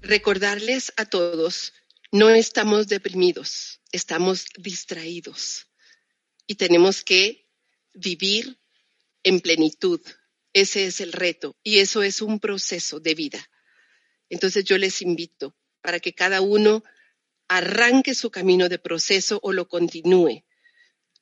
Recordarles 0.00 0.92
a 0.96 1.06
todos 1.06 1.72
no 2.10 2.30
estamos 2.30 2.88
deprimidos, 2.88 3.80
estamos 3.92 4.46
distraídos 4.56 5.66
y 6.46 6.54
tenemos 6.54 7.04
que 7.04 7.46
vivir 7.92 8.58
en 9.22 9.40
plenitud. 9.40 10.00
Ese 10.54 10.86
es 10.86 11.00
el 11.00 11.12
reto 11.12 11.56
y 11.62 11.80
eso 11.80 12.02
es 12.02 12.22
un 12.22 12.40
proceso 12.40 12.98
de 13.00 13.14
vida. 13.14 13.50
Entonces 14.30 14.64
yo 14.64 14.78
les 14.78 15.02
invito 15.02 15.54
para 15.82 16.00
que 16.00 16.14
cada 16.14 16.40
uno 16.40 16.82
arranque 17.46 18.14
su 18.14 18.30
camino 18.30 18.68
de 18.68 18.78
proceso 18.78 19.38
o 19.42 19.52
lo 19.52 19.68
continúe, 19.68 20.44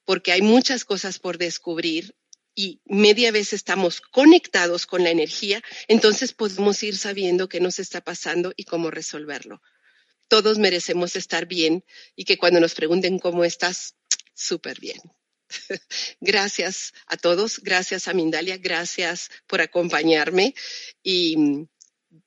porque 0.05 0.33
hay 0.33 0.43
muchas 0.43 0.85
cosas 0.85 1.19
por 1.19 1.37
descubrir 1.39 2.17
y 2.55 2.81
media 2.85 3.33
vez 3.33 3.53
estamos 3.53 4.01
conectados 4.01 4.87
con 4.87 5.03
la 5.03 5.11
energía, 5.11 5.63
entonces 5.89 6.33
podemos 6.33 6.83
ir 6.83 6.97
sabiendo 6.97 7.49
qué 7.49 7.61
nos 7.61 7.79
está 7.81 8.01
pasando 8.01 8.53
y 8.57 8.65
cómo 8.65 8.91
resolverlo 8.91 9.61
todos 10.29 10.59
merecemos 10.59 11.17
estar 11.17 11.47
bien 11.47 11.85
y 12.15 12.25
que 12.25 12.39
cuando 12.39 12.61
nos 12.61 12.75
pregunten 12.75 13.19
cómo 13.19 13.45
estás, 13.45 13.95
súper 14.35 14.81
bien. 14.81 15.01
gracias 16.21 16.93
a 17.07 17.17
todos, 17.17 17.61
gracias 17.61 18.09
a 18.09 18.15
Mindalia, 18.15 18.59
gracias 18.59 19.31
por 19.47 19.61
acompañarme 19.61 20.55
y 21.03 21.67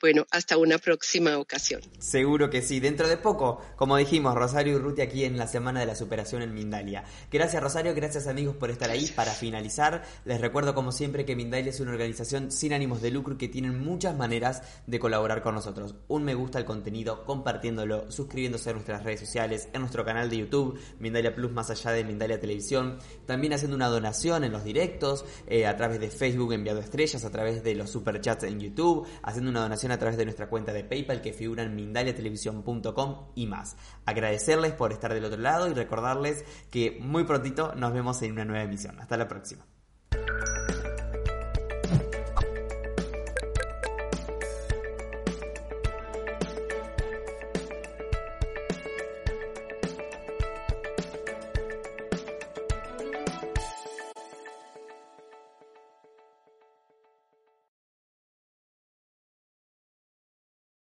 bueno, 0.02 0.26
hasta 0.32 0.58
una 0.58 0.78
próxima 0.78 1.38
ocasión. 1.38 1.82
Seguro 2.00 2.50
que 2.50 2.62
sí, 2.62 2.80
dentro 2.80 3.08
de 3.08 3.18
poco, 3.18 3.62
como 3.76 3.98
dijimos, 3.98 4.36
Rosario 4.36 4.76
y 4.76 4.80
Ruti 4.80 5.02
aquí 5.02 5.26
en 5.26 5.38
la 5.38 5.48
Semana 5.48 5.80
de 5.80 5.86
la 5.86 5.96
Superación 5.96 6.42
en 6.42 6.54
Mindalia. 6.54 7.04
Gracias 7.32 7.62
Rosario, 7.62 7.94
gracias 7.96 8.28
amigos 8.28 8.56
por 8.56 8.70
estar 8.70 8.90
ahí. 8.90 9.08
Para 9.16 9.32
finalizar, 9.32 10.04
les 10.26 10.42
recuerdo 10.42 10.76
como 10.76 10.92
siempre 10.92 11.26
que 11.26 11.36
Mindalia 11.36 11.70
es 11.70 11.80
una 11.80 11.92
organización 11.92 12.52
sin 12.52 12.74
ánimos 12.74 13.02
de 13.02 13.12
lucro 13.12 13.34
y 13.34 13.38
que 13.38 13.48
tienen 13.48 13.80
muchas 13.80 14.16
maneras 14.16 14.62
de 14.88 15.00
colaborar 15.00 15.42
con 15.42 15.56
nosotros. 15.56 15.96
Un 16.08 16.24
me 16.24 16.36
gusta 16.36 16.58
al 16.58 16.66
contenido, 16.66 17.26
compartiéndolo, 17.26 18.12
suscribiéndose 18.12 18.70
a 18.70 18.74
nuestras 18.74 19.04
redes 19.04 19.22
sociales, 19.22 19.70
en 19.74 19.82
nuestro 19.82 20.06
canal 20.06 20.30
de 20.30 20.38
YouTube, 20.38 20.80
Mindalia 21.00 21.36
Plus 21.36 21.52
más 21.52 21.70
allá 21.70 21.92
de 21.92 22.04
Mindalia 22.04 22.40
Televisión, 22.40 23.00
también 23.26 23.54
haciendo 23.54 23.76
una 23.76 23.88
donación 23.88 24.44
en 24.44 24.52
los 24.52 24.64
directos, 24.64 25.26
eh, 25.48 25.66
a 25.66 25.76
través 25.76 26.00
de 26.00 26.10
Facebook 26.10 26.54
enviado 26.54 26.80
estrellas, 26.80 27.24
a 27.24 27.32
través 27.32 27.64
de 27.64 27.76
los 27.76 27.90
superchats 27.90 28.44
en 28.44 28.60
YouTube, 28.60 29.08
haciendo 29.24 29.50
una 29.50 29.62
a 29.88 29.98
través 29.98 30.18
de 30.18 30.26
nuestra 30.26 30.50
cuenta 30.50 30.74
de 30.74 30.84
PayPal 30.84 31.22
que 31.22 31.34
figura 31.34 31.64
en 31.64 31.76
mindaliatelevisión.com 31.76 33.32
y 33.36 33.48
más. 33.48 33.78
Agradecerles 34.06 34.74
por 34.74 34.92
estar 34.92 35.14
del 35.14 35.26
otro 35.26 35.40
lado 35.40 35.68
y 35.70 35.74
recordarles 35.74 36.44
que 36.70 37.00
muy 37.02 37.24
prontito 37.24 37.74
nos 37.76 37.94
vemos 37.94 38.22
en 38.22 38.34
una 38.34 38.46
nueva 38.46 38.64
emisión. 38.64 39.00
Hasta 39.00 39.18
la 39.18 39.28
próxima. 39.28 39.66